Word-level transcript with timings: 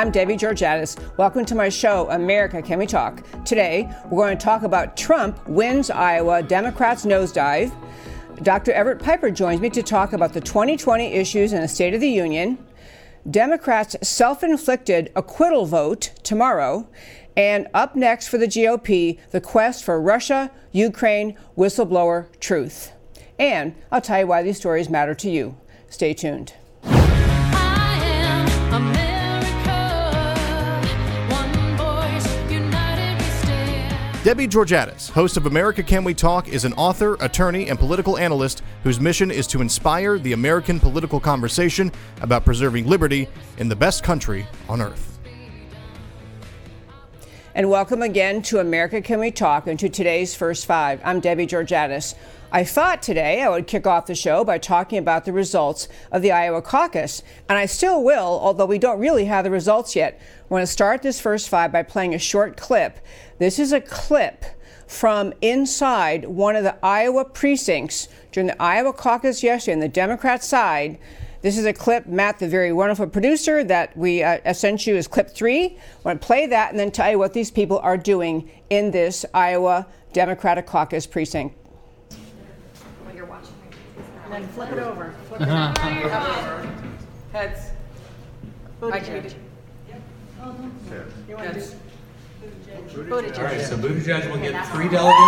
I'm 0.00 0.10
Debbie 0.10 0.38
Georgatos. 0.38 0.98
Welcome 1.18 1.44
to 1.44 1.54
my 1.54 1.68
show, 1.68 2.08
America 2.08 2.62
Can 2.62 2.78
We 2.78 2.86
Talk? 2.86 3.22
Today, 3.44 3.86
we're 4.06 4.24
going 4.24 4.38
to 4.38 4.42
talk 4.42 4.62
about 4.62 4.96
Trump 4.96 5.46
wins 5.46 5.90
Iowa, 5.90 6.42
Democrats 6.42 7.04
nosedive. 7.04 7.70
Dr. 8.42 8.72
Everett 8.72 8.98
Piper 8.98 9.30
joins 9.30 9.60
me 9.60 9.68
to 9.68 9.82
talk 9.82 10.14
about 10.14 10.32
the 10.32 10.40
2020 10.40 11.12
issues 11.12 11.52
in 11.52 11.60
the 11.60 11.68
State 11.68 11.92
of 11.92 12.00
the 12.00 12.08
Union, 12.08 12.56
Democrats' 13.30 13.94
self 14.00 14.42
inflicted 14.42 15.12
acquittal 15.14 15.66
vote 15.66 16.12
tomorrow, 16.22 16.88
and 17.36 17.68
up 17.74 17.94
next 17.94 18.28
for 18.28 18.38
the 18.38 18.48
GOP, 18.48 19.18
the 19.32 19.40
quest 19.42 19.84
for 19.84 20.00
Russia, 20.00 20.50
Ukraine, 20.72 21.36
whistleblower 21.58 22.28
truth. 22.40 22.92
And 23.38 23.74
I'll 23.92 24.00
tell 24.00 24.20
you 24.20 24.26
why 24.28 24.42
these 24.42 24.56
stories 24.56 24.88
matter 24.88 25.14
to 25.16 25.28
you. 25.28 25.58
Stay 25.90 26.14
tuned. 26.14 26.54
Debbie 34.22 34.46
Georgatos, 34.46 35.10
host 35.10 35.38
of 35.38 35.46
America 35.46 35.82
Can 35.82 36.04
We 36.04 36.12
Talk, 36.12 36.46
is 36.46 36.66
an 36.66 36.74
author, 36.74 37.14
attorney, 37.20 37.70
and 37.70 37.78
political 37.78 38.18
analyst 38.18 38.62
whose 38.82 39.00
mission 39.00 39.30
is 39.30 39.46
to 39.46 39.62
inspire 39.62 40.18
the 40.18 40.34
American 40.34 40.78
political 40.78 41.18
conversation 41.18 41.90
about 42.20 42.44
preserving 42.44 42.86
liberty 42.86 43.28
in 43.56 43.70
the 43.70 43.76
best 43.76 44.04
country 44.04 44.46
on 44.68 44.82
earth. 44.82 45.18
And 47.54 47.70
welcome 47.70 48.02
again 48.02 48.42
to 48.42 48.58
America 48.58 49.00
Can 49.00 49.20
We 49.20 49.30
Talk 49.30 49.66
and 49.66 49.80
to 49.80 49.88
today's 49.88 50.34
First 50.34 50.66
Five. 50.66 51.00
I'm 51.02 51.20
Debbie 51.20 51.46
Georgatos. 51.46 52.14
I 52.52 52.64
thought 52.64 53.00
today 53.00 53.42
I 53.42 53.48
would 53.48 53.66
kick 53.66 53.86
off 53.86 54.06
the 54.06 54.14
show 54.14 54.44
by 54.44 54.58
talking 54.58 54.98
about 54.98 55.24
the 55.24 55.32
results 55.32 55.88
of 56.12 56.20
the 56.20 56.32
Iowa 56.32 56.60
caucus, 56.60 57.22
and 57.48 57.56
I 57.56 57.64
still 57.66 58.02
will, 58.04 58.38
although 58.42 58.66
we 58.66 58.78
don't 58.78 58.98
really 58.98 59.24
have 59.26 59.44
the 59.44 59.50
results 59.50 59.96
yet. 59.96 60.20
I 60.20 60.44
want 60.52 60.62
to 60.62 60.66
start 60.66 61.00
this 61.00 61.20
first 61.20 61.48
five 61.48 61.72
by 61.72 61.84
playing 61.84 62.14
a 62.14 62.18
short 62.18 62.56
clip. 62.56 62.98
This 63.40 63.58
is 63.58 63.72
a 63.72 63.80
clip 63.80 64.44
from 64.86 65.32
inside 65.40 66.26
one 66.26 66.56
of 66.56 66.62
the 66.62 66.76
Iowa 66.84 67.24
precincts 67.24 68.06
during 68.32 68.48
the 68.48 68.62
Iowa 68.62 68.92
caucus 68.92 69.42
yesterday 69.42 69.72
on 69.72 69.80
the 69.80 69.88
Democrat 69.88 70.44
side. 70.44 70.98
This 71.40 71.56
is 71.56 71.64
a 71.64 71.72
clip, 71.72 72.04
Matt, 72.04 72.38
the 72.38 72.48
very 72.48 72.70
wonderful 72.70 73.06
producer, 73.06 73.64
that 73.64 73.96
we 73.96 74.22
uh, 74.22 74.52
sent 74.52 74.86
you 74.86 74.94
as 74.94 75.08
clip 75.08 75.30
three. 75.30 75.64
I 75.68 75.78
want 76.04 76.20
to 76.20 76.26
play 76.26 76.48
that 76.48 76.68
and 76.70 76.78
then 76.78 76.90
tell 76.90 77.10
you 77.10 77.18
what 77.18 77.32
these 77.32 77.50
people 77.50 77.78
are 77.78 77.96
doing 77.96 78.50
in 78.68 78.90
this 78.90 79.24
Iowa 79.32 79.86
Democratic 80.12 80.66
caucus 80.66 81.06
precinct. 81.06 81.56
you're 83.14 83.24
watching. 83.24 83.54
And 84.24 84.34
then 84.34 84.48
flip 84.48 84.70
it 84.70 84.80
over. 84.80 85.14
Flip 85.28 85.40
it 85.40 85.48
over. 85.48 86.74
Heads. 87.32 87.70
I 88.82 89.00
can. 89.00 89.34
You 91.26 91.36
want 91.36 91.54
to 91.54 91.58
do? 91.58 91.66
Buttigieg. 92.40 93.38
All 93.38 93.44
right, 93.44 93.60
so 93.60 93.76
Buttigieg 93.76 94.30
will 94.30 94.38
get 94.38 94.66
three 94.68 94.88
delegates. 94.88 95.20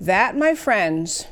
That, 0.00 0.36
my 0.36 0.54
friends, 0.54 1.26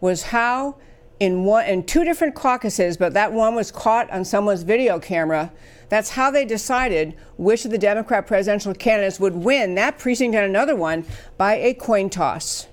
was 0.00 0.24
how 0.24 0.76
in 1.20 1.44
one 1.44 1.64
in 1.66 1.84
two 1.84 2.04
different 2.04 2.34
caucuses, 2.34 2.96
but 2.96 3.14
that 3.14 3.32
one 3.32 3.54
was 3.54 3.70
caught 3.70 4.10
on 4.10 4.24
someone's 4.24 4.62
video 4.62 4.98
camera. 4.98 5.52
That's 5.88 6.10
how 6.10 6.30
they 6.30 6.44
decided 6.44 7.14
which 7.36 7.64
of 7.64 7.70
the 7.70 7.78
Democrat 7.78 8.26
presidential 8.26 8.74
candidates 8.74 9.20
would 9.20 9.34
win 9.34 9.76
that 9.76 9.98
precinct 9.98 10.34
and 10.34 10.44
another 10.44 10.76
one 10.76 11.04
by 11.38 11.54
a 11.56 11.74
coin 11.74 12.10
toss. 12.10 12.66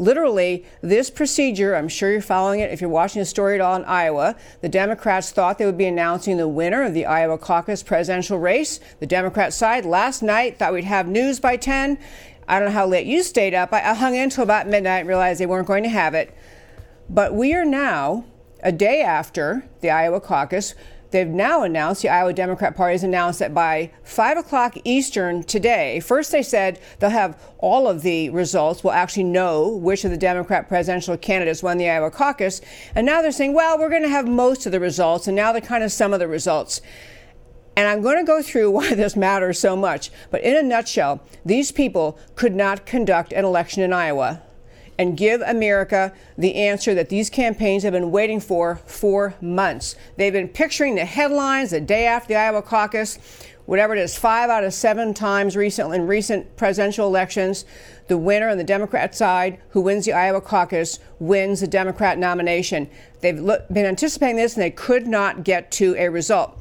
Literally, 0.00 0.64
this 0.80 1.10
procedure, 1.10 1.76
I'm 1.76 1.86
sure 1.86 2.10
you're 2.10 2.22
following 2.22 2.60
it 2.60 2.72
if 2.72 2.80
you're 2.80 2.88
watching 2.88 3.20
the 3.20 3.26
story 3.26 3.56
at 3.56 3.60
all 3.60 3.76
in 3.76 3.84
Iowa. 3.84 4.34
The 4.62 4.68
Democrats 4.70 5.30
thought 5.30 5.58
they 5.58 5.66
would 5.66 5.76
be 5.76 5.84
announcing 5.84 6.38
the 6.38 6.48
winner 6.48 6.82
of 6.82 6.94
the 6.94 7.04
Iowa 7.04 7.36
caucus 7.36 7.82
presidential 7.82 8.38
race. 8.38 8.80
The 9.00 9.06
Democrat 9.06 9.52
side 9.52 9.84
last 9.84 10.22
night 10.22 10.58
thought 10.58 10.72
we'd 10.72 10.84
have 10.84 11.06
news 11.06 11.38
by 11.38 11.58
10. 11.58 11.98
I 12.48 12.58
don't 12.58 12.68
know 12.68 12.74
how 12.74 12.86
late 12.86 13.06
you 13.06 13.22
stayed 13.22 13.52
up. 13.52 13.74
I, 13.74 13.92
hung 13.92 14.14
in 14.14 14.22
until 14.22 14.44
about 14.44 14.66
midnight 14.66 15.00
and 15.00 15.08
realized 15.08 15.38
they 15.38 15.44
weren't 15.44 15.68
going 15.68 15.82
to 15.82 15.90
have 15.90 16.14
it. 16.14 16.34
But 17.10 17.34
we 17.34 17.52
are 17.52 17.66
now, 17.66 18.24
a 18.62 18.72
day 18.72 19.02
after 19.02 19.68
the 19.82 19.90
Iowa 19.90 20.22
caucus, 20.22 20.74
They've 21.10 21.26
now 21.26 21.62
announced, 21.62 22.02
the 22.02 22.08
Iowa 22.08 22.32
Democrat 22.32 22.76
Party 22.76 22.92
has 22.94 23.02
announced 23.02 23.40
that 23.40 23.52
by 23.52 23.90
5 24.04 24.38
o'clock 24.38 24.76
Eastern 24.84 25.42
today, 25.42 25.98
first 26.00 26.30
they 26.30 26.42
said 26.42 26.78
they'll 26.98 27.10
have 27.10 27.40
all 27.58 27.88
of 27.88 28.02
the 28.02 28.30
results. 28.30 28.84
We'll 28.84 28.92
actually 28.92 29.24
know 29.24 29.68
which 29.68 30.04
of 30.04 30.12
the 30.12 30.16
Democrat 30.16 30.68
presidential 30.68 31.16
candidates 31.16 31.62
won 31.62 31.78
the 31.78 31.90
Iowa 31.90 32.10
caucus. 32.10 32.60
And 32.94 33.06
now 33.06 33.22
they're 33.22 33.32
saying, 33.32 33.54
well, 33.54 33.78
we're 33.78 33.90
going 33.90 34.02
to 34.02 34.08
have 34.08 34.28
most 34.28 34.66
of 34.66 34.72
the 34.72 34.80
results. 34.80 35.26
And 35.26 35.34
now 35.34 35.52
they're 35.52 35.60
kind 35.60 35.82
of 35.82 35.90
some 35.90 36.12
of 36.12 36.20
the 36.20 36.28
results. 36.28 36.80
And 37.76 37.88
I'm 37.88 38.02
going 38.02 38.18
to 38.18 38.24
go 38.24 38.40
through 38.40 38.70
why 38.72 38.94
this 38.94 39.16
matters 39.16 39.58
so 39.58 39.74
much. 39.74 40.10
But 40.30 40.42
in 40.42 40.56
a 40.56 40.62
nutshell, 40.62 41.22
these 41.44 41.72
people 41.72 42.18
could 42.36 42.54
not 42.54 42.86
conduct 42.86 43.32
an 43.32 43.44
election 43.44 43.82
in 43.82 43.92
Iowa 43.92 44.42
and 45.00 45.16
give 45.16 45.40
America 45.40 46.12
the 46.36 46.56
answer 46.56 46.94
that 46.94 47.08
these 47.08 47.30
campaigns 47.30 47.84
have 47.84 47.94
been 47.94 48.10
waiting 48.10 48.38
for 48.38 48.76
for 48.84 49.34
months. 49.40 49.96
They've 50.18 50.30
been 50.30 50.48
picturing 50.48 50.94
the 50.94 51.06
headlines 51.06 51.70
the 51.70 51.80
day 51.80 52.04
after 52.04 52.28
the 52.28 52.36
Iowa 52.36 52.60
caucus, 52.60 53.18
whatever 53.64 53.96
it 53.96 53.98
is, 53.98 54.18
five 54.18 54.50
out 54.50 54.62
of 54.62 54.74
seven 54.74 55.14
times 55.14 55.56
recently 55.56 55.96
in 55.96 56.06
recent 56.06 56.54
presidential 56.58 57.06
elections. 57.06 57.64
The 58.08 58.18
winner 58.18 58.50
on 58.50 58.58
the 58.58 58.64
Democrat 58.64 59.14
side, 59.14 59.58
who 59.70 59.80
wins 59.80 60.04
the 60.04 60.12
Iowa 60.12 60.42
caucus, 60.42 60.98
wins 61.18 61.60
the 61.60 61.66
Democrat 61.66 62.18
nomination. 62.18 62.90
They've 63.22 63.36
been 63.36 63.86
anticipating 63.86 64.36
this 64.36 64.52
and 64.52 64.62
they 64.62 64.70
could 64.70 65.06
not 65.06 65.44
get 65.44 65.70
to 65.72 65.96
a 65.96 66.10
result. 66.10 66.59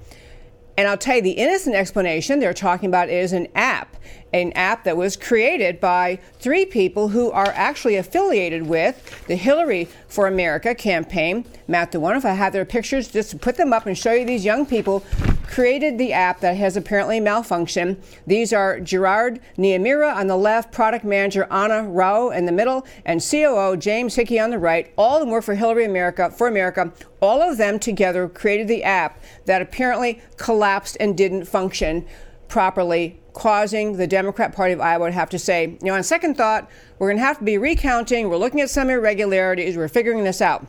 And 0.80 0.88
I'll 0.88 0.98
tell 0.98 1.18
you, 1.18 1.22
the 1.22 1.32
innocent 1.32 1.76
explanation 1.76 2.40
they're 2.40 2.54
talking 2.54 2.88
about 2.88 3.10
is 3.10 3.34
an 3.34 3.50
app 3.54 3.98
an 4.32 4.54
app 4.54 4.84
that 4.84 4.96
was 4.96 5.18
created 5.18 5.80
by 5.80 6.20
three 6.40 6.66
people 6.66 7.10
who 7.10 7.32
are 7.32 7.52
actually 7.56 7.96
affiliated 7.96 8.66
with 8.66 9.26
the 9.28 9.36
Hillary 9.36 9.90
for 10.08 10.28
America 10.28 10.76
campaign. 10.76 11.46
Matt, 11.68 11.92
the 11.92 12.00
one, 12.00 12.16
if 12.16 12.26
I 12.26 12.34
have 12.34 12.54
their 12.54 12.66
pictures, 12.66 13.08
just 13.08 13.32
to 13.32 13.38
put 13.38 13.58
them 13.58 13.74
up 13.74 13.86
and 13.86 13.98
show 13.98 14.14
you 14.14 14.26
these 14.26 14.46
young 14.46 14.66
people 14.66 15.04
created 15.50 15.98
the 15.98 16.14
app 16.14 16.42
that 16.42 16.56
has 16.56 16.78
apparently 16.78 17.20
malfunctioned. 17.20 17.98
These 18.28 18.54
are 18.54 18.80
Gerard 18.80 19.40
Niemira 19.58 20.16
on 20.16 20.28
the 20.28 20.38
left, 20.38 20.72
product 20.72 21.04
manager 21.04 21.48
Anna 21.50 21.84
Rao 21.90 22.30
in 22.30 22.46
the 22.46 22.52
middle, 22.52 22.86
and 23.04 23.20
COO 23.20 23.76
James 23.76 24.14
Hickey 24.14 24.40
on 24.40 24.52
the 24.52 24.60
right. 24.60 24.94
All 24.96 25.16
of 25.16 25.22
them 25.22 25.32
work 25.32 25.44
for 25.44 25.56
Hillary 25.56 25.86
America 25.86 26.30
for 26.30 26.48
America. 26.48 26.94
All 27.20 27.42
of 27.42 27.58
them 27.58 27.80
together 27.80 28.30
created 28.30 28.68
the 28.68 28.84
app 28.84 29.20
that 29.46 29.62
apparently 29.62 30.22
collapsed 30.38 30.96
and 31.00 31.18
didn't 31.18 31.46
function 31.46 32.06
properly 32.48 33.20
causing 33.34 33.98
the 33.98 34.08
Democrat 34.08 34.56
Party 34.56 34.74
of 34.74 34.82
Iowa 34.82 35.08
to 35.08 35.14
have 35.14 35.30
to 35.32 35.40
say, 35.40 35.66
you 35.66 35.78
know, 35.88 35.96
on 35.96 36.04
second 36.04 36.36
thought, 36.38 36.70
we're 37.00 37.08
going 37.08 37.18
to 37.18 37.24
have 37.24 37.40
to 37.40 37.44
be 37.44 37.58
recounting. 37.58 38.30
We're 38.30 38.38
looking 38.38 38.62
at 38.62 38.70
some 38.70 38.90
irregularities. 38.90 39.78
We're 39.78 39.88
figuring 39.88 40.24
this 40.24 40.42
out. 40.42 40.68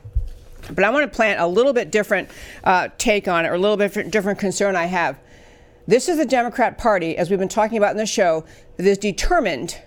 But 0.75 0.85
I 0.85 0.91
want 0.91 1.11
to 1.11 1.15
plant 1.15 1.41
a 1.41 1.47
little 1.47 1.73
bit 1.73 1.91
different 1.91 2.31
uh, 2.65 2.89
take 2.99 3.29
on 3.29 3.45
it, 3.45 3.49
or 3.49 3.55
a 3.55 3.59
little 3.59 3.77
bit 3.77 4.11
different 4.11 4.39
concern 4.39 4.77
I 4.77 4.87
have. 4.87 5.19
This 5.87 6.09
is 6.09 6.19
the 6.19 6.27
Democrat 6.27 6.79
Party, 6.79 7.17
as 7.17 7.31
we've 7.31 7.39
been 7.39 7.49
talking 7.49 7.79
about 7.79 7.93
in 7.93 7.97
the 7.97 8.07
show, 8.07 8.45
that 8.77 8.87
is 8.87 8.99
determined 8.99 9.79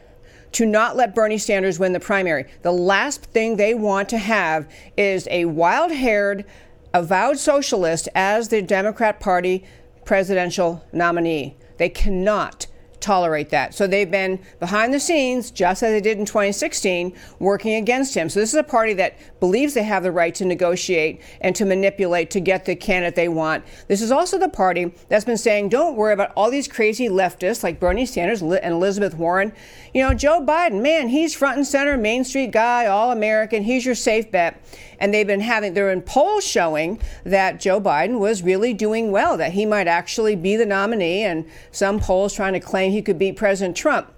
to 0.53 0.65
not 0.65 0.95
let 0.95 1.15
Bernie 1.15 1.37
Sanders 1.37 1.79
win 1.79 1.93
the 1.93 1.99
primary. 1.99 2.45
The 2.61 2.71
last 2.71 3.25
thing 3.25 3.55
they 3.55 3.73
want 3.73 4.09
to 4.09 4.17
have 4.17 4.69
is 4.97 5.27
a 5.31 5.45
wild 5.45 5.91
haired, 5.91 6.45
avowed 6.93 7.37
socialist 7.37 8.07
as 8.13 8.49
the 8.49 8.61
Democrat 8.61 9.19
Party 9.19 9.63
presidential 10.05 10.83
nominee. 10.91 11.55
They 11.77 11.89
cannot 11.89 12.67
tolerate 13.03 13.49
that. 13.49 13.73
So 13.75 13.85
they've 13.85 14.09
been 14.09 14.39
behind 14.59 14.93
the 14.93 14.99
scenes, 14.99 15.51
just 15.51 15.83
as 15.83 15.91
they 15.91 16.01
did 16.01 16.17
in 16.17 16.25
2016, 16.25 17.13
working 17.39 17.75
against 17.75 18.15
him. 18.15 18.29
So 18.29 18.39
this 18.39 18.49
is 18.49 18.55
a 18.55 18.63
party 18.63 18.93
that 18.93 19.17
believes 19.39 19.73
they 19.73 19.83
have 19.83 20.03
the 20.03 20.11
right 20.11 20.33
to 20.35 20.45
negotiate 20.45 21.21
and 21.41 21.55
to 21.55 21.65
manipulate 21.65 22.31
to 22.31 22.39
get 22.39 22.65
the 22.65 22.75
candidate 22.75 23.15
they 23.15 23.27
want. 23.27 23.65
This 23.87 24.01
is 24.01 24.11
also 24.11 24.39
the 24.39 24.49
party 24.49 24.93
that's 25.09 25.25
been 25.25 25.37
saying, 25.37 25.69
don't 25.69 25.95
worry 25.95 26.13
about 26.13 26.31
all 26.35 26.49
these 26.49 26.67
crazy 26.67 27.09
leftists 27.09 27.63
like 27.63 27.79
Bernie 27.79 28.05
Sanders 28.05 28.41
and 28.41 28.53
Elizabeth 28.53 29.15
Warren. 29.15 29.53
You 29.93 30.07
know, 30.07 30.13
Joe 30.13 30.41
Biden, 30.41 30.81
man, 30.81 31.09
he's 31.09 31.35
front 31.35 31.57
and 31.57 31.67
center, 31.67 31.97
Main 31.97 32.23
Street 32.23 32.51
guy, 32.51 32.85
all 32.85 33.11
American. 33.11 33.63
He's 33.63 33.85
your 33.85 33.95
safe 33.95 34.31
bet. 34.31 34.63
And 34.99 35.13
they've 35.13 35.27
been 35.27 35.41
having, 35.41 35.73
they're 35.73 35.91
in 35.91 36.01
polls 36.01 36.45
showing 36.45 37.01
that 37.25 37.59
Joe 37.59 37.81
Biden 37.81 38.19
was 38.19 38.41
really 38.41 38.73
doing 38.73 39.11
well, 39.11 39.35
that 39.35 39.51
he 39.51 39.65
might 39.65 39.87
actually 39.87 40.37
be 40.37 40.55
the 40.55 40.65
nominee, 40.65 41.23
and 41.23 41.45
some 41.71 41.99
polls 41.99 42.33
trying 42.33 42.53
to 42.53 42.61
claim 42.61 42.92
he 42.93 43.01
could 43.01 43.19
beat 43.19 43.35
President 43.35 43.75
Trump. 43.75 44.13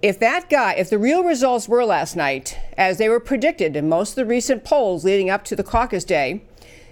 If 0.00 0.20
that 0.20 0.48
guy, 0.48 0.74
if 0.74 0.90
the 0.90 0.98
real 0.98 1.24
results 1.24 1.68
were 1.68 1.84
last 1.84 2.14
night, 2.14 2.56
as 2.76 2.98
they 2.98 3.08
were 3.08 3.18
predicted 3.18 3.74
in 3.74 3.88
most 3.88 4.10
of 4.10 4.16
the 4.16 4.26
recent 4.26 4.62
polls 4.62 5.04
leading 5.04 5.28
up 5.28 5.44
to 5.46 5.56
the 5.56 5.64
caucus 5.64 6.04
day, 6.04 6.42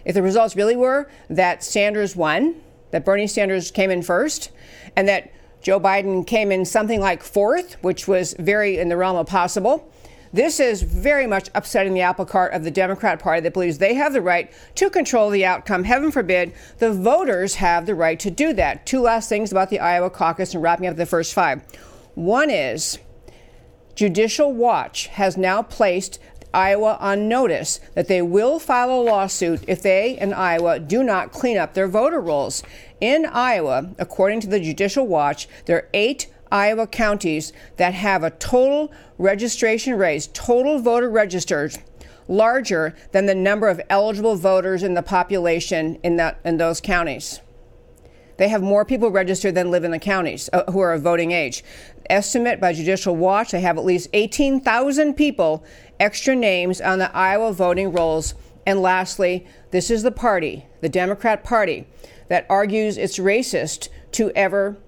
if 0.05 0.15
the 0.15 0.23
results 0.23 0.57
really 0.57 0.75
were 0.75 1.09
that 1.31 1.63
Sanders 1.63 2.17
won, 2.17 2.57
that 2.91 3.05
Bernie 3.05 3.29
Sanders 3.29 3.71
came 3.71 3.91
in 3.91 4.03
first, 4.03 4.51
and 4.97 5.07
that 5.09 5.31
Joe 5.63 5.79
Biden 5.79 6.27
came 6.27 6.51
in 6.51 6.65
something 6.65 7.01
like 7.01 7.23
fourth, 7.23 7.75
which 7.83 8.09
was 8.09 8.35
very 8.39 8.79
in 8.79 8.89
the 8.89 8.97
realm 8.97 9.17
of 9.17 9.27
possible, 9.27 9.89
This 10.32 10.61
is 10.61 10.82
very 10.82 11.26
much 11.26 11.49
upsetting 11.55 11.94
the 11.94 12.00
apple 12.00 12.25
cart 12.25 12.52
of 12.52 12.64
the 12.64 12.70
Democrat 12.70 13.19
Party 13.19 13.40
that 13.40 13.52
believes 13.52 13.78
they 13.78 13.94
have 13.94 14.12
the 14.12 14.20
right 14.20 14.52
to 14.75 14.90
control 14.90 15.31
the 15.31 15.44
outcome. 15.44 15.84
Heaven 15.84 16.11
forbid 16.11 16.52
the 16.78 16.93
voters 16.93 17.56
have 17.56 17.87
the 17.87 17.94
right 17.94 18.19
to 18.20 18.31
do 18.31 18.52
that. 18.55 18.87
Two 18.87 19.00
last 19.00 19.28
things 19.28 19.52
about 19.52 19.70
the 19.70 19.81
Iowa 19.81 20.11
caucus 20.11 20.55
and 20.55 20.62
wrapping 20.62 20.87
up 20.87 20.96
the 20.96 21.06
first 21.06 21.32
five. 21.32 21.62
One 22.14 22.50
is 22.50 22.99
Judicial 23.94 24.52
Watch 24.52 25.06
has 25.06 25.37
now 25.37 25.62
placed 25.62 26.19
Iowa 26.52 26.96
on 27.00 27.28
notice 27.28 27.81
that 27.94 28.08
they 28.08 28.23
will 28.23 28.58
file 28.58 28.90
a 28.90 29.02
lawsuit 29.02 29.62
if 29.69 29.82
they 29.82 30.19
in 30.19 30.32
Iowa 30.32 30.78
do 30.78 31.02
not 31.02 31.32
clean 31.32 31.58
up 31.58 31.75
their 31.75 31.88
voter 31.88 32.20
rolls. 32.20 32.62
In 33.00 33.26
Iowa, 33.26 33.90
according 33.99 34.40
to 34.40 34.46
the 34.46 34.61
Judicial 34.61 35.06
Watch, 35.06 35.49
there 35.67 35.76
are 35.76 35.88
eight 35.93 36.28
Iowa 36.56 36.87
counties 36.87 37.53
that 37.76 37.93
have 37.93 38.23
a 38.23 38.31
total 38.31 38.91
registration 39.19 39.94
rate, 39.99 40.31
total 40.32 40.79
voter 40.79 41.11
registers, 41.11 41.79
larger 42.29 42.94
than 43.12 43.26
the 43.26 43.35
number 43.35 43.69
of 43.69 43.79
eligible 43.91 44.37
voters 44.37 44.82
in 44.82 44.94
the 44.94 45.03
population 45.03 45.97
in, 46.03 46.17
that, 46.17 46.41
in 46.47 46.56
those 46.56 46.81
counties. 46.81 47.41
They 48.38 48.49
have 48.49 48.62
more 48.62 48.87
people 48.87 49.11
registered 49.11 49.55
than 49.55 49.70
live 49.70 49.85
in 49.85 49.91
the 49.91 49.99
counties 49.99 50.49
uh, 50.50 50.70
who 50.73 50.81
are 50.81 50.94
of 50.94 51.03
voting 51.03 51.32
age. 51.32 51.62
Estimate 52.08 52.59
by 52.59 52.73
Judicial 52.73 53.14
Watch, 53.14 53.50
they 53.50 53.61
have 53.61 53.76
at 53.76 53.85
least 53.85 54.09
18,000 54.14 55.12
people, 55.12 55.62
extra 56.00 56.35
names 56.35 56.81
on 56.81 56.99
the 56.99 57.14
Iowa 57.14 57.52
voting 57.52 57.93
rolls. 57.93 58.35
And 58.64 58.81
lastly, 58.81 59.47
this 59.73 59.91
is 59.91 60.02
the 60.02 60.11
party, 60.11 60.64
the 60.81 60.88
Democrat 60.88 61.44
Party, 61.44 61.87
that 62.29 62.47
argues 62.49 62.97
it's 62.97 63.19
racist 63.19 63.91
to 64.12 64.31
ever 64.31 64.79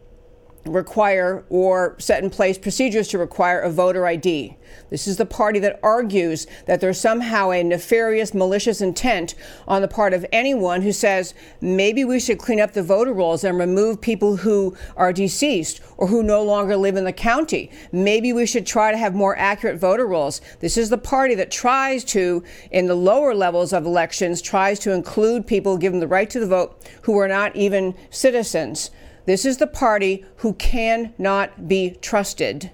require 0.64 1.44
or 1.48 1.96
set 1.98 2.22
in 2.22 2.30
place 2.30 2.58
procedures 2.58 3.08
to 3.08 3.18
require 3.18 3.60
a 3.60 3.70
voter 3.70 4.06
ID. 4.06 4.56
This 4.90 5.06
is 5.06 5.16
the 5.16 5.26
party 5.26 5.58
that 5.60 5.80
argues 5.82 6.46
that 6.66 6.80
there's 6.80 7.00
somehow 7.00 7.50
a 7.50 7.62
nefarious, 7.62 8.34
malicious 8.34 8.80
intent 8.80 9.34
on 9.66 9.82
the 9.82 9.88
part 9.88 10.12
of 10.12 10.26
anyone 10.32 10.82
who 10.82 10.92
says 10.92 11.34
maybe 11.60 12.04
we 12.04 12.20
should 12.20 12.38
clean 12.38 12.60
up 12.60 12.72
the 12.72 12.82
voter 12.82 13.12
rolls 13.12 13.44
and 13.44 13.58
remove 13.58 14.00
people 14.00 14.36
who 14.36 14.76
are 14.96 15.12
deceased 15.12 15.80
or 15.96 16.08
who 16.08 16.22
no 16.22 16.42
longer 16.42 16.76
live 16.76 16.96
in 16.96 17.04
the 17.04 17.12
county. 17.12 17.70
Maybe 17.92 18.32
we 18.32 18.46
should 18.46 18.66
try 18.66 18.90
to 18.90 18.98
have 18.98 19.14
more 19.14 19.36
accurate 19.36 19.78
voter 19.78 20.06
rolls. 20.06 20.40
This 20.60 20.76
is 20.76 20.90
the 20.90 20.98
party 20.98 21.34
that 21.36 21.50
tries 21.50 22.04
to, 22.04 22.42
in 22.70 22.86
the 22.86 22.94
lower 22.94 23.34
levels 23.34 23.72
of 23.72 23.86
elections, 23.86 24.42
tries 24.42 24.78
to 24.80 24.92
include 24.92 25.46
people, 25.46 25.76
give 25.76 25.92
them 25.92 26.00
the 26.00 26.06
right 26.06 26.28
to 26.30 26.40
the 26.40 26.46
vote, 26.46 26.86
who 27.02 27.18
are 27.18 27.28
not 27.28 27.54
even 27.56 27.94
citizens. 28.10 28.90
This 29.28 29.44
is 29.44 29.58
the 29.58 29.66
party 29.66 30.24
who 30.36 30.54
cannot 30.54 31.68
be 31.68 31.98
trusted 32.00 32.70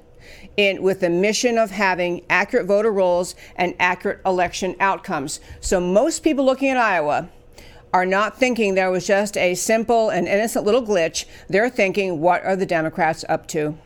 in 0.57 0.85
with 0.85 1.01
the 1.01 1.11
mission 1.11 1.59
of 1.59 1.73
having 1.73 2.25
accurate 2.31 2.67
voter 2.67 2.93
rolls 2.93 3.35
and 3.57 3.75
accurate 3.81 4.21
election 4.25 4.77
outcomes. 4.79 5.41
So 5.61 5.81
most 5.81 6.23
people 6.23 6.45
looking 6.45 6.69
at 6.69 6.77
Iowa 6.77 7.29
are 7.93 8.07
not 8.07 8.39
thinking 8.39 8.77
there 8.77 8.93
was 8.93 9.05
just 9.05 9.37
a 9.37 9.57
simple 9.57 10.11
and 10.11 10.29
innocent 10.29 10.65
little 10.65 10.87
glitch. 10.87 11.25
They're 11.49 11.69
thinking, 11.69 12.21
what 12.21 12.45
are 12.45 12.55
the 12.55 12.67
Democrats 12.67 13.25
up 13.29 13.49
to? 13.49 13.77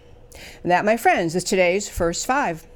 And 0.63 0.71
that, 0.71 0.85
my 0.85 0.99
friends, 0.99 1.35
is 1.35 1.45
today's 1.45 1.89
first 1.89 2.27
five. 2.27 2.67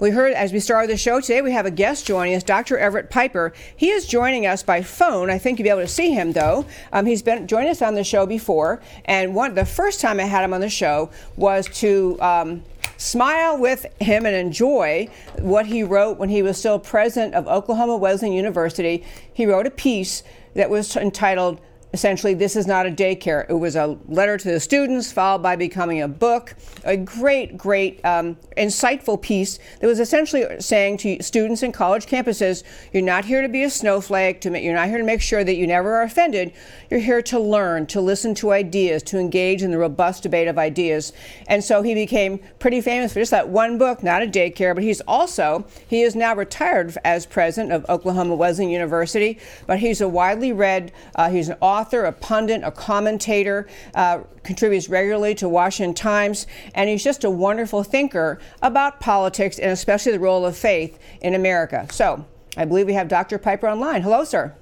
We 0.00 0.10
heard 0.10 0.32
as 0.32 0.52
we 0.52 0.58
started 0.58 0.90
the 0.90 0.96
show 0.96 1.20
today, 1.20 1.40
we 1.40 1.52
have 1.52 1.66
a 1.66 1.70
guest 1.70 2.04
joining 2.04 2.34
us, 2.34 2.42
Dr. 2.42 2.76
Everett 2.76 3.10
Piper. 3.10 3.52
He 3.76 3.90
is 3.90 4.06
joining 4.06 4.44
us 4.44 4.60
by 4.64 4.82
phone. 4.82 5.30
I 5.30 5.38
think 5.38 5.58
you'll 5.58 5.64
be 5.64 5.70
able 5.70 5.82
to 5.82 5.88
see 5.88 6.10
him 6.10 6.32
though. 6.32 6.66
Um, 6.92 7.06
he's 7.06 7.22
been 7.22 7.46
joined 7.46 7.68
us 7.68 7.80
on 7.80 7.94
the 7.94 8.02
show 8.02 8.26
before, 8.26 8.82
and 9.04 9.36
one 9.36 9.54
the 9.54 9.64
first 9.64 10.00
time 10.00 10.18
I 10.18 10.24
had 10.24 10.42
him 10.42 10.52
on 10.52 10.60
the 10.60 10.68
show 10.68 11.10
was 11.36 11.68
to 11.78 12.20
um, 12.20 12.64
smile 12.96 13.56
with 13.56 13.86
him 14.00 14.26
and 14.26 14.34
enjoy 14.34 15.08
what 15.38 15.66
he 15.66 15.84
wrote 15.84 16.18
when 16.18 16.28
he 16.28 16.42
was 16.42 16.58
still 16.58 16.80
president 16.80 17.34
of 17.34 17.46
Oklahoma 17.46 17.96
Wesleyan 17.96 18.34
University. 18.34 19.04
He 19.32 19.46
wrote 19.46 19.66
a 19.66 19.70
piece 19.70 20.24
that 20.54 20.70
was 20.70 20.96
entitled 20.96 21.60
essentially 21.94 22.34
this 22.34 22.56
is 22.56 22.66
not 22.66 22.86
a 22.86 22.90
daycare. 22.90 23.48
It 23.48 23.54
was 23.54 23.76
a 23.76 23.96
letter 24.08 24.36
to 24.36 24.50
the 24.50 24.58
students 24.58 25.12
followed 25.12 25.42
by 25.42 25.54
becoming 25.54 26.02
a 26.02 26.08
book. 26.08 26.56
A 26.82 26.96
great 26.96 27.56
great 27.56 28.04
um, 28.04 28.36
insightful 28.56 29.20
piece 29.22 29.60
that 29.80 29.86
was 29.86 30.00
essentially 30.00 30.44
saying 30.58 30.98
to 30.98 31.22
students 31.22 31.62
in 31.62 31.70
college 31.70 32.06
campuses 32.06 32.64
you're 32.92 33.02
not 33.02 33.24
here 33.24 33.42
to 33.42 33.48
be 33.48 33.62
a 33.62 33.70
snowflake 33.70 34.40
to 34.42 34.60
you're 34.60 34.74
not 34.74 34.88
here 34.88 34.98
to 34.98 35.04
make 35.04 35.22
sure 35.22 35.44
that 35.44 35.54
you 35.54 35.66
never 35.66 35.94
are 35.94 36.02
offended. 36.02 36.52
You're 36.90 37.00
here 37.00 37.22
to 37.22 37.38
learn 37.38 37.86
to 37.86 38.00
listen 38.00 38.34
to 38.36 38.50
ideas 38.50 39.02
to 39.04 39.18
engage 39.18 39.62
in 39.62 39.70
the 39.70 39.78
robust 39.78 40.24
debate 40.24 40.48
of 40.48 40.58
ideas. 40.58 41.12
And 41.46 41.62
so 41.62 41.82
he 41.82 41.94
became 41.94 42.40
pretty 42.58 42.80
famous 42.80 43.12
for 43.12 43.20
just 43.20 43.30
that 43.30 43.48
one 43.48 43.78
book 43.78 44.02
not 44.02 44.20
a 44.20 44.26
daycare 44.26 44.74
but 44.74 44.82
he's 44.82 45.00
also 45.02 45.64
he 45.88 46.02
is 46.02 46.16
now 46.16 46.34
retired 46.34 46.96
as 47.04 47.24
president 47.24 47.72
of 47.72 47.88
oklahoma 47.88 48.34
wesleyan 48.34 48.70
university 48.70 49.38
but 49.66 49.78
he's 49.78 50.00
a 50.00 50.08
widely 50.08 50.52
read 50.52 50.90
uh, 51.14 51.30
he's 51.30 51.48
an 51.48 51.56
author 51.60 51.83
author, 51.84 52.06
a 52.06 52.12
pundit, 52.12 52.62
a 52.64 52.70
commentator, 52.70 53.66
uh, 53.94 54.20
contributes 54.42 54.88
regularly 54.88 55.34
to 55.34 55.46
Washington 55.46 55.92
Times, 55.92 56.46
and 56.74 56.88
he's 56.88 57.04
just 57.04 57.24
a 57.24 57.30
wonderful 57.30 57.84
thinker 57.84 58.40
about 58.62 59.00
politics 59.00 59.58
and 59.58 59.70
especially 59.70 60.12
the 60.12 60.18
role 60.18 60.46
of 60.46 60.56
faith 60.56 60.98
in 61.20 61.34
America. 61.34 61.86
So 61.90 62.24
I 62.56 62.64
believe 62.64 62.86
we 62.86 62.94
have 62.94 63.08
Dr. 63.08 63.36
Piper 63.36 63.68
online. 63.68 64.00
Hello, 64.00 64.24
sir. 64.24 64.54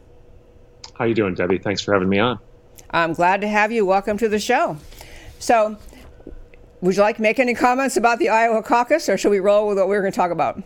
How 0.95 1.05
you 1.05 1.15
doing, 1.15 1.35
Debbie? 1.35 1.59
Thanks 1.59 1.81
for 1.81 1.93
having 1.93 2.09
me 2.09 2.19
on. 2.19 2.41
I'm 2.91 3.13
glad 3.13 3.41
to 3.43 3.49
have 3.49 3.71
you. 3.71 3.87
Welcome 3.87 4.19
to 4.19 4.29
the 4.29 4.41
show. 4.41 4.77
So, 5.39 5.79
would 6.81 6.97
you 6.97 7.03
like 7.03 7.17
to 7.17 7.23
make 7.23 7.39
any 7.39 7.55
comments 7.55 7.97
about 7.97 8.19
the 8.19 8.31
Iowa 8.31 8.65
caucus, 8.65 9.09
or 9.09 9.17
should 9.17 9.31
we 9.31 9.39
roll 9.39 9.69
with 9.69 9.79
what 9.79 9.87
we're 9.87 10.01
going 10.01 10.13
to 10.13 10.17
talk 10.17 10.33
about? 10.33 10.61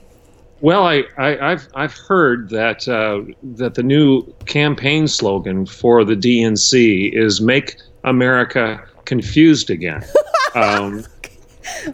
Well, 0.60 0.86
I, 0.86 1.04
I, 1.18 1.50
have 1.50 1.68
I've 1.74 1.94
heard 1.94 2.48
that 2.50 2.88
uh, 2.88 3.30
that 3.56 3.74
the 3.74 3.82
new 3.82 4.22
campaign 4.46 5.06
slogan 5.06 5.66
for 5.66 6.04
the 6.04 6.14
DNC 6.14 7.12
is 7.12 7.40
"Make 7.40 7.76
America 8.04 8.82
Confused 9.04 9.70
Again." 9.70 10.04
Um, 10.54 11.04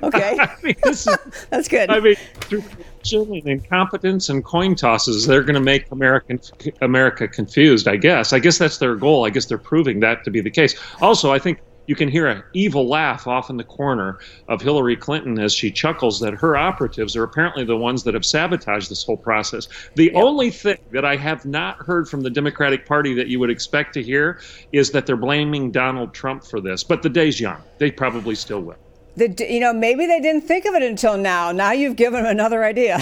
okay, 0.05 0.37
I 0.41 0.55
mean, 0.63 0.77
is, 0.87 1.09
that's 1.51 1.67
good. 1.67 1.91
I 1.91 1.99
mean, 1.99 2.15
through 2.43 2.63
and 3.11 3.49
incompetence 3.49 4.29
and 4.29 4.45
coin 4.45 4.77
tosses, 4.77 5.27
they're 5.27 5.43
going 5.43 5.55
to 5.55 5.61
make 5.61 5.91
American 5.91 6.39
America 6.81 7.27
confused. 7.27 7.89
I 7.89 7.97
guess. 7.97 8.33
I 8.33 8.39
guess 8.39 8.59
that's 8.59 8.79
their 8.79 8.95
goal. 8.95 9.27
I 9.27 9.31
guess 9.31 9.47
they're 9.47 9.59
proving 9.59 9.99
that 10.01 10.23
to 10.25 10.31
be 10.31 10.41
the 10.41 10.51
case. 10.51 10.79
Also, 11.01 11.33
I 11.33 11.41
think 11.41 11.59
you 11.93 11.97
can 11.97 12.09
hear 12.09 12.27
an 12.27 12.43
evil 12.55 12.89
laugh 12.89 13.27
off 13.27 13.51
in 13.51 13.59
the 13.59 13.65
corner 13.65 14.19
of 14.49 14.63
Hillary 14.63 14.97
Clinton 14.97 15.39
as 15.39 15.53
she 15.53 15.71
chuckles 15.71 16.21
that 16.21 16.33
her 16.33 16.57
operatives 16.57 17.15
are 17.17 17.23
apparently 17.23 17.65
the 17.65 17.77
ones 17.77 18.05
that 18.05 18.15
have 18.15 18.25
sabotaged 18.25 18.91
this 18.91 19.05
whole 19.05 19.19
process. 19.19 19.69
The 19.95 20.11
only 20.15 20.51
thing 20.51 20.79
that 20.93 21.05
I 21.05 21.17
have 21.17 21.45
not 21.45 21.77
heard 21.77 22.09
from 22.09 22.23
the 22.23 22.31
Democratic 22.31 22.87
Party 22.87 23.13
that 23.13 23.27
you 23.27 23.39
would 23.41 23.51
expect 23.51 23.93
to 23.93 24.03
hear 24.03 24.41
is 24.73 24.91
that 24.93 25.05
they're 25.05 25.17
blaming 25.17 25.71
Donald 25.71 26.15
Trump 26.15 26.45
for 26.45 26.63
this. 26.63 26.83
But 26.83 27.03
the 27.03 27.11
day's 27.11 27.39
young. 27.39 27.61
They 27.77 27.91
probably 27.91 28.37
still 28.37 28.63
will. 28.63 28.77
The, 29.17 29.37
you 29.47 29.61
know, 29.61 29.75
maybe 29.75 30.07
they 30.07 30.21
didn't 30.21 30.49
think 30.49 30.65
of 30.65 30.73
it 30.73 30.83
until 30.83 31.19
now. 31.19 31.53
Now 31.53 31.73
you've 31.73 31.97
given 31.97 32.23
them 32.23 32.33
another 32.33 32.65
idea. 32.65 33.01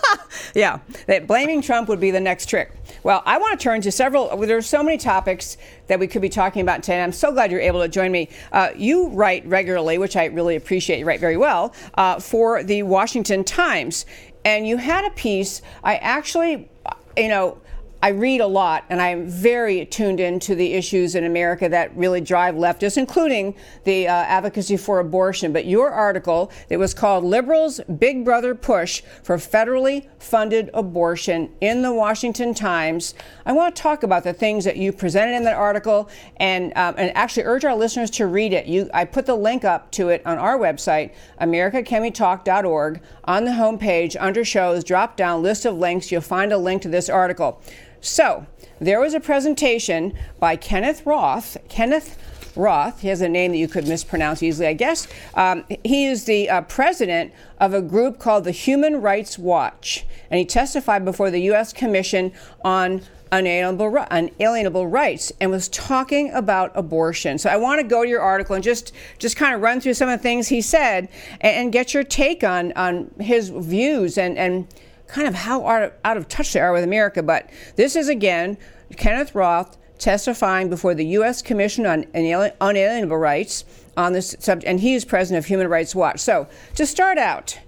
yeah, 0.54 0.78
that 1.08 1.26
blaming 1.26 1.60
Trump 1.60 1.88
would 1.88 1.98
be 1.98 2.12
the 2.12 2.20
next 2.20 2.46
trick. 2.46 2.70
Well, 3.08 3.22
I 3.24 3.38
want 3.38 3.58
to 3.58 3.64
turn 3.64 3.80
to 3.80 3.90
several. 3.90 4.36
There 4.36 4.58
are 4.58 4.60
so 4.60 4.82
many 4.82 4.98
topics 4.98 5.56
that 5.86 5.98
we 5.98 6.06
could 6.06 6.20
be 6.20 6.28
talking 6.28 6.60
about 6.60 6.82
today. 6.82 7.02
I'm 7.02 7.10
so 7.10 7.32
glad 7.32 7.50
you're 7.50 7.58
able 7.58 7.80
to 7.80 7.88
join 7.88 8.12
me. 8.12 8.28
Uh, 8.52 8.68
you 8.76 9.08
write 9.08 9.46
regularly, 9.46 9.96
which 9.96 10.14
I 10.14 10.26
really 10.26 10.56
appreciate. 10.56 10.98
You 10.98 11.06
write 11.06 11.18
very 11.18 11.38
well 11.38 11.72
uh, 11.94 12.20
for 12.20 12.62
the 12.62 12.82
Washington 12.82 13.44
Times, 13.44 14.04
and 14.44 14.68
you 14.68 14.76
had 14.76 15.06
a 15.06 15.10
piece. 15.12 15.62
I 15.82 15.96
actually, 15.96 16.68
you 17.16 17.28
know 17.28 17.56
I 18.00 18.10
read 18.10 18.40
a 18.40 18.46
lot, 18.46 18.84
and 18.90 19.02
I'm 19.02 19.26
very 19.26 19.84
tuned 19.84 20.20
into 20.20 20.54
the 20.54 20.74
issues 20.74 21.16
in 21.16 21.24
America 21.24 21.68
that 21.68 21.96
really 21.96 22.20
drive 22.20 22.54
leftists, 22.54 22.96
including 22.96 23.56
the 23.82 24.06
uh, 24.06 24.12
advocacy 24.12 24.76
for 24.76 25.00
abortion. 25.00 25.52
But 25.52 25.66
your 25.66 25.90
article, 25.90 26.52
it 26.68 26.76
was 26.76 26.94
called 26.94 27.24
Liberals' 27.24 27.80
Big 27.98 28.24
Brother 28.24 28.54
Push 28.54 29.02
for 29.24 29.36
Federally 29.36 30.06
Funded 30.20 30.70
Abortion 30.74 31.50
in 31.60 31.82
the 31.82 31.92
Washington 31.92 32.54
Times. 32.54 33.14
I 33.44 33.52
want 33.52 33.74
to 33.74 33.82
talk 33.82 34.04
about 34.04 34.22
the 34.22 34.32
things 34.32 34.64
that 34.64 34.76
you 34.76 34.92
presented 34.92 35.34
in 35.34 35.42
that 35.42 35.56
article 35.56 36.08
and, 36.36 36.72
um, 36.76 36.94
and 36.98 37.10
actually 37.16 37.44
urge 37.44 37.64
our 37.64 37.74
listeners 37.74 38.10
to 38.12 38.28
read 38.28 38.52
it. 38.52 38.66
You, 38.66 38.88
I 38.94 39.06
put 39.06 39.26
the 39.26 39.34
link 39.34 39.64
up 39.64 39.90
to 39.92 40.10
it 40.10 40.24
on 40.24 40.38
our 40.38 40.56
website, 40.56 41.14
americacanwetalk.org. 41.40 43.00
On 43.24 43.44
the 43.44 43.50
homepage, 43.50 44.16
under 44.20 44.44
shows, 44.44 44.84
drop 44.84 45.16
down 45.16 45.42
list 45.42 45.64
of 45.66 45.76
links, 45.76 46.12
you'll 46.12 46.20
find 46.20 46.52
a 46.52 46.58
link 46.58 46.82
to 46.82 46.88
this 46.88 47.08
article. 47.08 47.60
So 48.00 48.46
there 48.80 49.00
was 49.00 49.14
a 49.14 49.20
presentation 49.20 50.14
by 50.38 50.56
Kenneth 50.56 51.04
Roth. 51.04 51.56
Kenneth 51.68 52.18
Roth, 52.56 53.00
he 53.00 53.08
has 53.08 53.20
a 53.20 53.28
name 53.28 53.52
that 53.52 53.58
you 53.58 53.68
could 53.68 53.86
mispronounce 53.86 54.42
easily, 54.42 54.68
I 54.68 54.72
guess. 54.72 55.06
Um, 55.34 55.64
he 55.84 56.06
is 56.06 56.24
the 56.24 56.50
uh, 56.50 56.62
president 56.62 57.32
of 57.58 57.74
a 57.74 57.80
group 57.80 58.18
called 58.18 58.44
the 58.44 58.50
Human 58.50 59.00
Rights 59.00 59.38
Watch, 59.38 60.04
and 60.30 60.38
he 60.38 60.44
testified 60.44 61.04
before 61.04 61.30
the 61.30 61.40
U.S. 61.42 61.72
Commission 61.72 62.32
on 62.64 63.02
unalienable, 63.30 64.06
unalienable 64.10 64.86
rights 64.86 65.32
and 65.40 65.50
was 65.50 65.68
talking 65.68 66.32
about 66.32 66.72
abortion. 66.74 67.38
So 67.38 67.50
I 67.50 67.56
want 67.56 67.80
to 67.80 67.86
go 67.86 68.02
to 68.02 68.08
your 68.08 68.22
article 68.22 68.54
and 68.54 68.64
just 68.64 68.92
just 69.18 69.36
kind 69.36 69.54
of 69.54 69.60
run 69.60 69.80
through 69.80 69.94
some 69.94 70.08
of 70.08 70.18
the 70.18 70.22
things 70.22 70.48
he 70.48 70.62
said 70.62 71.08
and, 71.40 71.56
and 71.56 71.72
get 71.72 71.94
your 71.94 72.04
take 72.04 72.42
on 72.42 72.72
on 72.72 73.10
his 73.20 73.50
views 73.50 74.18
and 74.18 74.38
and 74.38 74.66
kind 75.08 75.26
of 75.26 75.34
how 75.34 75.66
out 75.66 75.82
of, 75.82 75.92
out 76.04 76.16
of 76.16 76.28
touch 76.28 76.52
they 76.52 76.60
are 76.60 76.72
with 76.72 76.84
America. 76.84 77.22
But 77.22 77.50
this 77.76 77.96
is 77.96 78.08
again 78.08 78.56
Kenneth 78.96 79.34
Roth 79.34 79.76
testifying 79.98 80.70
before 80.70 80.94
the 80.94 81.06
U.S. 81.06 81.42
Commission 81.42 81.84
on 81.84 82.04
Unalienable 82.14 83.16
Rights 83.16 83.64
on 83.96 84.12
this 84.12 84.36
subject, 84.38 84.68
and 84.68 84.80
he 84.80 84.94
is 84.94 85.04
president 85.04 85.44
of 85.44 85.48
Human 85.48 85.66
Rights 85.66 85.94
Watch. 85.94 86.20
So 86.20 86.46
to 86.76 86.86
start 86.86 87.18
out 87.18 87.58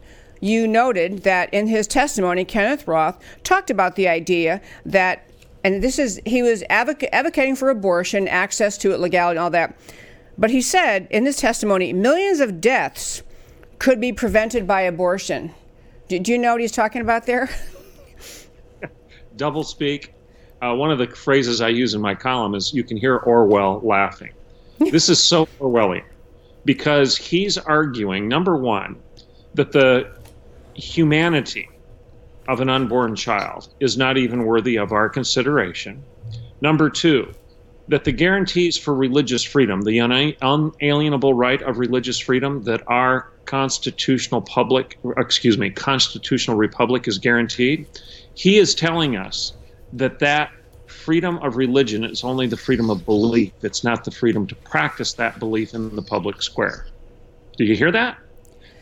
you 0.40 0.66
noted 0.66 1.22
that 1.24 1.52
in 1.52 1.66
his 1.66 1.86
testimony, 1.86 2.44
Kenneth 2.44 2.88
Roth 2.88 3.22
talked 3.44 3.70
about 3.70 3.96
the 3.96 4.08
idea 4.08 4.60
that 4.86 5.26
and 5.62 5.82
this 5.82 5.98
is 5.98 6.18
he 6.24 6.42
was 6.42 6.62
advoc- 6.70 7.08
advocating 7.12 7.54
for 7.54 7.68
abortion, 7.68 8.26
access 8.26 8.78
to 8.78 8.92
it, 8.92 9.00
legality, 9.00 9.36
and 9.36 9.44
all 9.44 9.50
that. 9.50 9.76
But 10.38 10.50
he 10.50 10.62
said 10.62 11.06
in 11.10 11.26
his 11.26 11.36
testimony, 11.36 11.92
millions 11.92 12.40
of 12.40 12.62
deaths 12.62 13.22
could 13.78 14.00
be 14.00 14.10
prevented 14.10 14.66
by 14.66 14.80
abortion. 14.80 15.54
Did 16.10 16.26
you 16.26 16.38
know 16.38 16.50
what 16.50 16.60
he's 16.60 16.72
talking 16.72 17.02
about 17.02 17.24
there? 17.24 17.48
Double 19.36 19.62
speak. 19.62 20.12
Uh, 20.60 20.74
one 20.74 20.90
of 20.90 20.98
the 20.98 21.06
phrases 21.06 21.60
I 21.60 21.68
use 21.68 21.94
in 21.94 22.00
my 22.00 22.16
column 22.16 22.56
is 22.56 22.74
you 22.74 22.82
can 22.82 22.96
hear 22.96 23.18
Orwell 23.18 23.80
laughing. 23.84 24.32
this 24.80 25.08
is 25.08 25.22
so 25.22 25.46
Orwellian 25.60 26.02
because 26.64 27.16
he's 27.16 27.56
arguing, 27.56 28.26
number 28.26 28.56
one, 28.56 28.98
that 29.54 29.70
the 29.70 30.10
humanity 30.74 31.68
of 32.48 32.60
an 32.60 32.68
unborn 32.68 33.14
child 33.14 33.68
is 33.78 33.96
not 33.96 34.18
even 34.18 34.46
worthy 34.46 34.78
of 34.78 34.90
our 34.90 35.08
consideration. 35.08 36.02
Number 36.60 36.90
two, 36.90 37.32
that 37.86 38.02
the 38.02 38.10
guarantees 38.10 38.76
for 38.76 38.96
religious 38.96 39.44
freedom, 39.44 39.82
the 39.82 40.00
unalienable 40.00 41.34
right 41.34 41.62
of 41.62 41.78
religious 41.78 42.18
freedom 42.18 42.64
that 42.64 42.82
our 42.88 43.29
constitutional 43.46 44.42
public, 44.42 44.98
excuse 45.16 45.58
me, 45.58 45.70
constitutional 45.70 46.56
republic 46.56 47.08
is 47.08 47.18
guaranteed, 47.18 47.86
he 48.34 48.58
is 48.58 48.74
telling 48.74 49.16
us 49.16 49.52
that 49.92 50.18
that 50.20 50.50
freedom 50.86 51.38
of 51.38 51.56
religion 51.56 52.04
is 52.04 52.24
only 52.24 52.46
the 52.46 52.56
freedom 52.56 52.90
of 52.90 53.04
belief. 53.04 53.52
It's 53.62 53.84
not 53.84 54.04
the 54.04 54.10
freedom 54.10 54.46
to 54.48 54.54
practice 54.56 55.14
that 55.14 55.38
belief 55.38 55.74
in 55.74 55.94
the 55.96 56.02
public 56.02 56.42
square. 56.42 56.86
Do 57.56 57.64
you 57.64 57.76
hear 57.76 57.92
that? 57.92 58.18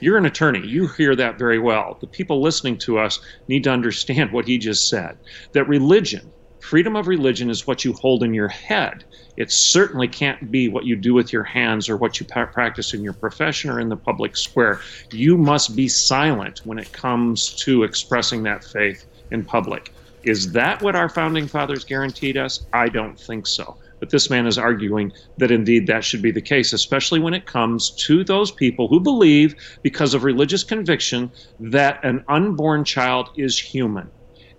You're 0.01 0.19
an 0.19 0.27
attorney. 0.27 0.67
You 0.67 0.87
hear 0.89 1.17
that 1.17 1.39
very 1.39 1.59
well. 1.59 1.99
The 2.01 2.07
people 2.07 2.41
listening 2.41 2.79
to 2.79 2.99
us 2.99 3.19
need 3.49 3.65
to 3.65 3.71
understand 3.71 4.33
what 4.33 4.47
he 4.47 4.59
just 4.59 4.89
said 4.89 5.19
that 5.53 5.69
religion, 5.69 6.33
freedom 6.61 6.97
of 6.97 7.07
religion, 7.07 7.51
is 7.51 7.67
what 7.67 7.85
you 7.85 7.93
hold 7.95 8.23
in 8.23 8.35
your 8.35 8.49
head. 8.49 9.05
It 9.37 9.53
certainly 9.53 10.09
can't 10.09 10.51
be 10.51 10.69
what 10.69 10.85
you 10.85 10.97
do 10.97 11.15
with 11.15 11.33
your 11.33 11.45
hands 11.45 11.89
or 11.89 11.97
what 11.97 12.19
you 12.19 12.27
practice 12.27 12.93
in 12.93 13.03
your 13.03 13.13
profession 13.13 13.71
or 13.71 13.79
in 13.79 13.89
the 13.89 13.97
public 13.97 14.37
square. 14.37 14.81
You 15.13 15.39
must 15.39 15.77
be 15.77 15.89
silent 15.89 16.61
when 16.65 16.79
it 16.79 16.93
comes 16.93 17.55
to 17.63 17.85
expressing 17.85 18.43
that 18.43 18.65
faith 18.65 19.07
in 19.31 19.45
public. 19.45 19.93
Is 20.25 20.53
that 20.53 20.83
what 20.83 20.97
our 20.97 21.09
founding 21.09 21.47
fathers 21.47 21.85
guaranteed 21.85 22.37
us? 22.37 22.67
I 22.73 22.89
don't 22.89 23.19
think 23.19 23.47
so. 23.47 23.77
But 24.01 24.11
this 24.11 24.31
man 24.31 24.47
is 24.47 24.59
arguing 24.59 25.13
that 25.39 25.51
indeed 25.51 25.87
that 25.87 26.05
should 26.05 26.23
be 26.23 26.31
the 26.31 26.41
case, 26.41 26.73
especially 26.73 27.21
when 27.21 27.35
it 27.35 27.47
comes 27.47 27.91
to 28.07 28.25
those 28.25 28.51
people 28.51 28.89
who 28.89 29.01
believe, 29.01 29.55
because 29.83 30.15
of 30.15 30.25
religious 30.25 30.65
conviction, 30.65 31.31
that 31.61 32.05
an 32.05 32.25
unborn 32.29 32.85
child 32.85 33.31
is 33.37 33.59
human 33.59 34.09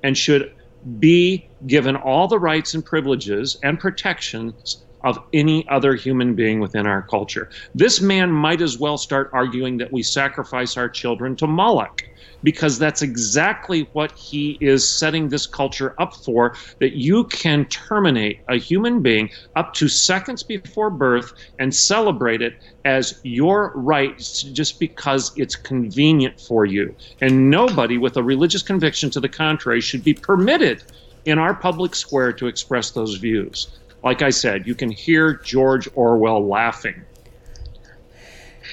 and 0.03 0.17
should 0.17 0.53
be 0.99 1.49
given 1.67 1.95
all 1.95 2.27
the 2.27 2.39
rights 2.39 2.73
and 2.73 2.85
privileges 2.85 3.57
and 3.63 3.79
protections 3.79 4.85
of 5.03 5.19
any 5.33 5.67
other 5.69 5.95
human 5.95 6.35
being 6.35 6.59
within 6.59 6.85
our 6.85 7.01
culture. 7.03 7.49
This 7.73 8.01
man 8.01 8.31
might 8.31 8.61
as 8.61 8.77
well 8.77 8.97
start 8.97 9.29
arguing 9.33 9.77
that 9.77 9.91
we 9.91 10.03
sacrifice 10.03 10.77
our 10.77 10.89
children 10.89 11.35
to 11.37 11.47
Moloch 11.47 12.03
because 12.43 12.79
that's 12.79 13.01
exactly 13.01 13.89
what 13.93 14.11
he 14.13 14.57
is 14.61 14.87
setting 14.87 15.29
this 15.29 15.45
culture 15.45 15.93
up 15.99 16.15
for 16.15 16.55
that 16.79 16.93
you 16.93 17.25
can 17.25 17.65
terminate 17.65 18.39
a 18.47 18.57
human 18.57 19.01
being 19.01 19.29
up 19.55 19.73
to 19.73 19.87
seconds 19.87 20.43
before 20.43 20.89
birth 20.89 21.33
and 21.59 21.73
celebrate 21.73 22.41
it 22.41 22.53
as 22.85 23.19
your 23.23 23.73
right 23.75 24.17
just 24.17 24.79
because 24.79 25.31
it's 25.35 25.55
convenient 25.55 26.39
for 26.39 26.65
you. 26.65 26.95
And 27.21 27.49
nobody 27.49 27.97
with 27.97 28.17
a 28.17 28.23
religious 28.23 28.63
conviction 28.63 29.09
to 29.11 29.19
the 29.19 29.29
contrary 29.29 29.81
should 29.81 30.03
be 30.03 30.13
permitted 30.13 30.83
in 31.25 31.37
our 31.37 31.53
public 31.53 31.95
square 31.95 32.31
to 32.33 32.47
express 32.47 32.91
those 32.91 33.15
views. 33.15 33.67
Like 34.03 34.21
I 34.21 34.29
said, 34.29 34.65
you 34.65 34.75
can 34.75 34.89
hear 34.89 35.33
George 35.33 35.89
Orwell 35.95 36.45
laughing 36.45 37.05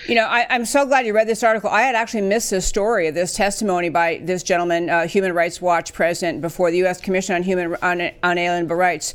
you 0.09 0.15
know, 0.15 0.27
I, 0.27 0.55
am 0.55 0.65
so 0.65 0.87
glad 0.87 1.05
you 1.07 1.13
read 1.13 1.27
this 1.27 1.43
article. 1.43 1.69
I 1.71 1.83
had 1.83 1.95
actually 1.95 2.23
missed 2.23 2.51
this 2.51 2.67
story 2.67 3.11
this 3.11 3.35
testimony 3.35 3.89
by 3.89 4.21
this 4.23 4.43
gentleman, 4.43 4.89
uh, 4.89 5.07
Human 5.07 5.33
Rights 5.33 5.61
Watch 5.61 5.93
president, 5.93 6.41
before 6.41 6.71
the 6.71 6.79
U.S. 6.79 7.01
Commission 7.01 7.35
on 7.35 7.43
Human 7.43 7.75
on, 7.83 8.01
on 8.01 8.37
Alienable 8.37 8.77
Rights. 8.77 9.15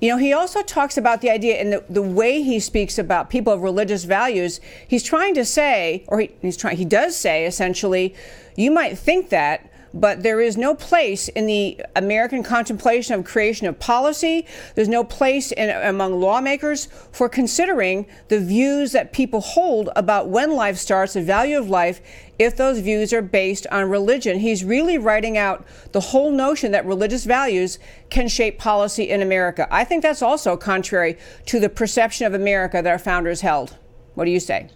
You 0.00 0.10
know, 0.10 0.16
he 0.16 0.32
also 0.32 0.62
talks 0.62 0.96
about 0.96 1.20
the 1.20 1.30
idea 1.30 1.56
and 1.56 1.72
the, 1.72 1.84
the 1.90 2.02
way 2.02 2.42
he 2.42 2.60
speaks 2.60 2.98
about 2.98 3.30
people 3.30 3.52
of 3.52 3.62
religious 3.62 4.04
values. 4.04 4.60
He's 4.86 5.02
trying 5.02 5.34
to 5.34 5.44
say, 5.44 6.04
or 6.06 6.20
he, 6.20 6.30
he's 6.40 6.56
trying, 6.56 6.76
he 6.76 6.84
does 6.84 7.16
say 7.16 7.46
essentially, 7.46 8.14
you 8.56 8.70
might 8.70 8.96
think 8.96 9.30
that, 9.30 9.67
but 9.94 10.22
there 10.22 10.40
is 10.40 10.56
no 10.56 10.74
place 10.74 11.28
in 11.28 11.46
the 11.46 11.80
American 11.96 12.42
contemplation 12.42 13.14
of 13.14 13.24
creation 13.24 13.66
of 13.66 13.78
policy. 13.78 14.46
There's 14.74 14.88
no 14.88 15.04
place 15.04 15.52
in, 15.52 15.70
among 15.70 16.20
lawmakers 16.20 16.86
for 17.12 17.28
considering 17.28 18.06
the 18.28 18.40
views 18.40 18.92
that 18.92 19.12
people 19.12 19.40
hold 19.40 19.88
about 19.96 20.28
when 20.28 20.52
life 20.54 20.76
starts, 20.76 21.14
the 21.14 21.22
value 21.22 21.58
of 21.58 21.68
life, 21.68 22.00
if 22.38 22.56
those 22.56 22.78
views 22.78 23.12
are 23.12 23.22
based 23.22 23.66
on 23.70 23.88
religion. 23.88 24.38
He's 24.38 24.64
really 24.64 24.98
writing 24.98 25.36
out 25.36 25.66
the 25.92 26.00
whole 26.00 26.30
notion 26.30 26.72
that 26.72 26.86
religious 26.86 27.24
values 27.24 27.78
can 28.10 28.28
shape 28.28 28.58
policy 28.58 29.08
in 29.08 29.22
America. 29.22 29.66
I 29.70 29.84
think 29.84 30.02
that's 30.02 30.22
also 30.22 30.56
contrary 30.56 31.18
to 31.46 31.58
the 31.58 31.68
perception 31.68 32.26
of 32.26 32.34
America 32.34 32.80
that 32.82 32.90
our 32.90 32.98
founders 32.98 33.40
held. 33.40 33.76
What 34.14 34.24
do 34.26 34.30
you 34.30 34.40
say? 34.40 34.70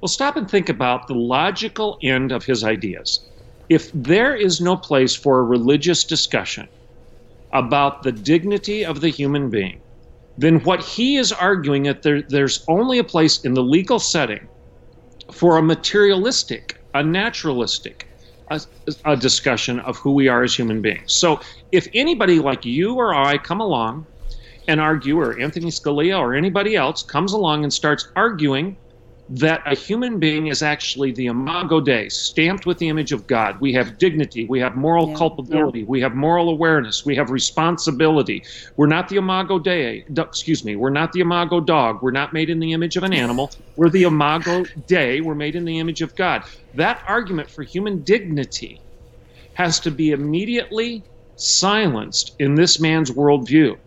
Well, 0.00 0.08
stop 0.08 0.36
and 0.36 0.50
think 0.50 0.68
about 0.68 1.08
the 1.08 1.14
logical 1.14 1.98
end 2.02 2.30
of 2.30 2.44
his 2.44 2.62
ideas 2.62 3.26
if 3.68 3.90
there 3.92 4.34
is 4.36 4.60
no 4.60 4.76
place 4.76 5.14
for 5.14 5.38
a 5.38 5.44
religious 5.44 6.04
discussion 6.04 6.68
about 7.52 8.02
the 8.02 8.12
dignity 8.12 8.84
of 8.84 9.00
the 9.00 9.08
human 9.08 9.48
being, 9.50 9.80
then 10.36 10.60
what 10.64 10.82
he 10.82 11.16
is 11.16 11.32
arguing 11.32 11.84
that 11.84 12.02
there, 12.02 12.22
there's 12.22 12.64
only 12.68 12.98
a 12.98 13.04
place 13.04 13.44
in 13.44 13.54
the 13.54 13.62
legal 13.62 13.98
setting 13.98 14.48
for 15.32 15.56
a 15.56 15.62
materialistic, 15.62 16.76
a 16.94 17.02
naturalistic, 17.02 18.06
a, 18.50 18.60
a 19.04 19.16
discussion 19.16 19.80
of 19.80 19.96
who 19.98 20.12
we 20.12 20.28
are 20.28 20.42
as 20.42 20.54
human 20.54 20.82
beings. 20.82 21.14
So 21.14 21.40
if 21.72 21.88
anybody 21.94 22.40
like 22.40 22.64
you 22.64 22.96
or 22.96 23.14
I 23.14 23.38
come 23.38 23.60
along 23.60 24.06
and 24.66 24.80
argue, 24.80 25.18
or 25.18 25.38
Anthony 25.38 25.70
Scalia 25.70 26.18
or 26.18 26.34
anybody 26.34 26.74
else 26.74 27.02
comes 27.02 27.32
along 27.32 27.64
and 27.64 27.72
starts 27.72 28.08
arguing 28.16 28.76
that 29.30 29.62
a 29.64 29.74
human 29.74 30.18
being 30.18 30.48
is 30.48 30.62
actually 30.62 31.10
the 31.12 31.26
imago 31.26 31.80
Dei, 31.80 32.08
stamped 32.10 32.66
with 32.66 32.76
the 32.78 32.88
image 32.88 33.10
of 33.10 33.26
God. 33.26 33.58
We 33.58 33.72
have 33.72 33.96
dignity, 33.96 34.44
we 34.44 34.60
have 34.60 34.76
moral 34.76 35.08
yeah. 35.08 35.16
culpability, 35.16 35.80
yeah. 35.80 35.86
we 35.86 36.00
have 36.02 36.14
moral 36.14 36.50
awareness, 36.50 37.06
we 37.06 37.16
have 37.16 37.30
responsibility. 37.30 38.44
We're 38.76 38.86
not 38.86 39.08
the 39.08 39.16
imago 39.16 39.58
Dei, 39.58 40.04
excuse 40.16 40.64
me, 40.64 40.76
we're 40.76 40.90
not 40.90 41.12
the 41.12 41.20
imago 41.20 41.60
dog, 41.60 42.02
we're 42.02 42.10
not 42.10 42.34
made 42.34 42.50
in 42.50 42.58
the 42.58 42.72
image 42.72 42.96
of 42.96 43.02
an 43.02 43.14
animal, 43.14 43.50
we're 43.76 43.88
the 43.88 44.02
imago 44.02 44.64
Dei, 44.86 45.22
we're 45.22 45.34
made 45.34 45.56
in 45.56 45.64
the 45.64 45.78
image 45.78 46.02
of 46.02 46.14
God. 46.16 46.44
That 46.74 47.02
argument 47.08 47.50
for 47.50 47.62
human 47.62 48.02
dignity 48.02 48.80
has 49.54 49.80
to 49.80 49.90
be 49.90 50.10
immediately 50.10 51.02
silenced 51.36 52.36
in 52.40 52.56
this 52.56 52.78
man's 52.78 53.10
worldview 53.10 53.78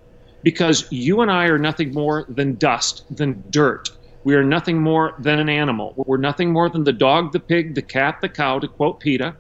because 0.42 0.92
you 0.92 1.22
and 1.22 1.30
I 1.30 1.46
are 1.46 1.60
nothing 1.60 1.94
more 1.94 2.26
than 2.28 2.56
dust, 2.56 3.04
than 3.16 3.44
dirt 3.50 3.90
we 4.28 4.36
are 4.36 4.44
nothing 4.44 4.82
more 4.82 5.14
than 5.20 5.40
an 5.40 5.48
animal. 5.48 5.94
We're 5.96 6.18
nothing 6.18 6.52
more 6.52 6.70
than 6.70 6.84
the 6.84 6.92
dog, 6.92 7.32
the 7.32 7.40
pig, 7.40 7.76
the 7.76 7.82
cat, 7.82 8.18
the 8.22 8.28
cow, 8.28 8.60
to 8.60 8.68
quote 8.68 9.00
PETA. 9.00 9.34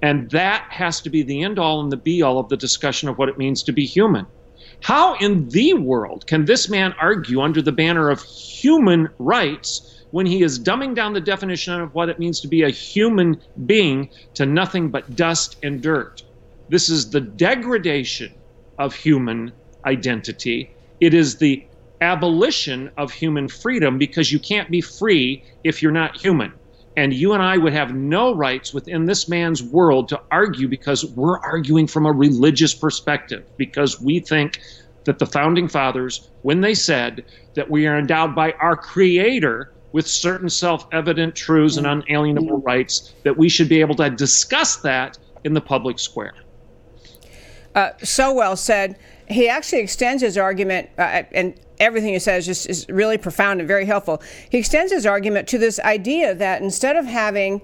And 0.00 0.30
that 0.30 0.64
has 0.70 1.00
to 1.00 1.10
be 1.10 1.24
the 1.24 1.42
end 1.42 1.58
all 1.58 1.80
and 1.80 1.90
the 1.90 1.96
be 1.96 2.22
all 2.22 2.38
of 2.38 2.48
the 2.48 2.56
discussion 2.56 3.08
of 3.08 3.18
what 3.18 3.28
it 3.28 3.36
means 3.36 3.64
to 3.64 3.72
be 3.72 3.84
human. 3.84 4.28
How 4.80 5.16
in 5.16 5.48
the 5.48 5.74
world 5.74 6.28
can 6.28 6.44
this 6.44 6.68
man 6.68 6.94
argue 7.00 7.40
under 7.40 7.60
the 7.60 7.72
banner 7.72 8.10
of 8.10 8.22
human 8.22 9.08
rights 9.18 10.04
when 10.12 10.24
he 10.24 10.44
is 10.44 10.60
dumbing 10.60 10.94
down 10.94 11.14
the 11.14 11.20
definition 11.20 11.80
of 11.80 11.92
what 11.96 12.08
it 12.08 12.20
means 12.20 12.40
to 12.42 12.46
be 12.46 12.62
a 12.62 12.70
human 12.70 13.40
being 13.66 14.08
to 14.34 14.46
nothing 14.46 14.88
but 14.88 15.16
dust 15.16 15.56
and 15.64 15.82
dirt? 15.82 16.22
This 16.68 16.88
is 16.88 17.10
the 17.10 17.22
degradation 17.22 18.32
of 18.78 18.94
human 18.94 19.50
identity. 19.84 20.70
It 21.00 21.12
is 21.12 21.38
the 21.38 21.67
abolition 22.00 22.90
of 22.96 23.12
human 23.12 23.48
freedom 23.48 23.98
because 23.98 24.32
you 24.32 24.38
can't 24.38 24.70
be 24.70 24.80
free 24.80 25.42
if 25.64 25.82
you're 25.82 25.92
not 25.92 26.16
human. 26.16 26.52
And 26.96 27.12
you 27.12 27.32
and 27.32 27.42
I 27.42 27.58
would 27.58 27.72
have 27.72 27.94
no 27.94 28.34
rights 28.34 28.74
within 28.74 29.06
this 29.06 29.28
man's 29.28 29.62
world 29.62 30.08
to 30.08 30.20
argue 30.30 30.66
because 30.66 31.04
we're 31.04 31.38
arguing 31.38 31.86
from 31.86 32.06
a 32.06 32.12
religious 32.12 32.74
perspective, 32.74 33.44
because 33.56 34.00
we 34.00 34.18
think 34.18 34.60
that 35.04 35.18
the 35.18 35.26
founding 35.26 35.68
fathers, 35.68 36.28
when 36.42 36.60
they 36.60 36.74
said 36.74 37.24
that 37.54 37.70
we 37.70 37.86
are 37.86 37.96
endowed 37.96 38.34
by 38.34 38.52
our 38.52 38.76
Creator 38.76 39.72
with 39.92 40.06
certain 40.06 40.50
self 40.50 40.86
evident 40.92 41.34
truths 41.34 41.76
and 41.76 41.86
unalienable 41.86 42.58
rights, 42.58 43.14
that 43.22 43.36
we 43.36 43.48
should 43.48 43.68
be 43.68 43.80
able 43.80 43.94
to 43.94 44.10
discuss 44.10 44.76
that 44.78 45.18
in 45.44 45.54
the 45.54 45.60
public 45.60 45.98
square. 45.98 46.34
Uh, 47.74 47.90
so 48.02 48.34
well 48.34 48.56
said. 48.56 48.98
He 49.30 49.48
actually 49.48 49.80
extends 49.80 50.22
his 50.22 50.38
argument, 50.38 50.90
uh, 50.98 51.22
and 51.32 51.54
everything 51.80 52.12
he 52.12 52.18
says 52.18 52.46
just 52.46 52.68
is 52.68 52.86
really 52.88 53.18
profound 53.18 53.60
and 53.60 53.68
very 53.68 53.84
helpful. 53.84 54.22
He 54.50 54.58
extends 54.58 54.92
his 54.92 55.06
argument 55.06 55.48
to 55.48 55.58
this 55.58 55.78
idea 55.80 56.34
that 56.34 56.62
instead 56.62 56.96
of 56.96 57.04
having 57.04 57.60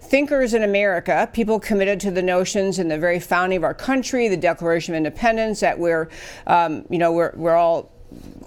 thinkers 0.00 0.54
in 0.54 0.62
America, 0.62 1.28
people 1.32 1.60
committed 1.60 2.00
to 2.00 2.10
the 2.10 2.22
notions 2.22 2.78
in 2.78 2.88
the 2.88 2.98
very 2.98 3.20
founding 3.20 3.58
of 3.58 3.64
our 3.64 3.74
country, 3.74 4.28
the 4.28 4.36
Declaration 4.36 4.94
of 4.94 4.96
Independence, 4.96 5.60
that 5.60 5.78
we're, 5.78 6.08
um, 6.46 6.84
you 6.90 6.98
know, 6.98 7.12
we're, 7.12 7.32
we're 7.36 7.54
all 7.54 7.92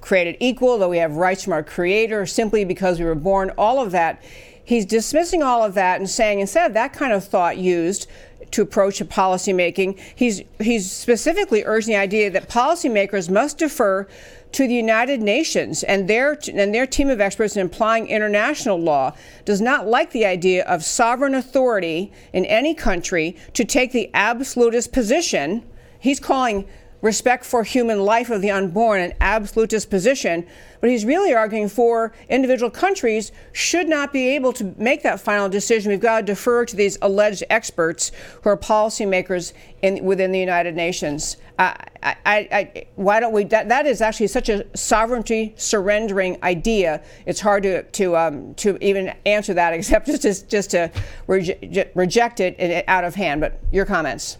created 0.02 0.36
equal, 0.40 0.78
that 0.78 0.90
we 0.90 0.98
have 0.98 1.16
rights 1.16 1.44
from 1.44 1.54
our 1.54 1.64
Creator 1.64 2.26
simply 2.26 2.66
because 2.66 3.00
we 3.00 3.06
were 3.06 3.16
born, 3.16 3.52
all 3.58 3.82
of 3.82 3.92
that. 3.92 4.22
He's 4.66 4.86
dismissing 4.86 5.44
all 5.44 5.64
of 5.64 5.74
that 5.74 6.00
and 6.00 6.10
saying 6.10 6.40
instead 6.40 6.74
that 6.74 6.94
kind 6.94 7.14
of 7.14 7.24
thought 7.24 7.58
used 7.58 8.10
to 8.54 8.62
approach 8.62 8.98
to 8.98 9.06
policymaking, 9.06 10.00
he's 10.16 10.42
he's 10.60 10.92
specifically 10.92 11.64
urging 11.66 11.94
the 11.94 12.00
idea 12.00 12.30
that 12.30 12.50
policymakers 12.50 13.30
must 13.30 13.58
defer 13.58 14.08
to 14.54 14.68
the 14.68 14.74
United 14.74 15.22
Nations 15.22 15.84
and 15.84 16.08
their 16.08 16.38
and 16.48 16.74
their 16.74 16.86
team 16.86 17.10
of 17.10 17.20
experts 17.20 17.58
in 17.58 17.66
applying 17.66 18.08
international 18.08 18.80
law 18.80 19.14
does 19.46 19.60
not 19.60 19.88
like 19.88 20.12
the 20.12 20.26
idea 20.26 20.64
of 20.66 20.84
sovereign 20.84 21.36
authority 21.36 22.12
in 22.32 22.46
any 22.46 22.74
country 22.74 23.36
to 23.54 23.66
take 23.66 23.92
the 23.92 24.10
absolutist 24.14 24.92
position. 24.92 25.64
He's 26.00 26.20
calling 26.20 26.68
respect 27.04 27.44
for 27.44 27.64
human 27.64 28.00
life 28.00 28.30
of 28.30 28.42
the 28.42 28.50
unborn 28.50 29.02
an 29.02 29.14
absolutist 29.20 29.90
position, 29.90 30.48
but 30.80 30.90
he's 30.90 31.04
really 31.04 31.34
arguing 31.34 31.68
for 31.68 32.14
individual 32.30 32.72
countries 32.72 33.34
should 33.52 33.90
not 33.90 34.14
be 34.14 34.30
able 34.30 34.54
to 34.54 34.74
make 34.78 35.04
that 35.04 35.20
final 35.20 35.50
decision. 35.50 35.92
We've 35.92 36.00
got 36.00 36.22
to 36.22 36.26
defer 36.26 36.66
to 36.66 36.76
these 36.76 36.98
alleged 37.02 37.44
experts 37.50 38.14
who 38.42 38.50
are 38.50 38.58
policymakers 38.58 39.52
in, 39.82 40.04
within 40.04 40.32
the 40.32 40.40
United 40.40 40.76
Nations. 40.76 41.36
I, 41.60 41.76
I, 42.02 42.16
I, 42.26 42.86
why 42.96 43.20
don't 43.20 43.34
we? 43.34 43.44
That, 43.44 43.68
that 43.68 43.86
is 43.86 44.02
actually 44.02 44.28
such 44.28 44.48
a 44.48 44.66
sovereignty 44.76 45.54
surrendering 45.58 46.42
idea. 46.42 47.04
It's 47.26 47.42
hard 47.42 47.64
to 47.64 47.84
to 47.84 48.18
um, 48.18 48.56
to 48.56 48.78
even 48.82 49.14
answer 49.26 49.54
that, 49.54 49.74
except 49.74 50.08
just 50.08 50.50
just 50.50 50.72
to 50.72 50.90
reje- 51.28 51.90
reject 51.96 52.40
it 52.40 52.86
out 52.88 53.04
of 53.04 53.14
hand. 53.14 53.42
But 53.42 53.60
your 53.72 53.86
comments. 53.86 54.38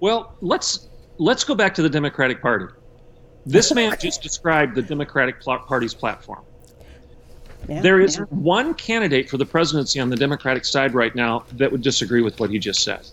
Well, 0.00 0.36
let's 0.40 0.87
let's 1.18 1.44
go 1.44 1.54
back 1.54 1.74
to 1.74 1.82
the 1.82 1.90
Democratic 1.90 2.40
Party. 2.40 2.66
This 3.44 3.72
man 3.74 3.96
just 4.00 4.22
described 4.22 4.74
the 4.74 4.82
Democratic 4.82 5.42
Party's 5.42 5.94
platform. 5.94 6.42
Yeah, 7.68 7.80
there 7.80 8.00
is 8.00 8.16
yeah. 8.16 8.24
one 8.30 8.74
candidate 8.74 9.28
for 9.28 9.36
the 9.36 9.44
presidency 9.44 10.00
on 10.00 10.10
the 10.10 10.16
Democratic 10.16 10.64
side 10.64 10.94
right 10.94 11.14
now 11.14 11.44
that 11.52 11.70
would 11.70 11.82
disagree 11.82 12.22
with 12.22 12.38
what 12.40 12.50
he 12.50 12.58
just 12.58 12.82
said. 12.82 13.06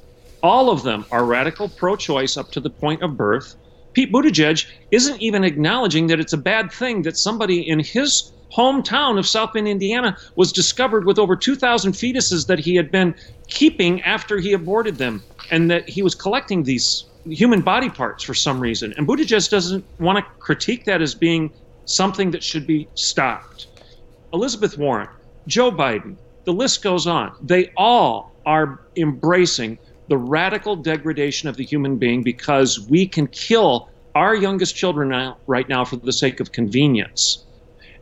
All 0.44 0.70
of 0.70 0.84
them 0.84 1.06
are 1.12 1.26
radical 1.26 1.68
pro 1.68 1.96
choice 1.96 2.38
up 2.38 2.52
to 2.52 2.60
the 2.60 2.70
point 2.70 3.02
of 3.02 3.18
birth. 3.18 3.56
Pete 3.94 4.12
Buttigieg 4.12 4.66
isn't 4.92 5.22
even 5.22 5.44
acknowledging 5.44 6.08
that 6.08 6.20
it's 6.20 6.34
a 6.34 6.38
bad 6.38 6.72
thing 6.72 7.02
that 7.04 7.18
somebody 7.18 7.68
in 7.68 7.80
his 7.80 8.32
hometown 8.54 9.18
of 9.18 9.28
South 9.28 9.54
Bend, 9.54 9.68
Indiana, 9.68 10.18
was 10.36 10.52
discovered 10.52 11.06
with 11.06 11.18
over 11.18 11.36
2,000 11.36 11.94
fetuses 11.94 12.48
that 12.48 12.60
he 12.60 12.76
had 12.76 12.92
been 12.92 13.16
keeping 13.48 14.02
after 14.04 14.38
he 14.38 14.54
aborted 14.54 14.98
them, 14.98 15.24
and 15.50 15.72
that 15.72 15.90
he 15.90 16.02
was 16.02 16.14
collecting 16.14 16.64
these 16.64 17.06
human 17.30 17.62
body 17.62 17.90
parts 17.90 18.24
for 18.24 18.34
some 18.34 18.60
reason. 18.60 18.94
And 18.98 19.08
Buttigieg 19.08 19.50
doesn't 19.50 19.86
want 20.00 20.18
to 20.18 20.32
critique 20.40 20.86
that 20.86 21.02
as 21.02 21.16
being 21.16 21.52
something 21.86 22.32
that 22.32 22.44
should 22.44 22.68
be 22.68 22.88
stopped. 22.96 23.68
Elizabeth 24.34 24.78
Warren, 24.78 25.08
Joe 25.48 25.72
Biden, 25.72 26.16
the 26.46 26.54
list 26.54 26.84
goes 26.84 27.08
on. 27.08 27.36
They 27.42 27.72
all 27.78 28.32
are 28.46 28.80
embracing 28.96 29.78
the 30.08 30.18
radical 30.18 30.76
degradation 30.76 31.50
of 31.50 31.58
the 31.58 31.66
human 31.66 31.98
being 31.98 32.22
because 32.22 32.80
we 32.90 33.08
can 33.08 33.28
kill 33.28 33.90
our 34.14 34.36
youngest 34.36 34.76
children 34.76 35.10
now, 35.10 35.38
right 35.48 35.68
now 35.68 35.84
for 35.84 35.98
the 35.98 36.14
sake 36.14 36.40
of 36.40 36.52
convenience. 36.52 37.44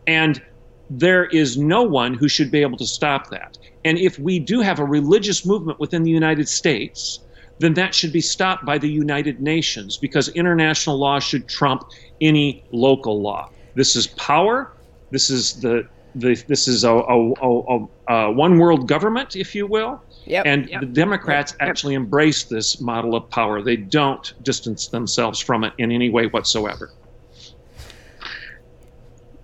And 0.06 0.42
there 0.90 1.26
is 1.26 1.58
no 1.58 1.82
one 1.82 2.14
who 2.14 2.28
should 2.28 2.52
be 2.52 2.62
able 2.62 2.78
to 2.78 2.86
stop 2.86 3.30
that. 3.30 3.58
And 3.86 3.98
if 3.98 4.20
we 4.20 4.40
do 4.40 4.60
have 4.62 4.80
a 4.80 4.86
religious 4.86 5.46
movement 5.46 5.80
within 5.80 6.04
the 6.04 6.12
United 6.12 6.48
States, 6.48 7.20
then 7.60 7.74
that 7.76 7.94
should 7.94 8.12
be 8.12 8.22
stopped 8.22 8.66
by 8.66 8.78
the 8.78 8.90
United 8.90 9.42
Nations 9.42 9.98
because 9.98 10.30
international 10.30 10.98
law 10.98 11.20
should 11.20 11.48
trump 11.48 11.84
any 12.22 12.64
local 12.72 13.22
law. 13.22 13.50
This 13.76 13.96
is 13.96 14.08
power. 14.08 14.72
This 15.12 15.30
is 15.30 15.60
the, 15.62 15.88
the 16.16 16.36
this 16.48 16.68
is 16.68 16.84
a, 16.84 16.92
a, 16.92 17.34
a, 17.42 17.88
a 18.10 18.32
one 18.32 18.58
world 18.58 18.88
government, 18.88 19.36
if 19.36 19.54
you 19.56 19.68
will. 19.68 20.02
Yep, 20.26 20.46
and 20.46 20.70
yep, 20.70 20.80
the 20.80 20.88
Democrats 20.88 21.54
yep, 21.60 21.70
actually 21.70 21.96
embrace 21.96 22.46
this 22.46 22.80
model 22.80 23.16
of 23.16 23.30
power. 23.30 23.62
They 23.62 23.76
don't 23.76 24.34
distance 24.44 24.88
themselves 24.88 25.40
from 25.40 25.64
it 25.64 25.74
in 25.78 25.92
any 25.92 26.10
way 26.10 26.28
whatsoever. 26.28 26.92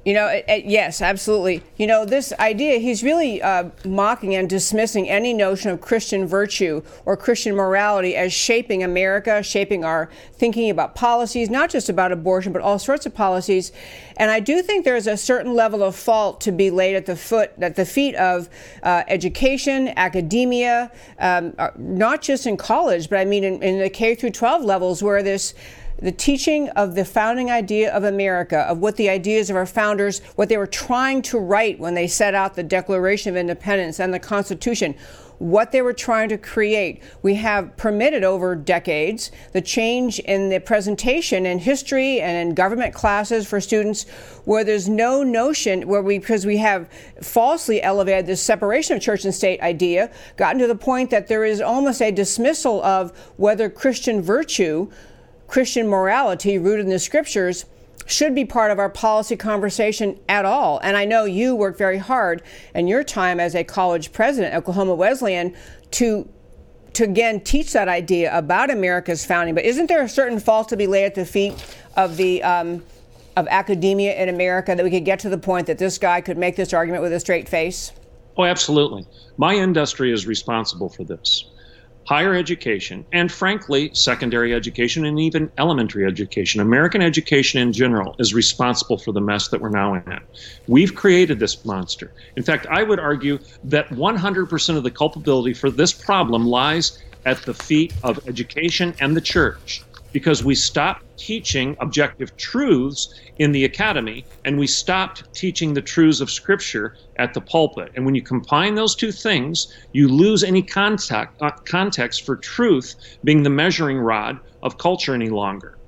You 0.09 0.15
know, 0.15 0.25
it, 0.25 0.45
it, 0.47 0.65
yes, 0.65 1.03
absolutely. 1.03 1.61
You 1.77 1.85
know, 1.85 2.03
this 2.03 2.33
idea, 2.39 2.79
he's 2.79 3.03
really 3.03 3.43
uh, 3.43 3.69
mocking 3.85 4.33
and 4.33 4.49
dismissing 4.49 5.07
any 5.07 5.35
notion 5.35 5.69
of 5.69 5.81
Christian 5.81 6.25
virtue 6.25 6.81
or 7.05 7.15
Christian 7.15 7.55
morality 7.55 8.15
as 8.15 8.33
shaping 8.33 8.81
America, 8.81 9.43
shaping 9.43 9.85
our 9.85 10.09
thinking 10.33 10.71
about 10.71 10.95
policies, 10.95 11.51
not 11.51 11.69
just 11.69 11.89
about 11.89 12.11
abortion, 12.11 12.51
but 12.51 12.63
all 12.63 12.79
sorts 12.79 13.05
of 13.05 13.13
policies. 13.13 13.71
And 14.17 14.31
I 14.31 14.39
do 14.39 14.63
think 14.63 14.83
there's 14.83 15.05
a 15.05 15.15
certain 15.15 15.53
level 15.53 15.83
of 15.83 15.95
fault 15.95 16.41
to 16.41 16.51
be 16.51 16.71
laid 16.71 16.95
at 16.95 17.05
the 17.05 17.15
foot, 17.15 17.51
at 17.61 17.75
the 17.75 17.85
feet 17.85 18.15
of 18.15 18.49
uh, 18.81 19.03
education, 19.09 19.89
academia, 19.95 20.91
um, 21.19 21.53
uh, 21.59 21.69
not 21.77 22.23
just 22.23 22.47
in 22.47 22.57
college, 22.57 23.11
but 23.11 23.19
I 23.19 23.25
mean 23.25 23.43
in, 23.43 23.61
in 23.61 23.77
the 23.77 23.91
K 23.91 24.15
through 24.15 24.31
12 24.31 24.63
levels 24.63 25.03
where 25.03 25.21
this 25.21 25.53
the 26.01 26.11
teaching 26.11 26.69
of 26.69 26.95
the 26.95 27.05
founding 27.05 27.51
idea 27.51 27.93
of 27.93 28.03
America, 28.03 28.59
of 28.59 28.79
what 28.79 28.95
the 28.95 29.09
ideas 29.09 29.49
of 29.49 29.55
our 29.55 29.65
founders, 29.65 30.19
what 30.35 30.49
they 30.49 30.57
were 30.57 30.67
trying 30.67 31.21
to 31.23 31.37
write 31.37 31.79
when 31.79 31.93
they 31.93 32.07
set 32.07 32.33
out 32.33 32.55
the 32.55 32.63
Declaration 32.63 33.29
of 33.29 33.37
Independence 33.37 33.99
and 33.99 34.13
the 34.13 34.19
Constitution, 34.19 34.95
what 35.39 35.71
they 35.71 35.81
were 35.81 35.93
trying 35.93 36.29
to 36.29 36.37
create. 36.37 37.01
We 37.21 37.35
have 37.35 37.75
permitted 37.77 38.23
over 38.23 38.55
decades 38.55 39.31
the 39.53 39.61
change 39.61 40.19
in 40.19 40.49
the 40.49 40.59
presentation 40.59 41.45
in 41.45 41.59
history 41.59 42.19
and 42.21 42.49
in 42.49 42.55
government 42.55 42.93
classes 42.93 43.47
for 43.47 43.61
students 43.61 44.03
where 44.43 44.63
there's 44.63 44.89
no 44.89 45.23
notion 45.23 45.87
where 45.87 46.01
we 46.01 46.19
because 46.19 46.45
we 46.45 46.57
have 46.57 46.89
falsely 47.21 47.81
elevated 47.81 48.25
this 48.25 48.41
separation 48.41 48.97
of 48.97 49.01
church 49.01 49.23
and 49.23 49.33
state 49.33 49.61
idea 49.61 50.11
gotten 50.35 50.59
to 50.59 50.67
the 50.67 50.75
point 50.75 51.09
that 51.09 51.27
there 51.27 51.45
is 51.45 51.61
almost 51.61 52.01
a 52.01 52.11
dismissal 52.11 52.83
of 52.83 53.17
whether 53.37 53.69
Christian 53.69 54.21
virtue 54.21 54.89
Christian 55.49 55.87
morality 55.87 56.59
rooted 56.59 56.85
in 56.85 56.91
the 56.91 56.99
scriptures 56.99 57.65
should 58.05 58.33
be 58.33 58.45
part 58.45 58.71
of 58.71 58.79
our 58.79 58.89
policy 58.89 59.35
conversation 59.35 60.19
at 60.29 60.45
all. 60.45 60.79
And 60.79 60.95
I 60.95 61.05
know 61.05 61.25
you 61.25 61.55
worked 61.55 61.77
very 61.77 61.97
hard 61.97 62.43
in 62.73 62.87
your 62.87 63.03
time 63.03 63.39
as 63.39 63.55
a 63.55 63.63
college 63.63 64.13
president 64.13 64.55
Oklahoma 64.55 64.95
Wesleyan 64.95 65.55
to 65.91 66.29
to 66.93 67.03
again 67.03 67.39
teach 67.41 67.73
that 67.73 67.87
idea 67.87 68.35
about 68.35 68.71
America's 68.71 69.23
founding. 69.25 69.53
But 69.53 69.65
isn't 69.65 69.87
there 69.87 70.01
a 70.01 70.09
certain 70.09 70.39
fault 70.39 70.69
to 70.69 70.77
be 70.77 70.87
laid 70.87 71.05
at 71.05 71.15
the 71.15 71.25
feet 71.25 71.53
of 71.95 72.17
the 72.17 72.41
um, 72.43 72.83
of 73.35 73.47
academia 73.47 74.15
in 74.15 74.29
America 74.29 74.75
that 74.75 74.83
we 74.83 74.91
could 74.91 75.05
get 75.05 75.19
to 75.19 75.29
the 75.29 75.37
point 75.37 75.67
that 75.67 75.77
this 75.77 75.97
guy 75.97 76.21
could 76.21 76.37
make 76.37 76.55
this 76.55 76.73
argument 76.73 77.03
with 77.03 77.13
a 77.13 77.19
straight 77.19 77.49
face? 77.49 77.91
Oh, 78.37 78.43
absolutely. 78.43 79.05
My 79.37 79.53
industry 79.53 80.11
is 80.11 80.27
responsible 80.27 80.89
for 80.89 81.03
this 81.03 81.45
higher 82.05 82.33
education, 82.33 83.05
and 83.11 83.31
frankly, 83.31 83.91
secondary 83.93 84.53
education 84.53 85.05
and 85.05 85.19
even 85.19 85.51
elementary 85.57 86.05
education. 86.05 86.59
American 86.59 87.01
education 87.01 87.61
in 87.61 87.71
general 87.71 88.15
is 88.19 88.33
responsible 88.33 88.97
for 88.97 89.11
the 89.11 89.21
mess 89.21 89.49
that 89.49 89.61
we're 89.61 89.69
now 89.69 89.93
in. 89.93 90.19
We've 90.67 90.95
created 90.95 91.39
this 91.39 91.63
monster. 91.65 92.13
In 92.35 92.43
fact, 92.43 92.65
I 92.67 92.83
would 92.83 92.99
argue 92.99 93.39
that 93.63 93.89
100% 93.89 94.77
of 94.77 94.83
the 94.83 94.91
culpability 94.91 95.53
for 95.53 95.69
this 95.69 95.93
problem 95.93 96.45
lies 96.45 96.97
at 97.25 97.43
the 97.43 97.53
feet 97.53 97.93
of 98.03 98.19
education 98.27 98.95
and 98.99 99.15
the 99.15 99.21
church 99.21 99.83
because 100.11 100.43
we 100.43 100.55
stopped 100.55 101.03
teaching 101.17 101.75
objective 101.79 102.35
truths 102.37 103.13
in 103.37 103.51
the 103.51 103.65
academy 103.65 104.25
and 104.45 104.57
we 104.57 104.67
stopped 104.67 105.23
teaching 105.33 105.73
the 105.73 105.81
truths 105.81 106.21
of 106.21 106.29
scripture 106.29 106.95
at 107.17 107.33
the 107.33 107.41
pulpit. 107.41 107.91
And 107.95 108.05
when 108.05 108.15
you 108.15 108.21
combine 108.21 108.75
those 108.75 108.95
two 108.95 109.11
things 109.11 109.67
you 109.93 110.07
lose 110.07 110.43
any 110.43 110.61
contact, 110.61 111.41
uh, 111.41 111.51
context 111.65 112.25
for 112.25 112.37
truth 112.37 112.95
being 113.23 113.43
the 113.43 113.49
measuring 113.49 113.97
rod 113.97 114.39
of 114.61 114.77
culture 114.77 115.13
any 115.13 115.29
longer 115.29 115.78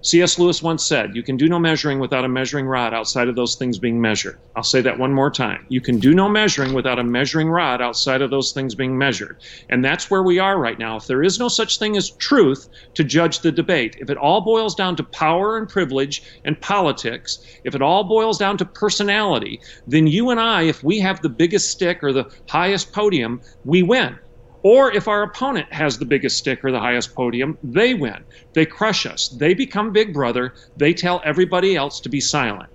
C.S. 0.00 0.38
Lewis 0.38 0.62
once 0.62 0.86
said, 0.86 1.16
You 1.16 1.24
can 1.24 1.36
do 1.36 1.48
no 1.48 1.58
measuring 1.58 1.98
without 1.98 2.24
a 2.24 2.28
measuring 2.28 2.66
rod 2.66 2.94
outside 2.94 3.28
of 3.28 3.34
those 3.34 3.56
things 3.56 3.80
being 3.80 4.00
measured. 4.00 4.38
I'll 4.54 4.62
say 4.62 4.80
that 4.80 4.98
one 4.98 5.12
more 5.12 5.30
time. 5.30 5.66
You 5.70 5.80
can 5.80 5.98
do 5.98 6.14
no 6.14 6.28
measuring 6.28 6.72
without 6.72 7.00
a 7.00 7.04
measuring 7.04 7.48
rod 7.48 7.82
outside 7.82 8.22
of 8.22 8.30
those 8.30 8.52
things 8.52 8.76
being 8.76 8.96
measured. 8.96 9.38
And 9.68 9.84
that's 9.84 10.08
where 10.08 10.22
we 10.22 10.38
are 10.38 10.56
right 10.56 10.78
now. 10.78 10.96
If 10.96 11.08
there 11.08 11.24
is 11.24 11.40
no 11.40 11.48
such 11.48 11.80
thing 11.80 11.96
as 11.96 12.10
truth 12.10 12.68
to 12.94 13.02
judge 13.02 13.40
the 13.40 13.50
debate, 13.50 13.96
if 13.98 14.08
it 14.08 14.16
all 14.16 14.40
boils 14.40 14.76
down 14.76 14.94
to 14.96 15.02
power 15.02 15.58
and 15.58 15.68
privilege 15.68 16.22
and 16.44 16.60
politics, 16.60 17.40
if 17.64 17.74
it 17.74 17.82
all 17.82 18.04
boils 18.04 18.38
down 18.38 18.56
to 18.58 18.64
personality, 18.64 19.60
then 19.88 20.06
you 20.06 20.30
and 20.30 20.38
I, 20.38 20.62
if 20.62 20.84
we 20.84 21.00
have 21.00 21.20
the 21.22 21.28
biggest 21.28 21.70
stick 21.70 22.04
or 22.04 22.12
the 22.12 22.30
highest 22.48 22.92
podium, 22.92 23.40
we 23.64 23.82
win. 23.82 24.16
Or 24.62 24.92
if 24.92 25.06
our 25.06 25.22
opponent 25.22 25.72
has 25.72 25.98
the 25.98 26.04
biggest 26.04 26.38
stick 26.38 26.64
or 26.64 26.72
the 26.72 26.80
highest 26.80 27.14
podium, 27.14 27.56
they 27.62 27.94
win. 27.94 28.24
They 28.54 28.66
crush 28.66 29.06
us. 29.06 29.28
They 29.28 29.54
become 29.54 29.92
big 29.92 30.12
brother. 30.12 30.54
They 30.76 30.92
tell 30.92 31.22
everybody 31.24 31.76
else 31.76 32.00
to 32.00 32.08
be 32.08 32.20
silent. 32.20 32.70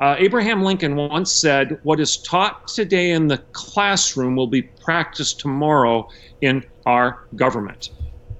Uh, 0.00 0.14
Abraham 0.18 0.62
Lincoln 0.62 0.94
once 0.96 1.32
said, 1.32 1.78
What 1.82 2.00
is 2.00 2.18
taught 2.18 2.68
today 2.68 3.10
in 3.10 3.28
the 3.28 3.38
classroom 3.52 4.36
will 4.36 4.46
be 4.46 4.62
practiced 4.62 5.40
tomorrow 5.40 6.08
in 6.40 6.64
our 6.84 7.26
government. 7.34 7.90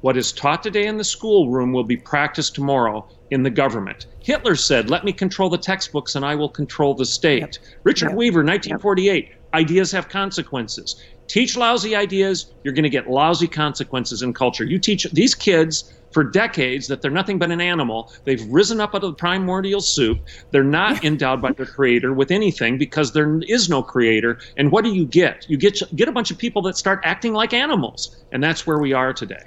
What 0.03 0.17
is 0.17 0.33
taught 0.33 0.63
today 0.63 0.87
in 0.87 0.99
the 0.99 1.05
schoolroom 1.05 1.73
will 1.73 1.85
be 1.85 1.97
practiced 1.97 2.55
tomorrow 2.55 3.09
in 3.31 3.43
the 3.43 3.51
government. 3.51 4.07
Hitler 4.21 4.55
said, 4.55 4.91
Let 4.91 5.05
me 5.05 5.13
control 5.13 5.49
the 5.49 5.59
textbooks 5.59 6.15
and 6.15 6.25
I 6.25 6.35
will 6.35 6.49
control 6.49 6.95
the 6.95 7.07
state. 7.07 7.41
Yep. 7.41 7.79
Richard 7.85 8.09
yep. 8.11 8.17
Weaver, 8.17 8.41
1948, 8.41 9.29
yep. 9.29 9.39
ideas 9.55 9.91
have 9.93 10.09
consequences 10.09 11.03
teach 11.29 11.57
lousy 11.57 11.95
ideas, 11.95 12.53
you're 12.63 12.75
going 12.75 12.85
to 12.85 12.91
get 12.91 13.09
lousy 13.09 13.49
consequences 13.49 14.23
in 14.23 14.33
culture. 14.33 14.65
You 14.65 14.79
teach 14.79 15.05
these 15.13 15.35
kids 15.35 15.93
for 16.13 16.25
decades 16.25 16.87
that 16.87 17.03
they're 17.03 17.11
nothing 17.11 17.39
but 17.39 17.51
an 17.51 17.61
animal. 17.61 18.11
They've 18.25 18.43
risen 18.49 18.81
up 18.81 18.95
out 18.95 19.05
of 19.05 19.11
the 19.11 19.17
primordial 19.17 19.81
soup. 19.81 20.19
They're 20.51 20.65
not 20.65 21.05
endowed 21.05 21.43
by 21.43 21.53
their 21.53 21.67
creator 21.67 22.13
with 22.13 22.31
anything 22.31 22.79
because 22.79 23.13
there 23.13 23.41
is 23.49 23.69
no 23.69 23.83
creator. 23.83 24.39
And 24.57 24.73
what 24.73 24.85
do 24.85 24.95
you 24.95 25.05
get? 25.05 25.45
You 25.49 25.59
get 25.59 25.83
get 25.95 26.09
a 26.09 26.13
bunch 26.13 26.31
of 26.31 26.39
people 26.39 26.63
that 26.63 26.77
start 26.77 27.01
acting 27.05 27.35
like 27.35 27.53
animals, 27.53 28.17
and 28.33 28.43
that's 28.43 28.67
where 28.67 28.79
we 28.79 28.93
are 28.93 29.13
today. 29.13 29.43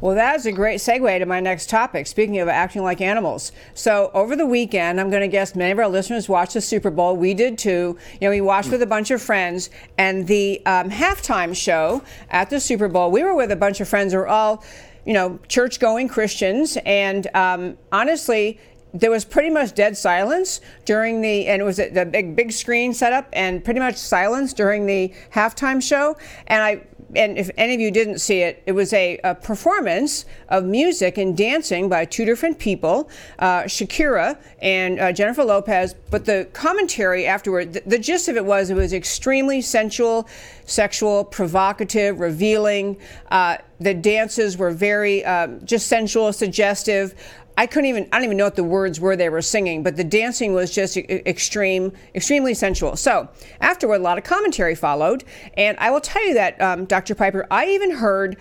Well, 0.00 0.14
that 0.14 0.36
is 0.36 0.46
a 0.46 0.52
great 0.52 0.80
segue 0.80 1.18
to 1.18 1.26
my 1.26 1.40
next 1.40 1.70
topic. 1.70 2.06
Speaking 2.06 2.38
of 2.38 2.48
acting 2.48 2.82
like 2.82 3.00
animals. 3.00 3.52
So, 3.74 4.10
over 4.14 4.36
the 4.36 4.46
weekend, 4.46 5.00
I'm 5.00 5.10
going 5.10 5.22
to 5.22 5.28
guess 5.28 5.54
many 5.54 5.72
of 5.72 5.78
our 5.78 5.88
listeners 5.88 6.28
watched 6.28 6.54
the 6.54 6.60
Super 6.60 6.90
Bowl. 6.90 7.16
We 7.16 7.34
did 7.34 7.58
too. 7.58 7.96
You 8.20 8.28
know, 8.28 8.30
we 8.30 8.40
watched 8.40 8.70
with 8.70 8.82
a 8.82 8.86
bunch 8.86 9.10
of 9.10 9.22
friends. 9.22 9.70
And 9.98 10.26
the 10.26 10.64
um, 10.66 10.90
halftime 10.90 11.56
show 11.56 12.02
at 12.30 12.50
the 12.50 12.60
Super 12.60 12.88
Bowl, 12.88 13.10
we 13.10 13.22
were 13.22 13.34
with 13.34 13.50
a 13.50 13.56
bunch 13.56 13.80
of 13.80 13.88
friends 13.88 14.12
who 14.12 14.18
were 14.18 14.28
all, 14.28 14.62
you 15.04 15.14
know, 15.14 15.38
church 15.48 15.80
going 15.80 16.08
Christians. 16.08 16.76
And 16.84 17.26
um, 17.34 17.78
honestly, 17.90 18.60
there 19.00 19.10
was 19.10 19.24
pretty 19.24 19.50
much 19.50 19.74
dead 19.74 19.96
silence 19.96 20.60
during 20.84 21.20
the 21.20 21.46
and 21.46 21.60
it 21.60 21.64
was 21.64 21.76
the 21.76 22.08
big 22.10 22.34
big 22.34 22.52
screen 22.52 22.94
setup 22.94 23.28
and 23.32 23.64
pretty 23.64 23.80
much 23.80 23.96
silence 23.96 24.52
during 24.52 24.86
the 24.86 25.12
halftime 25.32 25.82
show 25.82 26.16
and 26.46 26.62
i 26.62 26.80
and 27.14 27.38
if 27.38 27.50
any 27.56 27.74
of 27.74 27.80
you 27.80 27.90
didn't 27.90 28.18
see 28.18 28.40
it, 28.40 28.62
it 28.66 28.72
was 28.72 28.92
a, 28.92 29.18
a 29.22 29.34
performance 29.34 30.24
of 30.48 30.64
music 30.64 31.18
and 31.18 31.36
dancing 31.36 31.88
by 31.88 32.04
two 32.04 32.24
different 32.24 32.58
people, 32.58 33.08
uh, 33.38 33.62
Shakira 33.62 34.38
and 34.60 34.98
uh, 34.98 35.12
Jennifer 35.12 35.44
Lopez. 35.44 35.94
But 36.10 36.24
the 36.24 36.48
commentary 36.52 37.26
afterward, 37.26 37.74
the, 37.74 37.82
the, 37.86 37.98
gist 37.98 38.28
of 38.28 38.36
it 38.36 38.44
was 38.44 38.70
it 38.70 38.74
was 38.74 38.92
extremely 38.92 39.60
sensual, 39.60 40.28
sexual, 40.64 41.24
provocative, 41.24 42.18
revealing. 42.18 42.96
Uh, 43.30 43.58
the 43.78 43.94
dances 43.94 44.56
were 44.56 44.70
very 44.70 45.24
uh, 45.24 45.48
just 45.64 45.86
sensual, 45.86 46.32
suggestive. 46.32 47.14
I 47.56 47.66
couldn't 47.66 47.86
even, 47.86 48.08
I 48.12 48.16
don't 48.16 48.24
even 48.24 48.36
know 48.36 48.44
what 48.44 48.56
the 48.56 48.64
words 48.64 49.00
were 49.00 49.16
they 49.16 49.28
were 49.28 49.42
singing, 49.42 49.82
but 49.82 49.96
the 49.96 50.04
dancing 50.04 50.52
was 50.52 50.74
just 50.74 50.96
extreme, 50.96 51.92
extremely 52.14 52.52
sensual. 52.52 52.96
So 52.96 53.28
afterward, 53.60 53.96
a 53.96 54.04
lot 54.04 54.18
of 54.18 54.24
commentary 54.24 54.74
followed. 54.74 55.24
And 55.54 55.78
I 55.78 55.90
will 55.90 56.00
tell 56.00 56.24
you 56.26 56.34
that, 56.34 56.60
um, 56.60 56.84
Dr. 56.84 57.14
Piper, 57.14 57.46
I 57.50 57.68
even 57.68 57.92
heard 57.92 58.36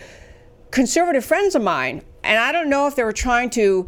conservative 0.72 1.24
friends 1.24 1.56
of 1.56 1.62
mine, 1.62 2.02
and 2.24 2.38
I 2.40 2.52
don't 2.52 2.70
know 2.70 2.88
if 2.88 2.96
they 2.96 3.04
were 3.04 3.14
trying 3.14 3.50
to 3.52 3.88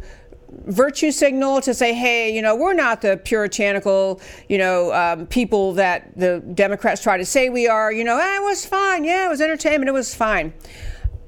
virtue 0.50 1.10
signal 1.10 1.60
to 1.60 1.74
say, 1.74 1.92
hey, 1.92 2.34
you 2.34 2.40
know, 2.40 2.56
we're 2.56 2.72
not 2.72 3.02
the 3.02 3.18
puritanical, 3.18 4.20
you 4.48 4.58
know, 4.58 4.92
um, 4.94 5.26
people 5.26 5.74
that 5.74 6.16
the 6.16 6.40
Democrats 6.54 7.02
try 7.02 7.18
to 7.18 7.24
say 7.24 7.50
we 7.50 7.68
are. 7.68 7.92
You 7.92 8.04
know, 8.04 8.18
ah, 8.20 8.36
it 8.36 8.42
was 8.42 8.64
fine. 8.64 9.04
Yeah, 9.04 9.26
it 9.26 9.28
was 9.28 9.40
entertainment. 9.40 9.88
It 9.88 9.92
was 9.92 10.14
fine. 10.14 10.52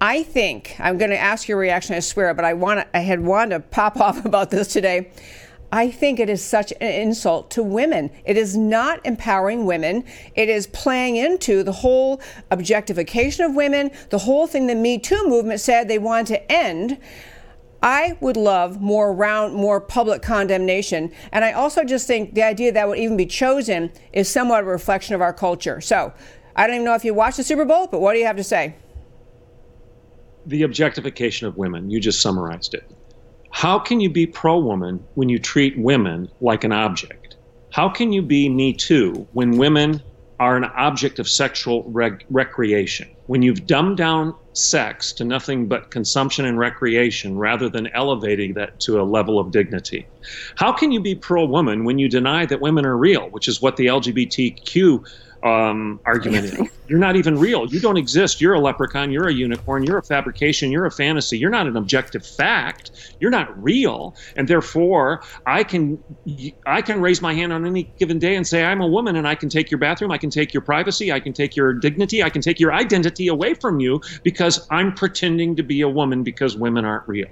I 0.00 0.22
think 0.22 0.76
I'm 0.78 0.96
going 0.96 1.10
to 1.10 1.18
ask 1.18 1.46
your 1.46 1.58
reaction. 1.58 1.94
I 1.94 2.00
swear, 2.00 2.32
but 2.32 2.44
I 2.44 2.54
want 2.54 2.88
I 2.94 3.00
had 3.00 3.20
wanted 3.20 3.50
to 3.56 3.60
pop 3.60 4.00
off 4.00 4.24
about 4.24 4.50
this 4.50 4.68
today. 4.68 5.10
I 5.72 5.90
think 5.90 6.18
it 6.18 6.28
is 6.28 6.42
such 6.42 6.72
an 6.80 6.90
insult 7.02 7.50
to 7.52 7.62
women. 7.62 8.10
It 8.24 8.36
is 8.36 8.56
not 8.56 9.04
empowering 9.06 9.66
women. 9.66 10.04
It 10.34 10.48
is 10.48 10.66
playing 10.66 11.14
into 11.14 11.62
the 11.62 11.70
whole 11.70 12.20
objectification 12.50 13.44
of 13.44 13.54
women, 13.54 13.92
the 14.08 14.18
whole 14.18 14.48
thing 14.48 14.66
the 14.66 14.74
Me 14.74 14.98
Too 14.98 15.28
movement 15.28 15.60
said 15.60 15.86
they 15.86 15.98
want 15.98 16.26
to 16.28 16.50
end. 16.50 16.98
I 17.82 18.18
would 18.20 18.36
love 18.36 18.80
more 18.80 19.12
round, 19.12 19.54
more 19.54 19.80
public 19.80 20.22
condemnation. 20.22 21.12
And 21.30 21.44
I 21.44 21.52
also 21.52 21.84
just 21.84 22.06
think 22.06 22.34
the 22.34 22.42
idea 22.42 22.72
that 22.72 22.88
would 22.88 22.98
even 22.98 23.16
be 23.16 23.26
chosen 23.26 23.92
is 24.12 24.28
somewhat 24.28 24.64
a 24.64 24.66
reflection 24.66 25.14
of 25.14 25.20
our 25.20 25.32
culture. 25.32 25.80
So 25.80 26.12
I 26.56 26.66
don't 26.66 26.76
even 26.76 26.84
know 26.84 26.94
if 26.94 27.04
you 27.04 27.14
watched 27.14 27.36
the 27.36 27.44
Super 27.44 27.64
Bowl, 27.64 27.86
but 27.86 28.00
what 28.00 28.14
do 28.14 28.18
you 28.18 28.26
have 28.26 28.36
to 28.36 28.44
say? 28.44 28.74
The 30.46 30.62
objectification 30.62 31.46
of 31.46 31.56
women. 31.56 31.90
You 31.90 32.00
just 32.00 32.20
summarized 32.20 32.74
it. 32.74 32.84
How 33.50 33.78
can 33.78 34.00
you 34.00 34.10
be 34.10 34.26
pro 34.26 34.58
woman 34.58 35.06
when 35.14 35.28
you 35.28 35.38
treat 35.38 35.78
women 35.78 36.28
like 36.40 36.64
an 36.64 36.72
object? 36.72 37.36
How 37.72 37.88
can 37.88 38.12
you 38.12 38.22
be 38.22 38.48
Me 38.48 38.72
Too 38.72 39.28
when 39.32 39.58
women 39.58 40.02
are 40.38 40.56
an 40.56 40.64
object 40.64 41.18
of 41.18 41.28
sexual 41.28 41.84
rec- 41.90 42.24
recreation? 42.30 43.08
When 43.26 43.42
you've 43.42 43.66
dumbed 43.66 43.96
down 43.96 44.34
sex 44.54 45.12
to 45.14 45.24
nothing 45.24 45.68
but 45.68 45.90
consumption 45.90 46.44
and 46.44 46.58
recreation 46.58 47.36
rather 47.36 47.68
than 47.68 47.88
elevating 47.88 48.54
that 48.54 48.80
to 48.80 49.00
a 49.00 49.04
level 49.04 49.38
of 49.38 49.50
dignity? 49.52 50.08
How 50.56 50.72
can 50.72 50.90
you 50.90 51.00
be 51.00 51.14
pro 51.14 51.44
woman 51.44 51.84
when 51.84 51.98
you 51.98 52.08
deny 52.08 52.46
that 52.46 52.60
women 52.60 52.86
are 52.86 52.96
real, 52.96 53.28
which 53.30 53.48
is 53.48 53.60
what 53.60 53.76
the 53.76 53.86
LGBTQ 53.86 55.04
um, 55.42 56.00
argument. 56.04 56.70
You're 56.88 56.98
not 56.98 57.16
even 57.16 57.38
real. 57.38 57.66
You 57.66 57.80
don't 57.80 57.96
exist. 57.96 58.40
You're 58.40 58.54
a 58.54 58.60
leprechaun. 58.60 59.10
You're 59.10 59.28
a 59.28 59.32
unicorn. 59.32 59.84
You're 59.84 59.98
a 59.98 60.02
fabrication. 60.02 60.70
You're 60.70 60.86
a 60.86 60.90
fantasy. 60.90 61.38
You're 61.38 61.50
not 61.50 61.66
an 61.66 61.76
objective 61.76 62.26
fact. 62.26 62.90
You're 63.20 63.30
not 63.30 63.62
real. 63.62 64.14
And 64.36 64.48
therefore, 64.48 65.22
I 65.46 65.64
can 65.64 66.02
I 66.66 66.82
can 66.82 67.00
raise 67.00 67.22
my 67.22 67.32
hand 67.32 67.52
on 67.52 67.66
any 67.66 67.94
given 67.98 68.18
day 68.18 68.36
and 68.36 68.46
say 68.46 68.64
I'm 68.64 68.80
a 68.80 68.86
woman, 68.86 69.16
and 69.16 69.26
I 69.26 69.34
can 69.34 69.48
take 69.48 69.70
your 69.70 69.78
bathroom. 69.78 70.10
I 70.10 70.18
can 70.18 70.30
take 70.30 70.52
your 70.52 70.62
privacy. 70.62 71.12
I 71.12 71.20
can 71.20 71.32
take 71.32 71.56
your 71.56 71.72
dignity. 71.72 72.22
I 72.22 72.30
can 72.30 72.42
take 72.42 72.60
your 72.60 72.72
identity 72.72 73.28
away 73.28 73.54
from 73.54 73.80
you 73.80 74.00
because 74.24 74.66
I'm 74.70 74.92
pretending 74.92 75.56
to 75.56 75.62
be 75.62 75.80
a 75.80 75.88
woman 75.88 76.22
because 76.22 76.56
women 76.56 76.84
aren't 76.84 77.08
real. 77.08 77.28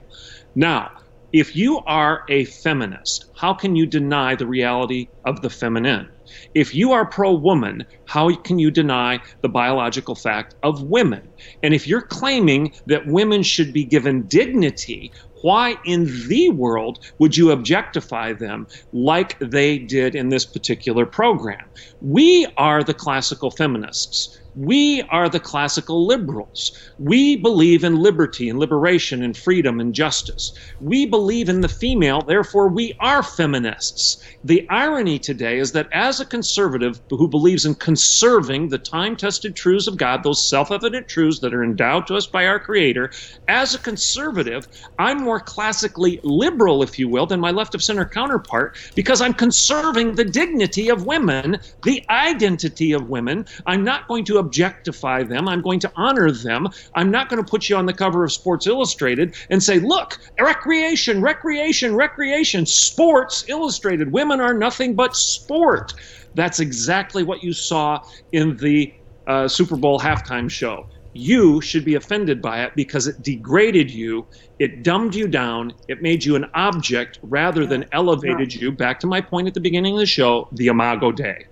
Now, 0.55 0.91
if 1.33 1.55
you 1.55 1.81
are 1.87 2.23
a 2.29 2.45
feminist, 2.47 3.27
how 3.37 3.53
can 3.53 3.77
you 3.77 3.85
deny 3.87 4.35
the 4.35 4.47
reality 4.47 5.09
of 5.25 5.43
the 5.43 5.51
feminine? 5.51 6.09
If 6.55 6.75
you 6.75 6.93
are 6.93 7.07
pro 7.07 7.33
woman, 7.33 7.85
how 8.07 8.35
can 8.37 8.59
you 8.59 8.71
deny 8.71 9.21
the 9.43 9.49
biological 9.49 10.15
fact 10.15 10.55
of 10.63 10.83
women? 10.83 11.29
And 11.63 11.75
if 11.75 11.87
you're 11.87 12.03
claiming 12.03 12.73
that 12.87 13.07
women 13.07 13.43
should 13.43 13.73
be 13.73 13.85
given 13.85 14.27
dignity, 14.27 15.13
why 15.43 15.77
in 15.85 16.07
the 16.29 16.51
world 16.51 16.99
would 17.19 17.37
you 17.37 17.51
objectify 17.51 18.33
them 18.33 18.67
like 18.93 19.39
they 19.39 19.79
did 19.79 20.15
in 20.15 20.29
this 20.29 20.45
particular 20.45 21.07
program? 21.07 21.65
We 22.01 22.47
are 22.57 22.83
the 22.83 22.95
classical 22.95 23.51
feminists. 23.51 24.39
We 24.61 25.03
are 25.03 25.29
the 25.29 25.39
classical 25.39 26.05
liberals. 26.05 26.73
We 26.99 27.37
believe 27.37 27.85
in 27.85 27.95
liberty 27.95 28.49
and 28.49 28.59
liberation 28.59 29.23
and 29.23 29.37
freedom 29.37 29.79
and 29.79 29.95
justice. 29.95 30.53
We 30.81 31.07
believe 31.07 31.49
in 31.49 31.61
the 31.61 31.69
female, 31.69 32.23
therefore, 32.23 32.69
we 32.69 32.93
are 32.99 33.23
feminists. 33.23 34.21
The 34.43 34.67
irony 34.69 35.21
today 35.21 35.59
is 35.59 35.71
that 35.73 35.89
as 35.93 36.19
a 36.19 36.27
conservative 36.27 37.01
who 37.09 37.29
believes 37.29 37.65
in 37.65 37.77
conserving 37.77 38.71
the 38.71 38.79
time 38.79 39.15
tested 39.15 39.55
truths 39.55 39.87
of 39.87 39.97
God, 39.97 40.25
those 40.25 40.49
self 40.49 40.73
evident 40.73 41.07
truths 41.07 41.39
that 41.39 41.55
are 41.55 41.63
endowed 41.63 42.09
to 42.09 42.17
us 42.17 42.27
by 42.27 42.45
our 42.45 42.59
Creator, 42.59 43.13
as 43.47 43.77
a 43.77 43.79
conservative, 43.79 44.67
I'm 44.99 45.23
more 45.23 45.39
classically 45.39 46.19
liberal, 46.25 46.83
if 46.83 46.99
you 46.99 47.09
will, 47.09 47.27
than 47.27 47.39
my 47.39 47.53
left 47.53 47.77
of 47.77 47.83
center 47.85 48.07
counterpart 48.07 48.77
because 48.97 49.21
I'm 49.21 49.35
conserving 49.35 50.17
the 50.17 50.25
dignity 50.25 50.89
of 50.89 51.07
women, 51.07 51.59
the 51.85 52.03
identity 52.11 52.91
of 52.91 53.09
women. 53.09 53.45
I'm 53.67 53.85
not 53.85 54.09
going 54.09 54.25
to 54.25 54.48
objectify 54.49 55.23
them. 55.23 55.47
I'm 55.49 55.61
going 55.61 55.81
to 55.81 55.93
honor 55.95 56.31
them. 56.31 56.69
I'm 56.95 57.11
not 57.11 57.29
going 57.29 57.43
to 57.43 57.49
put 57.49 57.69
you 57.69 57.77
on 57.77 57.87
the 57.87 57.93
cover 57.93 58.25
of 58.25 58.33
Sports 58.33 58.67
Illustrated 58.67 59.35
and 59.51 59.63
say, 59.63 59.79
look, 59.79 60.19
recreation, 60.41 61.21
recreation, 61.21 61.95
recreation, 61.95 62.65
Sports 62.65 63.45
Illustrated. 63.49 64.13
Women 64.13 64.41
are 64.41 64.55
nothing 64.55 64.95
but 64.95 65.15
sport. 65.15 65.93
That's 66.35 66.61
exactly 66.61 67.23
what 67.23 67.43
you 67.43 67.53
saw 67.53 68.01
in 68.33 68.57
the 68.57 68.93
uh, 69.27 69.49
Super 69.49 69.77
Bowl 69.77 69.99
halftime 70.01 70.51
show 70.51 70.87
you 71.13 71.61
should 71.61 71.85
be 71.85 71.97
offended 71.97 72.41
by 72.41 72.63
it 72.63 72.73
because 72.77 73.07
it 73.07 73.21
degraded 73.23 73.91
you, 73.91 74.27
it 74.59 74.85
dumbed 74.85 75.15
you 75.15 75.27
down, 75.27 75.73
it 75.89 76.03
made 76.03 76.25
you 76.25 76.37
an 76.37 76.47
object 76.55 77.19
rather 77.23 77.67
than 77.67 77.85
elevated 77.93 78.55
you. 78.55 78.71
Back 78.71 79.01
to 79.01 79.07
my 79.07 79.21
point 79.21 79.49
at 79.49 79.55
the 79.55 79.61
beginning 79.61 79.95
of 79.95 80.01
the 80.01 80.07
show 80.07 80.49
the 80.53 80.69
Imago 80.69 81.11
Dei. 81.11 81.45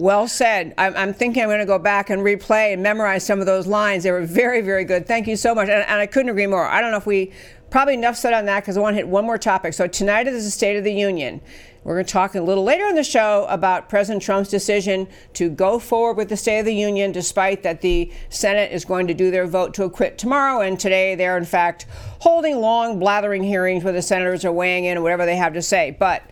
Well 0.00 0.26
said. 0.26 0.74
I'm, 0.76 0.96
I'm, 0.96 1.14
thinking 1.14 1.42
I'm 1.42 1.48
going 1.48 1.60
to 1.60 1.66
go 1.66 1.78
back 1.78 2.10
and 2.10 2.22
replay 2.22 2.72
and 2.72 2.82
memorize 2.82 3.24
some 3.24 3.38
of 3.38 3.46
those 3.46 3.66
lines. 3.66 4.02
They 4.02 4.10
were 4.10 4.26
very, 4.26 4.60
very 4.60 4.84
good. 4.84 5.06
Thank 5.06 5.28
you 5.28 5.36
so 5.36 5.54
much. 5.54 5.68
And, 5.68 5.82
and 5.82 6.00
I 6.00 6.06
couldn't 6.06 6.30
agree 6.30 6.48
more. 6.48 6.66
I 6.66 6.80
don't 6.80 6.90
know 6.90 6.96
if 6.96 7.06
we 7.06 7.30
probably 7.70 7.94
enough 7.94 8.16
said 8.16 8.32
on 8.32 8.46
that 8.46 8.60
because 8.60 8.76
I 8.76 8.80
want 8.80 8.94
to 8.94 8.96
hit 8.98 9.08
one 9.08 9.24
more 9.24 9.38
topic. 9.38 9.72
So 9.72 9.86
tonight 9.86 10.26
is 10.26 10.44
the 10.44 10.50
State 10.50 10.76
of 10.76 10.82
the 10.82 10.92
Union. 10.92 11.40
We're 11.84 11.94
going 11.94 12.06
to 12.06 12.12
talk 12.12 12.34
a 12.34 12.40
little 12.40 12.64
later 12.64 12.86
in 12.86 12.96
the 12.96 13.04
show 13.04 13.46
about 13.48 13.88
President 13.88 14.22
Trump's 14.22 14.48
decision 14.48 15.06
to 15.34 15.48
go 15.48 15.78
forward 15.78 16.16
with 16.16 16.28
the 16.28 16.36
State 16.36 16.60
of 16.60 16.64
the 16.64 16.74
Union, 16.74 17.12
despite 17.12 17.62
that 17.62 17.82
the 17.82 18.10
Senate 18.30 18.72
is 18.72 18.84
going 18.84 19.06
to 19.08 19.14
do 19.14 19.30
their 19.30 19.46
vote 19.46 19.74
to 19.74 19.84
acquit 19.84 20.18
tomorrow. 20.18 20.60
And 20.60 20.80
today 20.80 21.14
they're, 21.14 21.36
in 21.36 21.44
fact, 21.44 21.86
holding 22.20 22.56
long, 22.56 22.98
blathering 22.98 23.44
hearings 23.44 23.84
where 23.84 23.92
the 23.92 24.02
senators 24.02 24.44
are 24.44 24.52
weighing 24.52 24.86
in 24.86 25.02
whatever 25.02 25.26
they 25.26 25.36
have 25.36 25.52
to 25.52 25.62
say. 25.62 25.94
But 25.96 26.22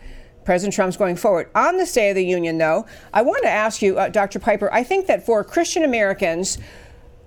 President 0.44 0.74
Trump's 0.74 0.96
going 0.96 1.16
forward. 1.16 1.48
On 1.54 1.76
the 1.76 1.86
State 1.86 2.10
of 2.10 2.16
the 2.16 2.24
Union, 2.24 2.58
though, 2.58 2.86
I 3.12 3.22
want 3.22 3.42
to 3.42 3.48
ask 3.48 3.82
you, 3.82 3.98
uh, 3.98 4.08
Dr. 4.08 4.38
Piper, 4.38 4.72
I 4.72 4.82
think 4.82 5.06
that 5.06 5.24
for 5.24 5.42
Christian 5.44 5.84
Americans, 5.84 6.58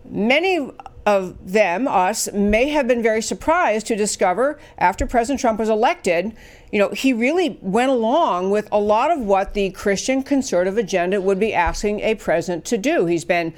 many 0.10 0.72
of 1.06 1.52
them, 1.52 1.88
us, 1.88 2.32
may 2.34 2.70
have 2.70 2.88
been 2.88 3.04
very 3.04 3.22
surprised 3.22 3.86
to 3.88 3.96
discover 3.96 4.60
after 4.78 5.06
President 5.06 5.40
Trump 5.40 5.60
was 5.60 5.70
elected, 5.70 6.36
you 6.72 6.80
know, 6.80 6.90
he 6.90 7.14
really 7.14 7.60
went 7.62 7.92
along 7.92 8.50
with 8.50 8.68
a 8.72 8.80
lot 8.80 9.12
of 9.12 9.20
what 9.20 9.54
the 9.54 9.70
Christian 9.72 10.24
conservative 10.24 10.78
agenda 10.78 11.22
would 11.22 11.40
be 11.40 11.54
asking 11.54 12.00
a 12.00 12.16
president 12.16 12.66
to 12.66 12.78
do. 12.78 13.06
He's 13.06 13.24
been 13.24 13.54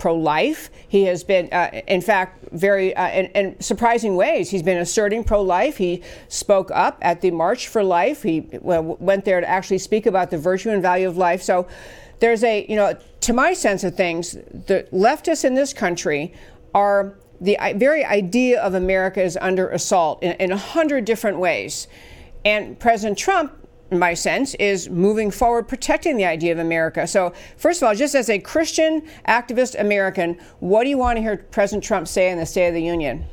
pro 0.00 0.16
life. 0.16 0.70
He 0.88 1.04
has 1.04 1.22
been, 1.22 1.48
uh, 1.52 1.82
in 1.86 2.00
fact, 2.00 2.48
very, 2.50 2.96
uh, 2.96 3.08
in, 3.10 3.26
in, 3.26 3.60
surprising 3.60 4.16
ways, 4.16 4.50
he's 4.50 4.62
been 4.62 4.78
asserting 4.78 5.22
pro 5.22 5.42
life. 5.42 5.76
He 5.76 6.02
spoke 6.28 6.70
up 6.72 6.98
at 7.02 7.20
the 7.20 7.30
March 7.30 7.68
for 7.68 7.84
Life. 7.84 8.24
He 8.24 8.48
went 8.60 9.24
there 9.24 9.40
to 9.40 9.48
actually 9.48 9.78
speak 9.78 10.06
about 10.06 10.30
the 10.30 10.38
virtue 10.38 10.70
and 10.70 10.82
value 10.82 11.06
of 11.06 11.16
life. 11.16 11.42
So 11.42 11.68
there's 12.18 12.42
a, 12.42 12.66
you 12.68 12.74
know, 12.74 12.98
to 13.20 13.32
my 13.32 13.52
sense 13.52 13.84
of 13.84 13.94
things, 13.94 14.32
the 14.32 14.88
leftists 14.92 15.44
in 15.44 15.54
this 15.54 15.72
country 15.72 16.34
are 16.74 17.14
the 17.40 17.56
very 17.76 18.04
idea 18.04 18.60
of 18.60 18.74
America 18.74 19.22
is 19.22 19.38
under 19.40 19.68
assault 19.70 20.22
in 20.22 20.50
a 20.50 20.56
hundred 20.56 21.04
different 21.04 21.38
ways. 21.38 21.88
And 22.44 22.78
President 22.78 23.18
Trump 23.18 23.52
my 23.90 24.14
sense, 24.14 24.54
is 24.54 24.88
moving 24.88 25.30
forward 25.30 25.68
protecting 25.68 26.16
the 26.16 26.24
idea 26.24 26.52
of 26.52 26.58
America. 26.58 27.06
So, 27.06 27.32
first 27.56 27.82
of 27.82 27.88
all, 27.88 27.94
just 27.94 28.14
as 28.14 28.30
a 28.30 28.38
Christian 28.38 29.02
activist 29.26 29.78
American, 29.78 30.38
what 30.60 30.84
do 30.84 30.90
you 30.90 30.98
want 30.98 31.16
to 31.16 31.22
hear 31.22 31.36
President 31.36 31.84
Trump 31.84 32.08
say 32.08 32.30
in 32.30 32.38
the 32.38 32.46
State 32.46 32.68
of 32.68 32.74
the 32.74 32.82
Union? 32.82 33.24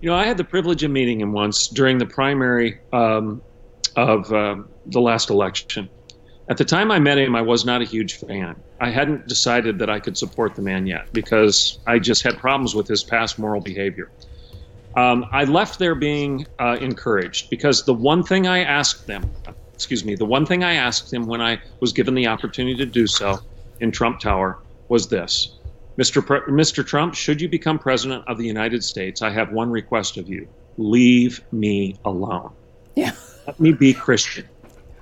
You 0.00 0.10
know, 0.10 0.16
I 0.16 0.26
had 0.26 0.36
the 0.36 0.44
privilege 0.44 0.82
of 0.82 0.90
meeting 0.90 1.20
him 1.20 1.32
once 1.32 1.68
during 1.68 1.98
the 1.98 2.06
primary 2.06 2.78
um, 2.92 3.42
of 3.96 4.30
uh, 4.32 4.56
the 4.86 5.00
last 5.00 5.30
election. 5.30 5.88
At 6.48 6.58
the 6.58 6.64
time 6.64 6.92
I 6.92 7.00
met 7.00 7.18
him, 7.18 7.34
I 7.34 7.42
was 7.42 7.64
not 7.64 7.82
a 7.82 7.84
huge 7.84 8.14
fan. 8.14 8.54
I 8.80 8.90
hadn't 8.90 9.26
decided 9.26 9.78
that 9.80 9.90
I 9.90 9.98
could 9.98 10.16
support 10.16 10.54
the 10.54 10.62
man 10.62 10.86
yet 10.86 11.12
because 11.12 11.80
I 11.86 11.98
just 11.98 12.22
had 12.22 12.38
problems 12.38 12.74
with 12.74 12.86
his 12.86 13.02
past 13.02 13.38
moral 13.38 13.60
behavior. 13.60 14.10
Um, 14.96 15.26
I 15.30 15.44
left 15.44 15.78
there 15.78 15.94
being 15.94 16.46
uh, 16.58 16.78
encouraged 16.80 17.50
because 17.50 17.84
the 17.84 17.94
one 17.94 18.22
thing 18.22 18.46
I 18.46 18.60
asked 18.60 19.06
them, 19.06 19.30
excuse 19.74 20.04
me, 20.04 20.14
the 20.14 20.24
one 20.24 20.46
thing 20.46 20.64
I 20.64 20.74
asked 20.74 21.10
them 21.10 21.26
when 21.26 21.42
I 21.42 21.60
was 21.80 21.92
given 21.92 22.14
the 22.14 22.26
opportunity 22.26 22.76
to 22.76 22.86
do 22.86 23.06
so 23.06 23.38
in 23.80 23.92
Trump 23.92 24.20
Tower 24.20 24.58
was 24.88 25.08
this 25.08 25.58
Mr. 25.98 26.24
Pre- 26.24 26.40
Mr. 26.52 26.86
Trump, 26.86 27.14
should 27.14 27.40
you 27.40 27.48
become 27.48 27.78
president 27.78 28.24
of 28.26 28.38
the 28.38 28.46
United 28.46 28.84
States, 28.84 29.22
I 29.22 29.30
have 29.30 29.52
one 29.52 29.70
request 29.70 30.16
of 30.16 30.28
you 30.28 30.48
leave 30.78 31.40
me 31.52 31.96
alone. 32.04 32.52
Yeah. 32.94 33.12
Let 33.46 33.58
me 33.60 33.72
be 33.72 33.94
Christian. 33.94 34.46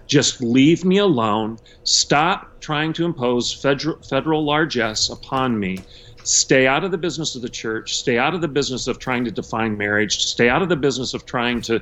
Just 0.06 0.40
leave 0.40 0.84
me 0.84 0.98
alone. 0.98 1.58
Stop 1.84 2.60
trying 2.60 2.92
to 2.94 3.04
impose 3.04 3.52
federal, 3.52 4.00
federal 4.02 4.44
largesse 4.44 5.08
upon 5.08 5.58
me 5.58 5.78
stay 6.26 6.66
out 6.66 6.84
of 6.84 6.90
the 6.90 6.98
business 6.98 7.34
of 7.34 7.42
the 7.42 7.48
church, 7.48 7.96
stay 7.96 8.18
out 8.18 8.34
of 8.34 8.40
the 8.40 8.48
business 8.48 8.86
of 8.86 8.98
trying 8.98 9.24
to 9.24 9.30
define 9.30 9.76
marriage, 9.76 10.24
stay 10.24 10.48
out 10.48 10.62
of 10.62 10.68
the 10.68 10.76
business 10.76 11.14
of 11.14 11.26
trying 11.26 11.60
to 11.62 11.80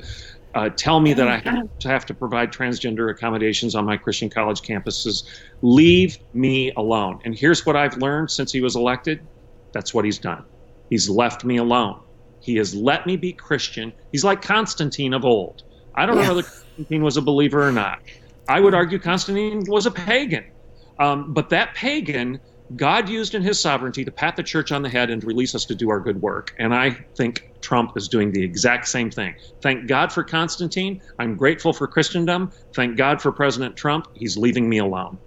uh, 0.54 0.68
tell 0.70 1.00
me 1.00 1.14
that 1.14 1.28
I 1.28 1.38
have 1.38 1.78
to 1.78 1.88
have 1.88 2.06
to 2.06 2.14
provide 2.14 2.52
transgender 2.52 3.10
accommodations 3.10 3.74
on 3.74 3.84
my 3.84 3.96
Christian 3.96 4.28
college 4.28 4.60
campuses. 4.60 5.24
Leave 5.62 6.18
me 6.34 6.72
alone. 6.76 7.20
And 7.24 7.34
here's 7.34 7.64
what 7.64 7.76
I've 7.76 7.96
learned 7.96 8.30
since 8.30 8.52
he 8.52 8.60
was 8.60 8.76
elected 8.76 9.20
that's 9.72 9.94
what 9.94 10.04
he's 10.04 10.18
done. 10.18 10.44
He's 10.90 11.08
left 11.08 11.44
me 11.44 11.56
alone. 11.56 11.98
He 12.40 12.56
has 12.56 12.74
let 12.74 13.06
me 13.06 13.16
be 13.16 13.32
Christian. 13.32 13.92
He's 14.10 14.24
like 14.24 14.42
Constantine 14.42 15.14
of 15.14 15.24
old. 15.24 15.62
I 15.94 16.04
don't 16.04 16.16
yeah. 16.16 16.22
know 16.22 16.34
whether 16.34 16.48
Constantine 16.48 17.02
was 17.02 17.16
a 17.16 17.22
believer 17.22 17.66
or 17.66 17.72
not. 17.72 18.00
I 18.48 18.60
would 18.60 18.74
argue 18.74 18.98
Constantine 18.98 19.64
was 19.66 19.86
a 19.86 19.90
pagan. 19.90 20.44
Um, 20.98 21.32
but 21.32 21.48
that 21.50 21.74
pagan 21.74 22.38
God 22.76 23.08
used 23.08 23.34
in 23.34 23.42
his 23.42 23.58
sovereignty 23.58 24.04
to 24.04 24.10
pat 24.10 24.36
the 24.36 24.42
church 24.42 24.72
on 24.72 24.82
the 24.82 24.88
head 24.88 25.10
and 25.10 25.22
release 25.24 25.54
us 25.54 25.64
to 25.66 25.74
do 25.74 25.90
our 25.90 26.00
good 26.00 26.20
work. 26.22 26.54
And 26.58 26.74
I 26.74 26.90
think 27.16 27.50
Trump 27.60 27.96
is 27.96 28.08
doing 28.08 28.32
the 28.32 28.42
exact 28.42 28.88
same 28.88 29.10
thing. 29.10 29.34
Thank 29.60 29.86
God 29.88 30.12
for 30.12 30.22
Constantine. 30.22 31.02
I'm 31.18 31.36
grateful 31.36 31.72
for 31.72 31.86
Christendom. 31.86 32.50
Thank 32.74 32.96
God 32.96 33.20
for 33.20 33.32
President 33.32 33.76
Trump. 33.76 34.08
He's 34.14 34.36
leaving 34.36 34.68
me 34.68 34.78
alone. 34.78 35.18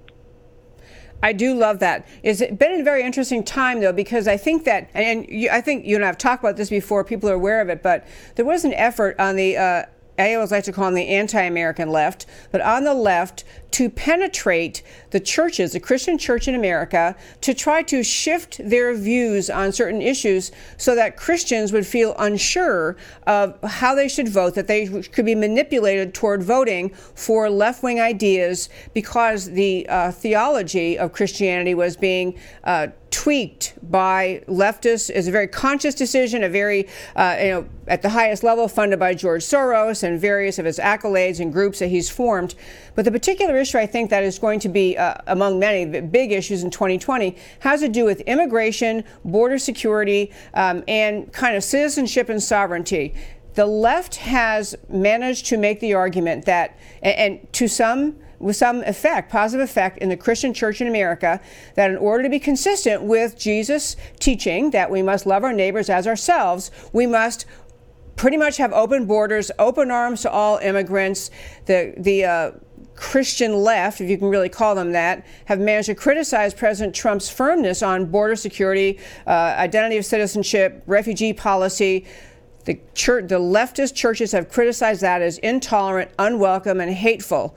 I 1.23 1.33
do 1.33 1.55
love 1.55 1.79
that. 1.79 2.07
It's 2.23 2.39
been 2.39 2.81
a 2.81 2.83
very 2.83 3.03
interesting 3.03 3.43
time, 3.43 3.79
though, 3.79 3.93
because 3.93 4.27
I 4.27 4.37
think 4.37 4.65
that, 4.65 4.89
and 4.93 5.25
you, 5.27 5.49
I 5.49 5.61
think 5.61 5.85
you 5.85 5.95
and 5.95 6.03
I 6.03 6.07
have 6.07 6.17
talked 6.17 6.43
about 6.43 6.57
this 6.57 6.69
before, 6.69 7.03
people 7.03 7.29
are 7.29 7.33
aware 7.33 7.61
of 7.61 7.69
it, 7.69 7.81
but 7.81 8.05
there 8.35 8.45
was 8.45 8.63
an 8.63 8.73
effort 8.73 9.19
on 9.19 9.35
the 9.35 9.57
uh, 9.57 9.85
I 10.17 10.33
always 10.35 10.51
like 10.51 10.63
to 10.65 10.71
call 10.71 10.85
them 10.85 10.93
the 10.93 11.07
anti 11.07 11.41
American 11.41 11.89
left, 11.89 12.25
but 12.51 12.61
on 12.61 12.83
the 12.83 12.93
left 12.93 13.43
to 13.75 13.89
penetrate 13.89 14.81
the 15.09 15.19
churches, 15.19 15.73
the 15.73 15.81
Christian 15.81 16.17
church 16.17 16.47
in 16.47 16.55
America, 16.55 17.13
to 17.41 17.53
try 17.53 17.83
to 17.83 18.03
shift 18.03 18.57
their 18.63 18.93
views 18.93 19.49
on 19.49 19.73
certain 19.73 20.01
issues 20.01 20.53
so 20.77 20.95
that 20.95 21.17
Christians 21.17 21.73
would 21.73 21.85
feel 21.85 22.15
unsure 22.17 22.95
of 23.27 23.61
how 23.63 23.93
they 23.93 24.07
should 24.07 24.29
vote, 24.29 24.55
that 24.55 24.67
they 24.67 24.87
could 24.87 25.25
be 25.25 25.35
manipulated 25.35 26.13
toward 26.13 26.41
voting 26.41 26.87
for 27.15 27.49
left 27.49 27.83
wing 27.83 27.99
ideas 27.99 28.69
because 28.93 29.51
the 29.51 29.85
uh, 29.89 30.09
theology 30.09 30.97
of 30.97 31.11
Christianity 31.11 31.75
was 31.75 31.97
being 31.97 32.39
uh, 32.63 32.87
tweaked 33.15 33.73
by 33.81 34.43
leftists 34.47 35.09
is 35.09 35.27
a 35.27 35.31
very 35.31 35.47
conscious 35.47 35.95
decision, 35.95 36.43
a 36.43 36.49
very, 36.49 36.85
uh, 37.15 37.37
you 37.39 37.47
know, 37.47 37.65
at 37.87 38.01
the 38.01 38.09
highest 38.09 38.43
level 38.43 38.67
funded 38.67 38.99
by 38.99 39.13
George 39.13 39.41
Soros 39.41 40.03
and 40.03 40.19
various 40.19 40.59
of 40.59 40.65
his 40.65 40.79
accolades 40.79 41.39
and 41.39 41.53
groups 41.53 41.79
that 41.79 41.87
he's 41.87 42.09
formed. 42.09 42.55
But 42.93 43.05
the 43.05 43.11
particular 43.11 43.55
issue 43.57 43.64
I 43.73 43.85
think 43.87 44.09
that 44.11 44.23
is 44.23 44.37
going 44.37 44.59
to 44.59 44.69
be 44.69 44.97
uh, 44.97 45.15
among 45.27 45.57
many 45.57 46.01
big 46.01 46.31
issues 46.31 46.63
in 46.63 46.69
2020 46.69 47.35
has 47.59 47.79
to 47.79 47.89
do 47.89 48.05
with 48.05 48.21
immigration, 48.21 49.03
border 49.23 49.57
security, 49.57 50.31
um, 50.53 50.83
and 50.87 51.31
kind 51.33 51.55
of 51.55 51.63
citizenship 51.63 52.29
and 52.29 52.41
sovereignty. 52.43 53.15
The 53.55 53.65
left 53.65 54.17
has 54.17 54.75
managed 54.89 55.45
to 55.47 55.57
make 55.57 55.79
the 55.79 55.93
argument 55.93 56.45
that, 56.45 56.77
and, 57.01 57.17
and 57.17 57.53
to 57.53 57.67
some 57.67 58.17
with 58.37 58.57
some 58.57 58.81
effect, 58.83 59.31
positive 59.31 59.63
effect 59.63 59.97
in 59.99 60.09
the 60.09 60.17
Christian 60.17 60.53
church 60.53 60.81
in 60.81 60.87
America, 60.87 61.39
that 61.75 61.89
in 61.89 61.95
order 61.95 62.21
to 62.23 62.29
be 62.29 62.37
consistent 62.37 63.01
with 63.01 63.37
Jesus' 63.37 63.95
teaching 64.19 64.71
that 64.71 64.91
we 64.91 65.01
must 65.01 65.25
love 65.25 65.43
our 65.43 65.53
neighbors 65.53 65.89
as 65.89 66.05
ourselves, 66.05 66.69
we 66.91 67.07
must 67.07 67.45
pretty 68.15 68.37
much 68.37 68.57
have 68.57 68.71
open 68.73 69.05
borders, 69.05 69.51
open 69.59 69.91
arms 69.91 70.21
to 70.21 70.31
all 70.31 70.57
immigrants. 70.57 71.31
The 71.65 71.93
the 71.97 72.25
uh, 72.25 72.51
Christian 72.95 73.55
left, 73.55 73.99
if 73.99 74.09
you 74.09 74.17
can 74.17 74.29
really 74.29 74.49
call 74.49 74.73
them 74.73 74.93
that, 74.93 75.25
have 75.45 75.59
managed 75.59 75.87
to 75.87 75.95
criticize 75.95 76.53
President 76.53 76.95
Trump's 76.95 77.29
firmness 77.29 77.83
on 77.83 78.05
border 78.05 78.35
security, 78.35 78.99
uh, 79.27 79.29
identity 79.57 79.97
of 79.97 80.05
citizenship, 80.05 80.81
refugee 80.85 81.33
policy. 81.33 82.05
The, 82.63 82.79
church, 82.93 83.27
the 83.27 83.39
leftist 83.39 83.95
churches 83.95 84.31
have 84.31 84.49
criticized 84.49 85.01
that 85.01 85.21
as 85.21 85.37
intolerant, 85.39 86.11
unwelcome, 86.17 86.79
and 86.79 86.91
hateful. 86.91 87.55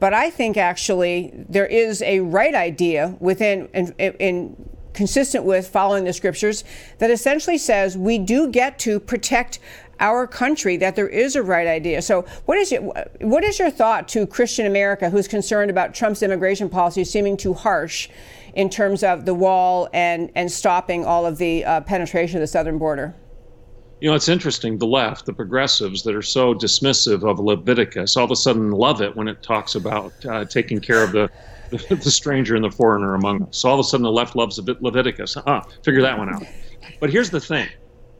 But 0.00 0.12
I 0.12 0.30
think 0.30 0.56
actually 0.56 1.32
there 1.48 1.66
is 1.66 2.02
a 2.02 2.20
right 2.20 2.54
idea 2.54 3.16
within, 3.20 3.68
in, 3.74 3.94
in 3.98 4.68
consistent 4.92 5.44
with 5.44 5.68
following 5.68 6.04
the 6.04 6.12
scriptures, 6.12 6.64
that 6.98 7.10
essentially 7.10 7.56
says 7.56 7.96
we 7.96 8.18
do 8.18 8.48
get 8.48 8.78
to 8.80 8.98
protect 8.98 9.60
our 10.00 10.26
country 10.26 10.76
that 10.76 10.96
there 10.96 11.08
is 11.08 11.36
a 11.36 11.42
right 11.42 11.66
idea. 11.66 12.02
So, 12.02 12.22
what 12.46 12.58
is 12.58 12.72
it? 12.72 12.82
What 13.20 13.44
is 13.44 13.58
your 13.58 13.70
thought 13.70 14.08
to 14.08 14.26
Christian 14.26 14.66
America, 14.66 15.10
who's 15.10 15.28
concerned 15.28 15.70
about 15.70 15.94
Trump's 15.94 16.22
immigration 16.22 16.68
policy 16.68 17.04
seeming 17.04 17.36
too 17.36 17.54
harsh 17.54 18.08
in 18.54 18.70
terms 18.70 19.02
of 19.02 19.24
the 19.24 19.34
wall 19.34 19.88
and 19.92 20.30
and 20.34 20.50
stopping 20.50 21.04
all 21.04 21.26
of 21.26 21.38
the 21.38 21.64
uh, 21.64 21.80
penetration 21.82 22.36
of 22.38 22.40
the 22.40 22.46
southern 22.46 22.78
border? 22.78 23.14
You 24.00 24.10
know, 24.10 24.14
it's 24.14 24.28
interesting. 24.28 24.78
The 24.78 24.86
left, 24.86 25.26
the 25.26 25.32
progressives 25.32 26.04
that 26.04 26.14
are 26.14 26.22
so 26.22 26.54
dismissive 26.54 27.28
of 27.28 27.40
Leviticus, 27.40 28.16
all 28.16 28.24
of 28.24 28.30
a 28.30 28.36
sudden 28.36 28.70
love 28.70 29.02
it 29.02 29.16
when 29.16 29.26
it 29.26 29.42
talks 29.42 29.74
about 29.74 30.12
uh, 30.24 30.44
taking 30.44 30.80
care 30.80 31.02
of 31.02 31.10
the 31.10 31.28
the, 31.70 32.10
stranger 32.10 32.54
and 32.54 32.64
the 32.64 32.70
foreigner 32.70 33.14
among 33.14 33.42
us. 33.42 33.58
So 33.58 33.68
all 33.68 33.78
of 33.78 33.84
a 33.84 33.88
sudden, 33.88 34.04
the 34.04 34.12
left 34.12 34.34
loves 34.34 34.58
Leviticus. 34.58 35.36
Ah, 35.46 35.66
figure 35.82 36.00
that 36.02 36.16
one 36.16 36.34
out. 36.34 36.42
But 37.00 37.10
here's 37.10 37.30
the 37.30 37.40
thing 37.40 37.68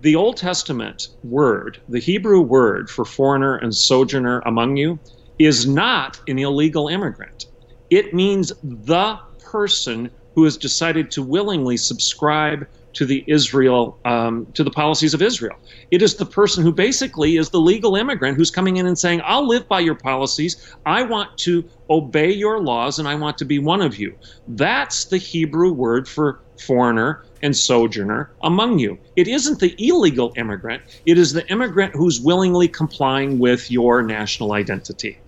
the 0.01 0.15
Old 0.15 0.37
Testament 0.37 1.09
word, 1.23 1.79
the 1.89 1.99
Hebrew 1.99 2.41
word 2.41 2.89
for 2.89 3.05
foreigner 3.05 3.57
and 3.57 3.75
sojourner 3.75 4.41
among 4.47 4.77
you, 4.77 5.01
is 5.39 5.67
not 5.67 6.19
an 6.29 6.39
illegal 6.39 6.89
immigrant. 6.89 7.47
It 7.91 8.15
means 8.15 8.53
the 8.63 9.19
person 9.51 10.11
who 10.35 10.45
has 10.45 10.57
decided 10.57 11.11
to 11.13 11.23
willingly 11.23 11.77
subscribe 11.77 12.67
to 12.95 13.05
the 13.05 13.25
Israel 13.29 13.99
um, 14.05 14.47
to 14.55 14.65
the 14.65 14.71
policies 14.71 15.15
of 15.15 15.23
Israel. 15.23 15.57
It 15.91 16.03
is 16.03 16.17
the 16.17 16.27
person 16.27 16.63
who 16.65 16.73
basically 16.73 17.37
is 17.37 17.51
the 17.51 17.61
legal 17.61 17.97
immigrant 17.97 18.37
who's 18.37 18.51
coming 18.51 18.77
in 18.77 18.87
and 18.87 18.99
saying, 18.99 19.21
"I'll 19.25 19.47
live 19.47 19.69
by 19.69 19.81
your 19.81 19.95
policies. 19.95 20.57
I 20.87 21.03
want 21.03 21.29
to 21.39 21.69
obey 21.91 22.31
your 22.31 22.61
laws, 22.61 22.99
and 22.99 23.09
I 23.09 23.15
want 23.15 23.39
to 23.39 23.45
be 23.45 23.59
one 23.59 23.83
of 23.83 23.99
you." 23.99 24.15
That's 24.47 25.07
the 25.07 25.19
Hebrew 25.19 25.73
word 25.73 26.09
for 26.09 26.41
foreigner 26.59 27.23
and 27.43 27.57
sojourner 27.57 28.31
among 28.43 28.79
you. 28.79 28.99
It 29.17 29.29
isn't 29.29 29.61
the 29.61 29.75
illegal 29.79 30.33
immigrant. 30.37 30.83
It 31.07 31.19
is 31.19 31.33
the 31.33 31.47
immigrant 31.49 31.95
who's 31.95 32.21
willingly 32.21 32.69
complying 32.69 33.39
with 33.39 33.71
your 33.71 34.03
national 34.03 34.53
identity. 34.53 35.19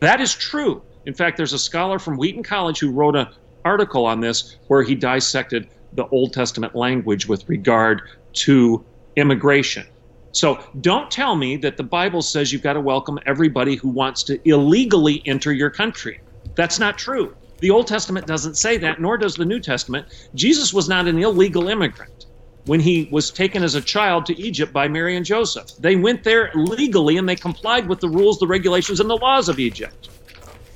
That 0.00 0.20
is 0.20 0.34
true. 0.34 0.82
In 1.06 1.14
fact, 1.14 1.36
there's 1.36 1.52
a 1.52 1.58
scholar 1.58 1.98
from 1.98 2.18
Wheaton 2.18 2.42
College 2.42 2.78
who 2.78 2.90
wrote 2.90 3.16
an 3.16 3.28
article 3.64 4.06
on 4.06 4.20
this 4.20 4.56
where 4.66 4.82
he 4.82 4.94
dissected 4.94 5.68
the 5.94 6.06
Old 6.08 6.32
Testament 6.32 6.74
language 6.74 7.26
with 7.26 7.48
regard 7.48 8.02
to 8.34 8.84
immigration. 9.16 9.86
So 10.32 10.62
don't 10.82 11.10
tell 11.10 11.34
me 11.34 11.56
that 11.56 11.76
the 11.76 11.82
Bible 11.82 12.22
says 12.22 12.52
you've 12.52 12.62
got 12.62 12.74
to 12.74 12.80
welcome 12.80 13.18
everybody 13.26 13.74
who 13.74 13.88
wants 13.88 14.22
to 14.24 14.38
illegally 14.48 15.22
enter 15.26 15.52
your 15.52 15.70
country. 15.70 16.20
That's 16.54 16.78
not 16.78 16.98
true. 16.98 17.34
The 17.60 17.70
Old 17.70 17.86
Testament 17.86 18.26
doesn't 18.26 18.56
say 18.56 18.76
that, 18.78 19.00
nor 19.00 19.18
does 19.18 19.34
the 19.34 19.44
New 19.44 19.60
Testament. 19.60 20.06
Jesus 20.34 20.72
was 20.72 20.88
not 20.88 21.08
an 21.08 21.18
illegal 21.18 21.68
immigrant 21.68 22.26
when 22.66 22.80
he 22.80 23.08
was 23.10 23.30
taken 23.30 23.62
as 23.62 23.74
a 23.74 23.80
child 23.80 24.26
to 24.26 24.38
Egypt 24.40 24.72
by 24.72 24.86
Mary 24.86 25.16
and 25.16 25.24
Joseph. 25.24 25.76
They 25.78 25.96
went 25.96 26.22
there 26.22 26.50
legally 26.54 27.16
and 27.16 27.28
they 27.28 27.34
complied 27.34 27.88
with 27.88 28.00
the 28.00 28.08
rules, 28.08 28.38
the 28.38 28.46
regulations, 28.46 29.00
and 29.00 29.10
the 29.10 29.16
laws 29.16 29.48
of 29.48 29.58
Egypt. 29.58 30.10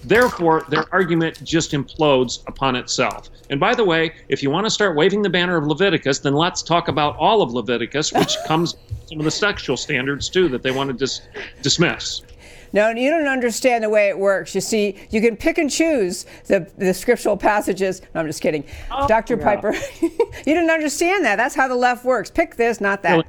Therefore, 0.04 0.64
their 0.68 0.92
argument 0.92 1.44
just 1.44 1.70
implodes 1.70 2.40
upon 2.48 2.74
itself. 2.74 3.30
And 3.50 3.60
by 3.60 3.74
the 3.74 3.84
way, 3.84 4.14
if 4.28 4.42
you 4.42 4.50
want 4.50 4.66
to 4.66 4.70
start 4.70 4.96
waving 4.96 5.22
the 5.22 5.30
banner 5.30 5.56
of 5.56 5.66
Leviticus, 5.66 6.18
then 6.18 6.34
let's 6.34 6.62
talk 6.62 6.88
about 6.88 7.16
all 7.16 7.42
of 7.42 7.52
Leviticus, 7.52 8.12
which 8.12 8.36
comes 8.46 8.76
some 9.06 9.18
of 9.18 9.24
the 9.24 9.30
sexual 9.30 9.76
standards 9.76 10.28
too 10.28 10.48
that 10.48 10.62
they 10.62 10.72
want 10.72 10.88
to 10.88 10.94
dis- 10.94 11.22
dismiss. 11.60 12.22
No, 12.72 12.90
you 12.90 13.10
don't 13.10 13.26
understand 13.26 13.84
the 13.84 13.90
way 13.90 14.08
it 14.08 14.18
works. 14.18 14.54
You 14.54 14.60
see, 14.60 14.96
you 15.10 15.20
can 15.20 15.36
pick 15.36 15.58
and 15.58 15.70
choose 15.70 16.26
the, 16.46 16.70
the 16.78 16.94
scriptural 16.94 17.36
passages. 17.36 18.00
No, 18.14 18.20
I'm 18.20 18.26
just 18.26 18.40
kidding. 18.40 18.64
Oh, 18.90 19.06
Dr. 19.06 19.36
Yeah. 19.36 19.44
Piper, 19.44 19.74
you 20.00 20.10
didn't 20.44 20.70
understand 20.70 21.24
that. 21.24 21.36
That's 21.36 21.54
how 21.54 21.68
the 21.68 21.76
left 21.76 22.04
works. 22.04 22.30
Pick 22.30 22.56
this, 22.56 22.80
not 22.80 23.02
that. 23.02 23.26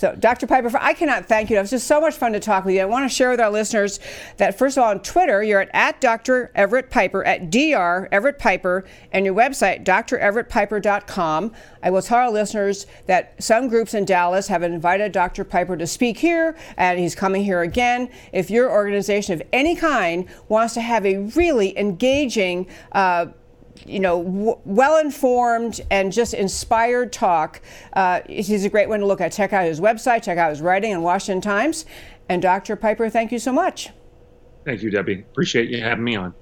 So, 0.00 0.16
Dr. 0.16 0.46
Piper, 0.46 0.70
I 0.80 0.94
cannot 0.94 1.26
thank 1.26 1.50
you. 1.50 1.58
It 1.58 1.60
was 1.60 1.68
just 1.68 1.86
so 1.86 2.00
much 2.00 2.14
fun 2.14 2.32
to 2.32 2.40
talk 2.40 2.64
with 2.64 2.74
you. 2.74 2.80
I 2.80 2.86
want 2.86 3.04
to 3.04 3.14
share 3.14 3.28
with 3.28 3.38
our 3.38 3.50
listeners 3.50 4.00
that, 4.38 4.56
first 4.56 4.78
of 4.78 4.82
all, 4.82 4.88
on 4.88 5.00
Twitter, 5.00 5.42
you're 5.42 5.60
at, 5.60 5.68
at 5.74 6.00
Dr. 6.00 6.50
Everett 6.54 6.88
Piper, 6.88 7.22
at 7.22 7.50
Dr. 7.50 8.08
Everett 8.10 8.38
Piper, 8.38 8.86
and 9.12 9.26
your 9.26 9.34
website, 9.34 9.84
dreverettpiper.com. 9.84 11.52
I 11.82 11.90
will 11.90 12.00
tell 12.00 12.16
our 12.16 12.30
listeners 12.30 12.86
that 13.08 13.34
some 13.42 13.68
groups 13.68 13.92
in 13.92 14.06
Dallas 14.06 14.48
have 14.48 14.62
invited 14.62 15.12
Dr. 15.12 15.44
Piper 15.44 15.76
to 15.76 15.86
speak 15.86 16.16
here, 16.16 16.56
and 16.78 16.98
he's 16.98 17.14
coming 17.14 17.44
here 17.44 17.60
again. 17.60 18.08
If 18.32 18.50
your 18.50 18.70
organization 18.70 19.34
of 19.34 19.42
any 19.52 19.76
kind 19.76 20.26
wants 20.48 20.72
to 20.74 20.80
have 20.80 21.04
a 21.04 21.18
really 21.18 21.78
engaging, 21.78 22.68
uh, 22.92 23.26
you 23.86 24.00
know, 24.00 24.22
w- 24.22 24.58
well 24.64 24.98
informed 24.98 25.80
and 25.90 26.12
just 26.12 26.34
inspired 26.34 27.12
talk. 27.12 27.60
Uh, 27.92 28.20
he's 28.28 28.64
a 28.64 28.68
great 28.68 28.88
one 28.88 29.00
to 29.00 29.06
look 29.06 29.20
at. 29.20 29.32
Check 29.32 29.52
out 29.52 29.64
his 29.64 29.80
website, 29.80 30.22
check 30.22 30.38
out 30.38 30.50
his 30.50 30.60
writing 30.60 30.92
in 30.92 31.02
Washington 31.02 31.40
Times. 31.40 31.84
And 32.28 32.40
Dr. 32.40 32.76
Piper, 32.76 33.10
thank 33.10 33.32
you 33.32 33.38
so 33.38 33.52
much. 33.52 33.90
Thank 34.64 34.82
you, 34.82 34.90
Debbie. 34.90 35.20
Appreciate 35.20 35.68
you 35.70 35.82
having 35.82 36.04
me 36.04 36.16
on. 36.16 36.34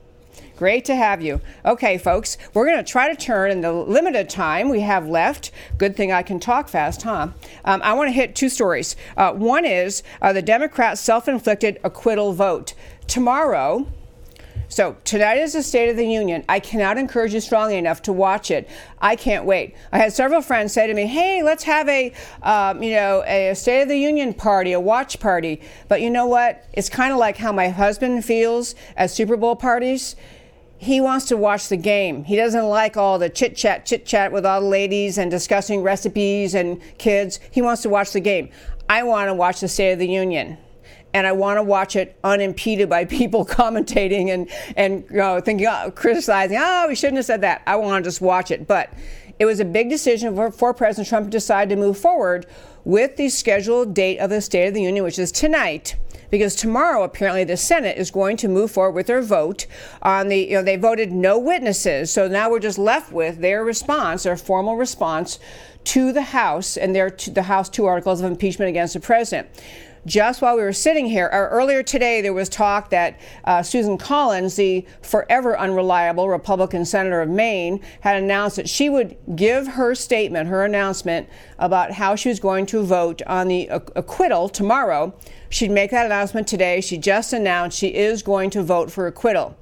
Great 0.58 0.84
to 0.86 0.96
have 0.96 1.22
you. 1.22 1.40
Okay, 1.64 1.98
folks, 1.98 2.36
we're 2.52 2.66
going 2.66 2.84
to 2.84 2.90
try 2.90 3.08
to 3.08 3.14
turn 3.14 3.52
in 3.52 3.60
the 3.60 3.72
limited 3.72 4.28
time 4.28 4.68
we 4.68 4.80
have 4.80 5.06
left. 5.06 5.52
Good 5.78 5.96
thing 5.96 6.10
I 6.10 6.24
can 6.24 6.40
talk 6.40 6.68
fast, 6.68 7.02
huh? 7.02 7.28
Um, 7.64 7.80
I 7.82 7.94
want 7.94 8.08
to 8.08 8.12
hit 8.12 8.34
two 8.34 8.48
stories. 8.48 8.96
Uh, 9.16 9.32
one 9.32 9.64
is 9.64 10.02
uh, 10.20 10.32
the 10.32 10.42
Democrats' 10.42 11.00
self 11.00 11.28
inflicted 11.28 11.78
acquittal 11.84 12.32
vote. 12.32 12.74
Tomorrow, 13.06 13.86
so 14.68 14.96
tonight 15.04 15.38
is 15.38 15.54
the 15.54 15.62
State 15.62 15.88
of 15.88 15.96
the 15.96 16.06
Union. 16.06 16.44
I 16.48 16.60
cannot 16.60 16.98
encourage 16.98 17.32
you 17.32 17.40
strongly 17.40 17.76
enough 17.76 18.02
to 18.02 18.12
watch 18.12 18.50
it. 18.50 18.68
I 19.00 19.16
can't 19.16 19.46
wait. 19.46 19.74
I 19.92 19.98
had 19.98 20.12
several 20.12 20.42
friends 20.42 20.74
say 20.74 20.86
to 20.86 20.92
me, 20.92 21.06
"Hey, 21.06 21.42
let's 21.42 21.64
have 21.64 21.88
a, 21.88 22.12
um, 22.42 22.82
you 22.82 22.92
know, 22.92 23.22
a 23.26 23.54
State 23.54 23.82
of 23.82 23.88
the 23.88 23.96
Union 23.96 24.34
party, 24.34 24.72
a 24.72 24.80
watch 24.80 25.20
party." 25.20 25.60
But 25.88 26.02
you 26.02 26.10
know 26.10 26.26
what? 26.26 26.64
It's 26.74 26.90
kind 26.90 27.12
of 27.12 27.18
like 27.18 27.38
how 27.38 27.50
my 27.50 27.68
husband 27.68 28.24
feels 28.26 28.74
at 28.96 29.10
Super 29.10 29.36
Bowl 29.36 29.56
parties. 29.56 30.16
He 30.76 31.00
wants 31.00 31.24
to 31.26 31.36
watch 31.36 31.68
the 31.68 31.76
game. 31.76 32.24
He 32.24 32.36
doesn't 32.36 32.64
like 32.68 32.96
all 32.96 33.18
the 33.18 33.30
chit 33.30 33.56
chat, 33.56 33.86
chit 33.86 34.04
chat 34.04 34.32
with 34.32 34.44
all 34.44 34.60
the 34.60 34.66
ladies 34.68 35.18
and 35.18 35.30
discussing 35.30 35.82
recipes 35.82 36.54
and 36.54 36.80
kids. 36.98 37.40
He 37.50 37.62
wants 37.62 37.82
to 37.82 37.88
watch 37.88 38.12
the 38.12 38.20
game. 38.20 38.50
I 38.88 39.02
want 39.02 39.28
to 39.28 39.34
watch 39.34 39.60
the 39.60 39.68
State 39.68 39.92
of 39.92 39.98
the 39.98 40.08
Union 40.08 40.58
and 41.14 41.26
I 41.26 41.32
want 41.32 41.58
to 41.58 41.62
watch 41.62 41.96
it 41.96 42.18
unimpeded 42.22 42.88
by 42.88 43.04
people 43.06 43.44
commentating 43.44 44.28
and 44.28 44.48
and 44.76 45.04
you 45.10 45.16
know, 45.16 45.40
thinking, 45.40 45.66
oh, 45.66 45.90
criticizing. 45.94 46.58
Oh, 46.60 46.86
we 46.88 46.94
shouldn't 46.94 47.16
have 47.16 47.26
said 47.26 47.42
that. 47.42 47.62
I 47.66 47.76
want 47.76 48.04
to 48.04 48.08
just 48.08 48.20
watch 48.20 48.50
it. 48.50 48.66
But 48.66 48.92
it 49.38 49.44
was 49.44 49.60
a 49.60 49.64
big 49.64 49.88
decision 49.88 50.34
for, 50.34 50.50
for 50.50 50.74
President 50.74 51.08
Trump 51.08 51.26
to 51.26 51.30
decide 51.30 51.68
to 51.68 51.76
move 51.76 51.98
forward 51.98 52.46
with 52.84 53.16
the 53.16 53.28
scheduled 53.28 53.94
date 53.94 54.18
of 54.18 54.30
the 54.30 54.40
State 54.40 54.68
of 54.68 54.74
the 54.74 54.82
Union, 54.82 55.04
which 55.04 55.18
is 55.18 55.30
tonight. 55.30 55.96
Because 56.30 56.54
tomorrow, 56.54 57.04
apparently, 57.04 57.44
the 57.44 57.56
Senate 57.56 57.96
is 57.96 58.10
going 58.10 58.36
to 58.38 58.48
move 58.48 58.70
forward 58.70 58.94
with 58.94 59.06
their 59.06 59.22
vote 59.22 59.66
on 60.02 60.28
the, 60.28 60.36
you 60.36 60.52
know, 60.52 60.62
they 60.62 60.76
voted 60.76 61.10
no 61.10 61.38
witnesses. 61.38 62.10
So 62.10 62.28
now 62.28 62.50
we're 62.50 62.58
just 62.58 62.78
left 62.78 63.12
with 63.12 63.38
their 63.38 63.64
response, 63.64 64.24
their 64.24 64.36
formal 64.36 64.76
response 64.76 65.38
to 65.84 66.12
the 66.12 66.22
House 66.22 66.76
and 66.76 66.94
their, 66.94 67.10
the 67.10 67.44
House 67.44 67.70
two 67.70 67.86
articles 67.86 68.20
of 68.20 68.30
impeachment 68.30 68.68
against 68.68 68.92
the 68.92 69.00
president 69.00 69.48
just 70.08 70.40
while 70.40 70.56
we 70.56 70.62
were 70.62 70.72
sitting 70.72 71.06
here, 71.06 71.26
or 71.26 71.48
earlier 71.48 71.82
today, 71.82 72.20
there 72.20 72.32
was 72.32 72.48
talk 72.48 72.90
that 72.90 73.20
uh, 73.44 73.62
Susan 73.62 73.98
Collins, 73.98 74.56
the 74.56 74.86
forever 75.02 75.56
unreliable 75.58 76.28
Republican 76.28 76.84
senator 76.84 77.20
of 77.20 77.28
Maine, 77.28 77.80
had 78.00 78.20
announced 78.20 78.56
that 78.56 78.68
she 78.68 78.88
would 78.88 79.16
give 79.36 79.66
her 79.66 79.94
statement, 79.94 80.48
her 80.48 80.64
announcement 80.64 81.28
about 81.58 81.92
how 81.92 82.16
she 82.16 82.30
was 82.30 82.40
going 82.40 82.66
to 82.66 82.82
vote 82.82 83.20
on 83.26 83.48
the 83.48 83.68
acquittal 83.68 84.48
tomorrow. 84.48 85.14
She'd 85.50 85.70
make 85.70 85.90
that 85.90 86.06
announcement 86.06 86.48
today. 86.48 86.80
She 86.80 86.98
just 86.98 87.32
announced 87.32 87.78
she 87.78 87.94
is 87.94 88.22
going 88.22 88.50
to 88.50 88.62
vote 88.62 88.90
for 88.90 89.06
acquittal. 89.06 89.56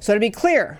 So 0.00 0.14
to 0.14 0.20
be 0.20 0.30
clear, 0.30 0.78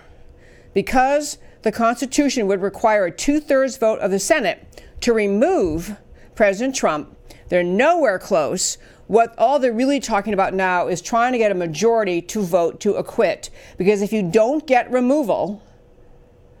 because 0.73 1.37
the 1.61 1.71
Constitution 1.71 2.47
would 2.47 2.61
require 2.61 3.05
a 3.05 3.11
two 3.11 3.39
thirds 3.39 3.77
vote 3.77 3.99
of 3.99 4.09
the 4.09 4.19
Senate 4.19 4.83
to 5.01 5.13
remove 5.13 5.95
President 6.33 6.75
Trump, 6.75 7.15
they're 7.49 7.63
nowhere 7.63 8.17
close 8.17 8.77
what 9.11 9.37
all 9.37 9.59
they're 9.59 9.73
really 9.73 9.99
talking 9.99 10.33
about 10.33 10.53
now 10.53 10.87
is 10.87 11.01
trying 11.01 11.33
to 11.33 11.37
get 11.37 11.51
a 11.51 11.53
majority 11.53 12.21
to 12.21 12.41
vote 12.41 12.79
to 12.79 12.93
acquit. 12.93 13.49
Because 13.77 14.01
if 14.01 14.13
you 14.13 14.23
don't 14.23 14.65
get 14.65 14.89
removal, 14.89 15.61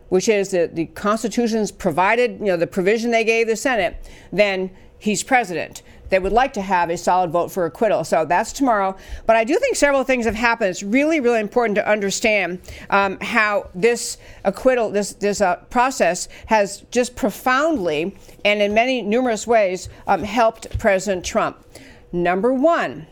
which 0.09 0.27
is 0.27 0.51
the, 0.51 0.69
the 0.73 0.87
Constitution's 0.87 1.71
provided, 1.71 2.39
you 2.41 2.47
know, 2.47 2.57
the 2.57 2.67
provision 2.67 3.09
they 3.09 3.23
gave 3.23 3.47
the 3.47 3.55
Senate, 3.55 4.05
then 4.33 4.69
he's 4.99 5.23
president. 5.23 5.81
They 6.09 6.19
would 6.19 6.33
like 6.33 6.51
to 6.53 6.61
have 6.61 6.89
a 6.89 6.97
solid 6.97 7.31
vote 7.31 7.53
for 7.53 7.65
acquittal. 7.65 8.03
So 8.03 8.25
that's 8.25 8.51
tomorrow. 8.51 8.97
But 9.25 9.37
I 9.37 9.45
do 9.45 9.57
think 9.57 9.77
several 9.77 10.03
things 10.03 10.25
have 10.25 10.35
happened. 10.35 10.71
It's 10.71 10.83
really, 10.83 11.21
really 11.21 11.39
important 11.39 11.75
to 11.75 11.89
understand 11.89 12.59
um, 12.89 13.17
how 13.21 13.69
this 13.73 14.17
acquittal, 14.43 14.89
this 14.89 15.13
this 15.13 15.39
uh, 15.39 15.55
process, 15.69 16.27
has 16.47 16.83
just 16.91 17.15
profoundly 17.15 18.13
and 18.43 18.61
in 18.61 18.73
many 18.73 19.01
numerous 19.01 19.47
ways 19.47 19.87
um, 20.05 20.23
helped 20.23 20.77
President 20.77 21.23
Trump. 21.23 21.65
Number 22.11 22.53
one, 22.53 23.07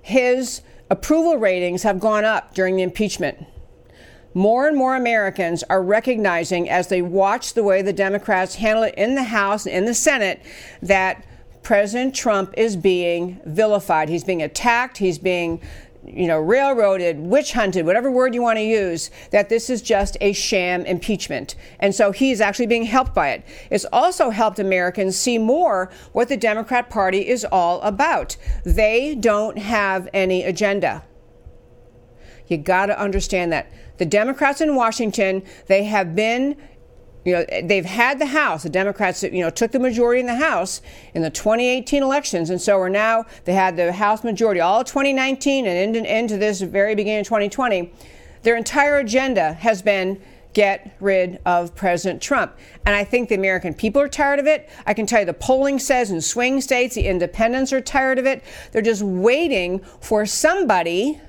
his 0.00 0.62
approval 0.90 1.38
ratings 1.38 1.82
have 1.82 1.98
gone 1.98 2.24
up 2.24 2.54
during 2.54 2.76
the 2.76 2.82
impeachment. 2.82 3.46
More 4.34 4.66
and 4.66 4.76
more 4.76 4.96
Americans 4.96 5.62
are 5.70 5.82
recognizing 5.82 6.68
as 6.68 6.88
they 6.88 7.02
watch 7.02 7.54
the 7.54 7.62
way 7.62 7.82
the 7.82 7.92
Democrats 7.92 8.56
handle 8.56 8.82
it 8.84 8.94
in 8.96 9.14
the 9.14 9.24
House 9.24 9.66
and 9.66 9.76
in 9.76 9.84
the 9.84 9.94
Senate 9.94 10.42
that 10.82 11.24
President 11.62 12.14
Trump 12.14 12.52
is 12.56 12.76
being 12.76 13.40
vilified. 13.46 14.08
He's 14.08 14.24
being 14.24 14.42
attacked. 14.42 14.98
He's 14.98 15.18
being 15.18 15.60
you 16.16 16.26
know, 16.26 16.38
railroaded, 16.38 17.18
witch 17.18 17.52
hunted, 17.52 17.86
whatever 17.86 18.10
word 18.10 18.34
you 18.34 18.42
want 18.42 18.58
to 18.58 18.64
use, 18.64 19.10
that 19.30 19.48
this 19.48 19.68
is 19.68 19.82
just 19.82 20.16
a 20.20 20.32
sham 20.32 20.84
impeachment. 20.86 21.54
And 21.80 21.94
so 21.94 22.12
he's 22.12 22.40
actually 22.40 22.66
being 22.66 22.84
helped 22.84 23.14
by 23.14 23.30
it. 23.30 23.44
It's 23.70 23.86
also 23.92 24.30
helped 24.30 24.58
Americans 24.58 25.16
see 25.16 25.38
more 25.38 25.90
what 26.12 26.28
the 26.28 26.36
Democrat 26.36 26.90
Party 26.90 27.28
is 27.28 27.44
all 27.44 27.80
about. 27.82 28.36
They 28.64 29.14
don't 29.14 29.58
have 29.58 30.08
any 30.12 30.44
agenda. 30.44 31.04
You 32.46 32.58
got 32.58 32.86
to 32.86 33.00
understand 33.00 33.52
that. 33.52 33.70
The 33.96 34.06
Democrats 34.06 34.60
in 34.60 34.74
Washington, 34.74 35.42
they 35.66 35.84
have 35.84 36.14
been 36.14 36.56
you 37.24 37.32
know 37.32 37.44
they've 37.62 37.84
had 37.84 38.18
the 38.18 38.26
house 38.26 38.62
the 38.62 38.70
democrats 38.70 39.22
you 39.22 39.40
know 39.40 39.50
took 39.50 39.72
the 39.72 39.78
majority 39.78 40.20
in 40.20 40.26
the 40.26 40.34
house 40.34 40.80
in 41.14 41.22
the 41.22 41.30
2018 41.30 42.02
elections 42.02 42.50
and 42.50 42.60
so 42.60 42.78
we're 42.78 42.88
now 42.88 43.24
they 43.44 43.54
had 43.54 43.76
the 43.76 43.92
house 43.92 44.22
majority 44.24 44.60
all 44.60 44.84
2019 44.84 45.66
and 45.66 45.96
into, 45.96 46.18
into 46.18 46.36
this 46.36 46.60
very 46.60 46.94
beginning 46.94 47.20
of 47.20 47.26
2020 47.26 47.92
their 48.42 48.56
entire 48.56 48.98
agenda 48.98 49.54
has 49.54 49.82
been 49.82 50.20
get 50.54 50.96
rid 51.00 51.40
of 51.44 51.74
President 51.74 52.22
Trump. 52.22 52.56
And 52.86 52.94
I 52.94 53.04
think 53.04 53.28
the 53.28 53.34
American 53.34 53.74
people 53.74 54.00
are 54.00 54.08
tired 54.08 54.38
of 54.38 54.46
it. 54.46 54.70
I 54.86 54.94
can 54.94 55.04
tell 55.04 55.20
you 55.20 55.26
the 55.26 55.34
polling 55.34 55.78
says 55.78 56.10
in 56.10 56.20
swing 56.20 56.60
states, 56.60 56.94
the 56.94 57.06
independents 57.06 57.72
are 57.72 57.80
tired 57.80 58.18
of 58.18 58.26
it. 58.26 58.42
They're 58.72 58.80
just 58.80 59.02
waiting 59.02 59.80
for 60.00 60.24
somebody 60.24 61.20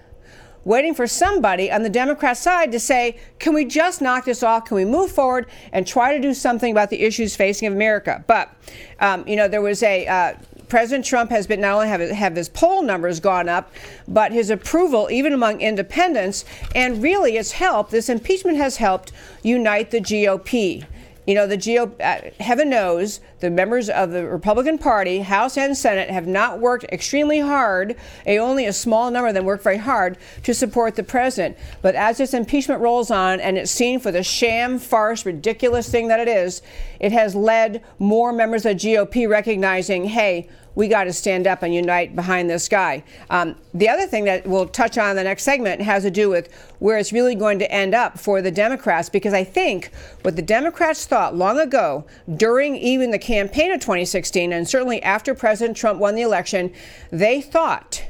waiting 0.65 0.93
for 0.93 1.07
somebody 1.07 1.71
on 1.71 1.83
the 1.83 1.89
Democrat 1.89 2.37
side 2.37 2.71
to 2.73 2.79
say, 2.79 3.17
can 3.39 3.53
we 3.53 3.63
just 3.63 4.01
knock 4.01 4.25
this 4.25 4.43
off? 4.43 4.65
Can 4.65 4.75
we 4.75 4.83
move 4.83 5.11
forward 5.11 5.45
and 5.71 5.87
try 5.87 6.13
to 6.13 6.19
do 6.19 6.33
something 6.33 6.71
about 6.71 6.89
the 6.89 7.01
issues 7.03 7.35
facing 7.35 7.67
America? 7.67 8.23
But, 8.27 8.53
um, 8.99 9.25
you 9.27 9.35
know, 9.35 9.47
there 9.47 9.61
was 9.61 9.81
a, 9.83 10.07
uh, 10.07 10.33
President 10.67 11.05
Trump 11.05 11.29
has 11.29 11.45
been 11.45 11.61
not 11.61 11.75
only 11.75 11.87
have, 11.87 12.01
have 12.09 12.35
his 12.35 12.49
poll 12.49 12.81
numbers 12.81 13.19
gone 13.19 13.47
up, 13.47 13.71
but 14.07 14.31
his 14.31 14.49
approval 14.49 15.07
even 15.11 15.31
among 15.31 15.61
independents, 15.61 16.43
and 16.73 17.03
really 17.03 17.37
it's 17.37 17.51
helped. 17.51 17.91
This 17.91 18.09
impeachment 18.09 18.57
has 18.57 18.77
helped 18.77 19.11
unite 19.43 19.91
the 19.91 20.01
GOP. 20.01 20.83
You 21.25 21.33
know, 21.33 21.47
the 21.47 21.57
GOP, 21.57 21.99
uh, 22.01 22.29
heaven 22.43 22.69
knows, 22.69 23.19
the 23.39 23.49
members 23.49 23.89
of 23.89 24.11
the 24.11 24.25
Republican 24.27 24.77
Party, 24.77 25.19
House 25.19 25.57
and 25.57 25.75
Senate, 25.75 26.09
have 26.09 26.27
not 26.27 26.59
worked 26.59 26.85
extremely 26.85 27.39
hard. 27.39 27.95
A, 28.27 28.37
only 28.37 28.65
a 28.65 28.73
small 28.73 29.09
number 29.09 29.29
of 29.29 29.33
them 29.33 29.45
worked 29.45 29.63
very 29.63 29.77
hard 29.77 30.17
to 30.43 30.53
support 30.53 30.95
the 30.95 31.03
president. 31.03 31.57
But 31.81 31.95
as 31.95 32.17
this 32.17 32.33
impeachment 32.33 32.81
rolls 32.81 33.09
on 33.09 33.39
and 33.39 33.57
it's 33.57 33.71
seen 33.71 33.99
for 33.99 34.11
the 34.11 34.23
sham, 34.23 34.77
farce, 34.77 35.25
ridiculous 35.25 35.89
thing 35.89 36.09
that 36.09 36.19
it 36.19 36.27
is, 36.27 36.61
it 36.99 37.11
has 37.11 37.35
led 37.35 37.83
more 37.97 38.31
members 38.31 38.65
of 38.65 38.79
the 38.79 38.93
GOP 38.93 39.27
recognizing, 39.27 40.05
hey, 40.05 40.47
we 40.75 40.87
got 40.87 41.05
to 41.05 41.13
stand 41.13 41.47
up 41.47 41.63
and 41.63 41.73
unite 41.73 42.15
behind 42.15 42.49
this 42.49 42.67
guy. 42.67 43.03
Um, 43.29 43.55
the 43.73 43.89
other 43.89 44.05
thing 44.05 44.25
that 44.25 44.45
we'll 44.45 44.67
touch 44.67 44.97
on 44.97 45.11
in 45.11 45.15
the 45.15 45.23
next 45.23 45.43
segment 45.43 45.81
has 45.81 46.03
to 46.03 46.11
do 46.11 46.29
with 46.29 46.53
where 46.79 46.97
it's 46.97 47.11
really 47.11 47.35
going 47.35 47.59
to 47.59 47.71
end 47.71 47.95
up 47.95 48.19
for 48.19 48.41
the 48.41 48.51
Democrats, 48.51 49.09
because 49.09 49.33
I 49.33 49.43
think 49.43 49.91
what 50.21 50.35
the 50.35 50.41
Democrats 50.41 51.05
thought 51.05 51.35
long 51.35 51.59
ago, 51.59 52.05
during 52.35 52.75
even 52.75 53.11
the 53.11 53.19
campaign 53.19 53.71
of 53.71 53.79
2016, 53.79 54.53
and 54.53 54.67
certainly 54.67 55.01
after 55.01 55.33
President 55.33 55.77
Trump 55.77 55.99
won 55.99 56.15
the 56.15 56.21
election, 56.21 56.73
they 57.11 57.41
thought 57.41 58.03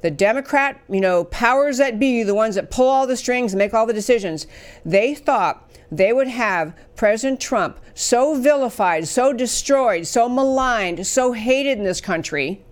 the 0.00 0.10
Democrat, 0.10 0.80
you 0.88 1.00
know, 1.00 1.24
powers 1.24 1.78
that 1.78 1.98
be, 1.98 2.22
the 2.22 2.34
ones 2.34 2.54
that 2.54 2.70
pull 2.70 2.88
all 2.88 3.06
the 3.06 3.16
strings 3.16 3.52
and 3.52 3.58
make 3.58 3.74
all 3.74 3.86
the 3.86 3.92
decisions, 3.92 4.46
they 4.84 5.14
thought 5.14 5.70
they 5.90 6.12
would 6.12 6.28
have 6.28 6.74
President 6.94 7.40
Trump 7.40 7.80
so 7.94 8.40
vilified, 8.40 9.08
so 9.08 9.32
destroyed, 9.32 10.06
so 10.06 10.28
maligned, 10.28 11.06
so 11.06 11.32
hated 11.32 11.78
in 11.78 11.84
this 11.84 12.00
country 12.00 12.64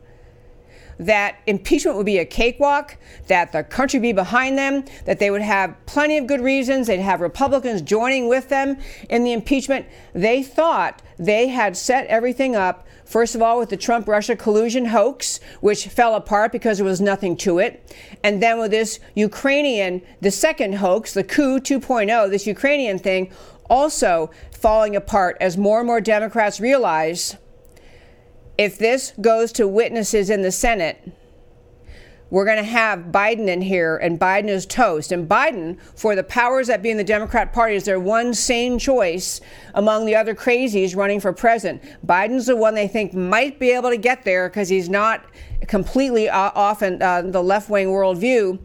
that 0.98 1.36
impeachment 1.46 1.96
would 1.96 2.06
be 2.06 2.18
a 2.18 2.24
cakewalk, 2.24 2.96
that 3.26 3.52
the 3.52 3.62
country 3.62 4.00
be 4.00 4.12
behind 4.12 4.56
them, 4.58 4.84
that 5.04 5.18
they 5.18 5.30
would 5.30 5.42
have 5.42 5.74
plenty 5.86 6.16
of 6.18 6.26
good 6.26 6.40
reasons, 6.40 6.86
they'd 6.86 6.98
have 6.98 7.20
Republicans 7.20 7.82
joining 7.82 8.28
with 8.28 8.48
them 8.48 8.78
in 9.10 9.24
the 9.24 9.32
impeachment. 9.32 9.86
They 10.14 10.42
thought 10.42 11.02
they 11.18 11.48
had 11.48 11.76
set 11.76 12.06
everything 12.06 12.56
up 12.56 12.86
First 13.06 13.36
of 13.36 13.42
all, 13.42 13.60
with 13.60 13.68
the 13.68 13.76
Trump 13.76 14.08
Russia 14.08 14.34
collusion 14.34 14.86
hoax, 14.86 15.38
which 15.60 15.86
fell 15.86 16.16
apart 16.16 16.50
because 16.50 16.78
there 16.78 16.84
was 16.84 17.00
nothing 17.00 17.36
to 17.38 17.60
it. 17.60 17.94
And 18.24 18.42
then 18.42 18.58
with 18.58 18.72
this 18.72 18.98
Ukrainian, 19.14 20.02
the 20.20 20.32
second 20.32 20.74
hoax, 20.74 21.14
the 21.14 21.22
coup 21.22 21.60
2.0, 21.60 22.30
this 22.30 22.48
Ukrainian 22.48 22.98
thing, 22.98 23.30
also 23.70 24.30
falling 24.50 24.96
apart 24.96 25.36
as 25.40 25.56
more 25.56 25.78
and 25.78 25.86
more 25.86 26.00
Democrats 26.00 26.58
realize 26.58 27.36
if 28.58 28.78
this 28.78 29.12
goes 29.20 29.52
to 29.52 29.68
witnesses 29.68 30.30
in 30.30 30.42
the 30.42 30.52
Senate, 30.52 31.12
we're 32.28 32.44
going 32.44 32.56
to 32.56 32.64
have 32.64 32.98
Biden 33.12 33.46
in 33.46 33.62
here, 33.62 33.96
and 33.98 34.18
Biden 34.18 34.48
is 34.48 34.66
toast. 34.66 35.12
And 35.12 35.28
Biden, 35.28 35.78
for 35.94 36.16
the 36.16 36.24
powers 36.24 36.66
that 36.66 36.82
be 36.82 36.90
in 36.90 36.96
the 36.96 37.04
Democrat 37.04 37.52
Party, 37.52 37.76
is 37.76 37.84
their 37.84 38.00
one 38.00 38.34
sane 38.34 38.80
choice 38.80 39.40
among 39.74 40.06
the 40.06 40.16
other 40.16 40.34
crazies 40.34 40.96
running 40.96 41.20
for 41.20 41.32
president. 41.32 41.82
Biden's 42.04 42.46
the 42.46 42.56
one 42.56 42.74
they 42.74 42.88
think 42.88 43.14
might 43.14 43.60
be 43.60 43.70
able 43.70 43.90
to 43.90 43.96
get 43.96 44.24
there 44.24 44.48
because 44.48 44.68
he's 44.68 44.88
not 44.88 45.24
completely 45.68 46.28
uh, 46.28 46.50
off 46.54 46.82
in 46.82 47.00
uh, 47.00 47.22
the 47.22 47.42
left 47.42 47.70
wing 47.70 47.88
worldview 47.88 48.58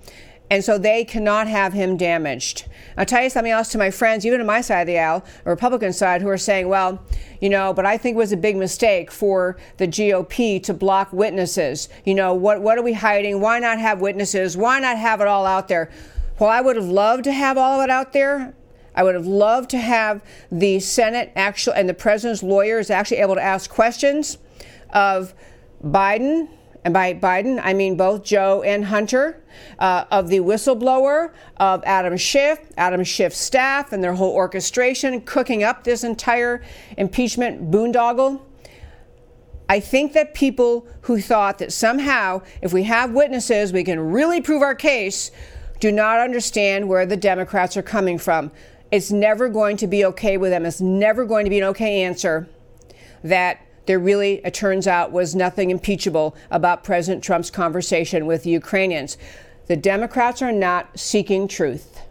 and 0.52 0.66
so 0.66 0.78
they 0.78 1.06
cannot 1.06 1.48
have 1.48 1.72
him 1.72 1.96
damaged. 1.96 2.66
I'll 2.98 3.06
tell 3.06 3.24
you 3.24 3.30
something 3.30 3.54
else 3.54 3.70
to 3.70 3.78
my 3.78 3.90
friends, 3.90 4.26
even 4.26 4.42
on 4.42 4.46
my 4.46 4.60
side 4.60 4.82
of 4.82 4.88
the 4.88 5.00
aisle, 5.00 5.24
the 5.46 5.50
Republican 5.50 5.94
side, 5.94 6.22
who 6.22 6.28
are 6.28 6.38
saying, 6.38 6.68
well, 6.68 7.02
you 7.40 7.50
know, 7.50 7.74
but 7.74 7.86
I 7.86 7.98
think 7.98 8.16
it 8.16 8.18
was 8.18 8.34
a 8.34 8.38
big 8.38 8.58
mistake 8.58 9.12
for 9.12 9.56
the 9.78 9.88
GOP 9.88 10.62
to 10.64 10.74
block 10.74 11.14
witnesses. 11.14 11.88
You 12.04 12.16
know, 12.16 12.34
what, 12.34 12.62
what 12.62 12.78
are 12.78 12.82
we 12.82 12.92
hiding? 12.92 13.40
Why 13.40 13.60
not 13.60 13.80
have 13.80 14.02
witnesses? 14.02 14.58
Why 14.58 14.82
not 14.82 14.98
have 14.98 15.22
it 15.22 15.28
all 15.28 15.46
out 15.46 15.70
there? 15.70 15.90
Well, 16.38 16.50
I 16.50 16.60
would 16.60 16.76
have 16.76 16.90
loved 16.90 17.24
to 17.24 17.32
have 17.32 17.58
all 17.58 17.80
of 17.80 17.86
it 17.86 17.90
out 17.90 18.12
there. 18.12 18.54
I 18.94 19.04
would 19.04 19.16
have 19.16 19.28
loved 19.28 19.70
to 19.70 19.78
have 19.78 20.22
the 20.52 20.82
Senate 20.82 21.32
actually 21.34 21.78
and 21.78 21.88
the 21.88 21.94
president's 21.94 22.44
lawyers 22.44 22.90
actually 22.90 23.18
able 23.18 23.36
to 23.36 23.42
ask 23.42 23.70
questions 23.70 24.38
of 24.90 25.34
Biden 25.82 26.50
and 26.84 26.94
by 26.94 27.14
Biden, 27.14 27.60
I 27.64 27.74
mean 27.74 27.96
both 27.96 28.24
Joe 28.24 28.64
and 28.64 28.86
Hunter, 28.86 29.44
uh, 29.78 30.06
of 30.10 30.30
the 30.30 30.40
whistleblower, 30.40 31.32
of 31.58 31.84
Adam 31.86 32.18
Schiff, 32.18 32.60
Adam 32.78 33.04
Schiff's 33.04 33.38
staff, 33.38 33.94
and 33.94 34.04
their 34.04 34.16
whole 34.16 34.34
orchestration 34.34 35.22
cooking 35.22 35.64
up 35.64 35.84
this 35.84 36.04
entire 36.04 36.64
impeachment 36.98 37.70
boondoggle. 37.70 38.42
I 39.70 39.80
think 39.80 40.14
that 40.14 40.34
people 40.34 40.88
who 41.02 41.22
thought 41.22 41.60
that 41.60 41.72
somehow, 41.72 42.42
if 42.62 42.74
we 42.74 42.84
have 42.84 43.12
witnesses, 43.12 43.72
we 43.72 43.84
can 43.84 44.00
really 44.00 44.42
prove 44.42 44.62
our 44.62 44.76
case, 44.76 45.32
do 45.80 45.92
not 45.92 46.20
understand 46.20 46.90
where 46.90 47.06
the 47.06 47.16
Democrats 47.16 47.78
are 47.78 47.82
coming 47.82 48.18
from. 48.18 48.52
It's 48.92 49.12
never 49.12 49.48
going 49.48 49.78
to 49.78 49.88
be 49.88 50.04
okay 50.06 50.36
with 50.38 50.52
them. 50.52 50.66
It's 50.66 50.82
never 50.82 51.26
going 51.26 51.46
to 51.46 51.50
be 51.50 51.60
an 51.60 51.64
okay 51.66 52.04
answer 52.04 52.50
that 53.24 53.66
there 53.86 54.00
really, 54.00 54.42
it 54.46 54.54
turns 54.54 54.88
out, 54.88 55.12
was 55.12 55.36
nothing 55.36 55.70
impeachable 55.70 56.36
about 56.50 56.84
President 56.84 57.24
Trump's 57.24 57.50
conversation 57.50 58.26
with 58.26 58.44
the 58.44 58.52
Ukrainians. 58.52 59.18
The 59.68 59.76
Democrats 59.76 60.42
are 60.42 60.52
not 60.52 61.00
seeking 61.00 61.48
truth. 61.48 62.02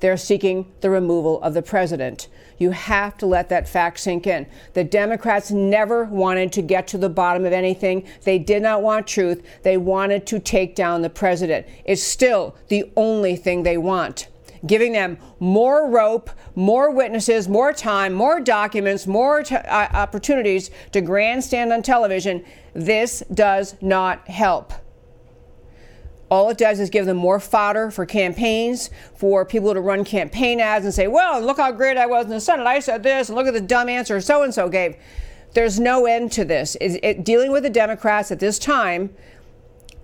They're 0.00 0.16
seeking 0.16 0.72
the 0.80 0.90
removal 0.90 1.40
of 1.42 1.54
the 1.54 1.62
president. 1.62 2.28
You 2.58 2.70
have 2.70 3.16
to 3.18 3.26
let 3.26 3.48
that 3.50 3.68
fact 3.68 4.00
sink 4.00 4.26
in. 4.26 4.46
The 4.74 4.82
Democrats 4.82 5.50
never 5.50 6.04
wanted 6.04 6.52
to 6.54 6.62
get 6.62 6.88
to 6.88 6.98
the 6.98 7.08
bottom 7.08 7.44
of 7.44 7.52
anything. 7.52 8.04
They 8.24 8.38
did 8.38 8.62
not 8.62 8.82
want 8.82 9.06
truth. 9.06 9.44
They 9.62 9.76
wanted 9.76 10.26
to 10.26 10.40
take 10.40 10.74
down 10.74 11.02
the 11.02 11.10
president. 11.10 11.66
It's 11.84 12.02
still 12.02 12.56
the 12.68 12.90
only 12.96 13.36
thing 13.36 13.62
they 13.62 13.76
want 13.76 14.28
giving 14.66 14.92
them 14.92 15.18
more 15.40 15.88
rope, 15.88 16.30
more 16.54 16.90
witnesses, 16.90 17.48
more 17.48 17.72
time, 17.72 18.12
more 18.12 18.40
documents, 18.40 19.06
more 19.06 19.42
t- 19.42 19.56
uh, 19.56 19.88
opportunities 19.92 20.70
to 20.92 21.00
grandstand 21.00 21.72
on 21.72 21.82
television. 21.82 22.44
This 22.74 23.22
does 23.32 23.76
not 23.80 24.28
help. 24.28 24.72
All 26.30 26.48
it 26.48 26.56
does 26.56 26.80
is 26.80 26.88
give 26.88 27.04
them 27.04 27.18
more 27.18 27.38
fodder 27.38 27.90
for 27.90 28.06
campaigns, 28.06 28.88
for 29.14 29.44
people 29.44 29.74
to 29.74 29.80
run 29.80 30.02
campaign 30.02 30.60
ads 30.60 30.86
and 30.86 30.94
say, 30.94 31.06
well, 31.06 31.42
look 31.42 31.58
how 31.58 31.70
great 31.72 31.98
I 31.98 32.06
was 32.06 32.24
in 32.24 32.30
the 32.30 32.40
Senate. 32.40 32.66
I 32.66 32.78
said 32.78 33.02
this, 33.02 33.28
and 33.28 33.36
look 33.36 33.46
at 33.46 33.52
the 33.52 33.60
dumb 33.60 33.88
answer 33.90 34.18
so 34.20 34.42
and 34.42 34.54
so 34.54 34.70
gave. 34.70 34.96
There's 35.52 35.78
no 35.78 36.06
end 36.06 36.32
to 36.32 36.46
this. 36.46 36.74
It, 36.76 37.00
it, 37.02 37.24
dealing 37.24 37.52
with 37.52 37.64
the 37.64 37.70
Democrats 37.70 38.30
at 38.30 38.40
this 38.40 38.58
time 38.58 39.14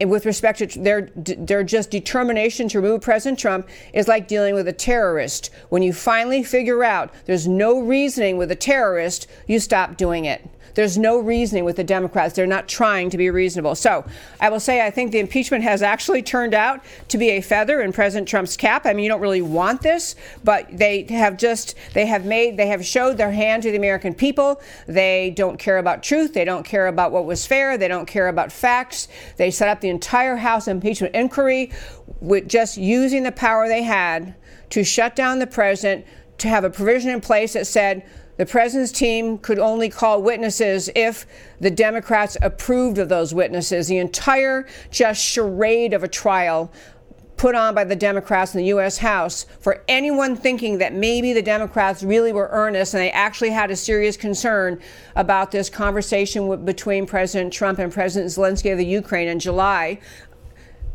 with 0.06 0.26
respect 0.26 0.58
to 0.58 0.78
their 0.78 1.10
their 1.16 1.64
just 1.64 1.90
determination 1.90 2.68
to 2.68 2.80
remove 2.80 3.00
President 3.00 3.38
Trump 3.38 3.68
is 3.92 4.08
like 4.08 4.28
dealing 4.28 4.54
with 4.54 4.68
a 4.68 4.72
terrorist. 4.72 5.50
When 5.68 5.82
you 5.82 5.92
finally 5.92 6.42
figure 6.42 6.84
out 6.84 7.12
there's 7.24 7.48
no 7.48 7.80
reasoning 7.80 8.36
with 8.36 8.50
a 8.50 8.56
terrorist, 8.56 9.26
you 9.46 9.58
stop 9.60 9.96
doing 9.96 10.24
it. 10.24 10.48
There's 10.78 10.96
no 10.96 11.18
reasoning 11.18 11.64
with 11.64 11.74
the 11.74 11.82
Democrats. 11.82 12.36
They're 12.36 12.46
not 12.46 12.68
trying 12.68 13.10
to 13.10 13.18
be 13.18 13.30
reasonable. 13.30 13.74
So 13.74 14.04
I 14.40 14.48
will 14.48 14.60
say 14.60 14.86
I 14.86 14.92
think 14.92 15.10
the 15.10 15.18
impeachment 15.18 15.64
has 15.64 15.82
actually 15.82 16.22
turned 16.22 16.54
out 16.54 16.84
to 17.08 17.18
be 17.18 17.30
a 17.30 17.40
feather 17.40 17.80
in 17.80 17.92
President 17.92 18.28
Trump's 18.28 18.56
cap. 18.56 18.86
I 18.86 18.92
mean, 18.92 19.02
you 19.02 19.08
don't 19.08 19.20
really 19.20 19.42
want 19.42 19.82
this, 19.82 20.14
but 20.44 20.68
they 20.70 21.02
have 21.08 21.36
just 21.36 21.74
they 21.94 22.06
have 22.06 22.24
made 22.24 22.56
they 22.56 22.68
have 22.68 22.86
showed 22.86 23.16
their 23.16 23.32
hand 23.32 23.64
to 23.64 23.72
the 23.72 23.76
American 23.76 24.14
people. 24.14 24.62
They 24.86 25.30
don't 25.30 25.58
care 25.58 25.78
about 25.78 26.04
truth. 26.04 26.32
They 26.32 26.44
don't 26.44 26.62
care 26.64 26.86
about 26.86 27.10
what 27.10 27.24
was 27.24 27.44
fair. 27.44 27.76
They 27.76 27.88
don't 27.88 28.06
care 28.06 28.28
about 28.28 28.52
facts. 28.52 29.08
They 29.36 29.50
set 29.50 29.68
up 29.68 29.80
the 29.80 29.88
entire 29.88 30.36
House 30.36 30.68
impeachment 30.68 31.12
inquiry 31.12 31.72
with 32.20 32.46
just 32.46 32.76
using 32.76 33.24
the 33.24 33.32
power 33.32 33.66
they 33.66 33.82
had 33.82 34.36
to 34.70 34.84
shut 34.84 35.16
down 35.16 35.40
the 35.40 35.46
president, 35.48 36.06
to 36.38 36.48
have 36.48 36.62
a 36.62 36.70
provision 36.70 37.10
in 37.10 37.20
place 37.20 37.54
that 37.54 37.66
said 37.66 38.08
the 38.38 38.46
president's 38.46 38.92
team 38.92 39.36
could 39.36 39.58
only 39.58 39.90
call 39.90 40.22
witnesses 40.22 40.88
if 40.94 41.26
the 41.60 41.70
Democrats 41.70 42.36
approved 42.40 42.96
of 42.98 43.08
those 43.08 43.34
witnesses. 43.34 43.88
The 43.88 43.98
entire 43.98 44.66
just 44.90 45.22
charade 45.22 45.92
of 45.92 46.04
a 46.04 46.08
trial 46.08 46.72
put 47.36 47.54
on 47.54 47.74
by 47.74 47.84
the 47.84 47.96
Democrats 47.96 48.54
in 48.54 48.58
the 48.58 48.66
U.S. 48.66 48.98
House 48.98 49.44
for 49.60 49.82
anyone 49.88 50.36
thinking 50.36 50.78
that 50.78 50.92
maybe 50.92 51.32
the 51.32 51.42
Democrats 51.42 52.02
really 52.02 52.32
were 52.32 52.48
earnest 52.52 52.94
and 52.94 53.00
they 53.00 53.10
actually 53.10 53.50
had 53.50 53.70
a 53.70 53.76
serious 53.76 54.16
concern 54.16 54.80
about 55.16 55.50
this 55.50 55.68
conversation 55.68 56.64
between 56.64 57.06
President 57.06 57.52
Trump 57.52 57.78
and 57.78 57.92
President 57.92 58.30
Zelensky 58.30 58.70
of 58.70 58.78
the 58.78 58.86
Ukraine 58.86 59.28
in 59.28 59.38
July. 59.38 60.00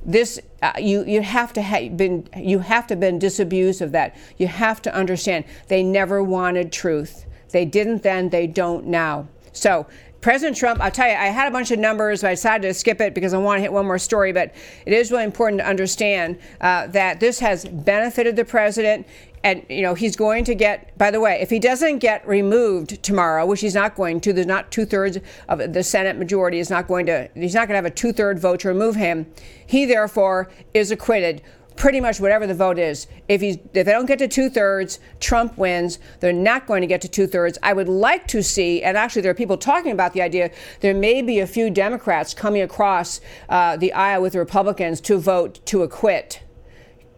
This 0.05 0.39
uh, 0.61 0.73
you 0.79 1.05
you 1.05 1.21
have 1.21 1.53
to 1.53 1.61
have 1.61 1.95
been 1.95 2.27
you 2.35 2.59
have 2.59 2.87
to 2.87 2.93
have 2.93 2.99
been 2.99 3.19
disabused 3.19 3.81
of 3.81 3.93
that. 3.93 4.15
You 4.37 4.47
have 4.47 4.81
to 4.83 4.93
understand 4.93 5.45
they 5.69 5.81
never 5.81 6.21
wanted 6.21 6.73
truth. 6.73 7.25
They 7.53 7.63
didn't 7.63 8.03
then. 8.03 8.29
They 8.29 8.47
don't 8.47 8.87
now. 8.87 9.29
So 9.53 9.87
President 10.19 10.55
Trump, 10.55 10.81
I'll 10.81 10.89
tell 10.89 11.07
you, 11.07 11.15
I 11.15 11.25
had 11.25 11.47
a 11.47 11.51
bunch 11.51 11.69
of 11.71 11.79
numbers, 11.79 12.21
but 12.21 12.29
I 12.29 12.33
decided 12.33 12.67
to 12.67 12.73
skip 12.73 13.01
it 13.01 13.13
because 13.13 13.33
I 13.33 13.37
want 13.37 13.57
to 13.57 13.61
hit 13.61 13.71
one 13.71 13.85
more 13.85 13.99
story. 13.99 14.31
But 14.31 14.53
it 14.85 14.93
is 14.93 15.11
really 15.11 15.25
important 15.25 15.59
to 15.59 15.67
understand 15.67 16.39
uh, 16.61 16.87
that 16.87 17.19
this 17.19 17.39
has 17.39 17.65
benefited 17.65 18.35
the 18.35 18.45
president. 18.45 19.05
And, 19.45 19.65
you 19.67 19.81
know, 19.81 19.93
he's 19.93 20.15
going 20.15 20.45
to 20.45 20.55
get, 20.55 20.97
by 20.97 21.11
the 21.11 21.19
way, 21.19 21.39
if 21.41 21.49
he 21.49 21.59
doesn't 21.59 21.99
get 21.99 22.25
removed 22.25 23.03
tomorrow, 23.03 23.45
which 23.45 23.59
he's 23.59 23.75
not 23.75 23.93
going 23.93 24.21
to, 24.21 24.31
there's 24.31 24.47
not 24.47 24.71
two 24.71 24.85
thirds 24.85 25.17
of 25.49 25.73
the 25.73 25.83
Senate 25.83 26.17
majority 26.17 26.59
is 26.59 26.69
not 26.69 26.87
going 26.87 27.05
to, 27.07 27.29
he's 27.35 27.53
not 27.53 27.67
going 27.67 27.73
to 27.73 27.75
have 27.75 27.85
a 27.85 27.89
two 27.89 28.13
third 28.13 28.39
vote 28.39 28.61
to 28.61 28.69
remove 28.69 28.95
him. 28.95 29.25
He, 29.67 29.83
therefore, 29.83 30.49
is 30.73 30.91
acquitted 30.91 31.41
pretty 31.75 31.99
much 31.99 32.19
whatever 32.19 32.47
the 32.47 32.53
vote 32.53 32.77
is. 32.79 33.07
If 33.27 33.41
he's 33.41 33.57
if 33.73 33.85
they 33.85 33.91
don't 33.91 34.05
get 34.05 34.19
to 34.19 34.27
two 34.27 34.49
thirds, 34.49 34.99
Trump 35.19 35.57
wins. 35.57 35.99
They're 36.19 36.33
not 36.33 36.67
going 36.67 36.81
to 36.81 36.87
get 36.87 37.01
to 37.01 37.07
two 37.07 37.27
thirds. 37.27 37.57
I 37.63 37.73
would 37.73 37.89
like 37.89 38.27
to 38.27 38.43
see, 38.43 38.83
and 38.83 38.97
actually 38.97 39.21
there 39.21 39.31
are 39.31 39.35
people 39.35 39.57
talking 39.57 39.91
about 39.91 40.13
the 40.13 40.21
idea 40.21 40.51
there 40.81 40.93
may 40.93 41.21
be 41.21 41.39
a 41.39 41.47
few 41.47 41.69
Democrats 41.69 42.33
coming 42.33 42.61
across 42.61 43.21
uh, 43.49 43.77
the 43.77 43.93
aisle 43.93 44.21
with 44.21 44.33
the 44.33 44.39
Republicans 44.39 45.01
to 45.01 45.17
vote 45.17 45.59
to 45.65 45.83
acquit 45.83 46.43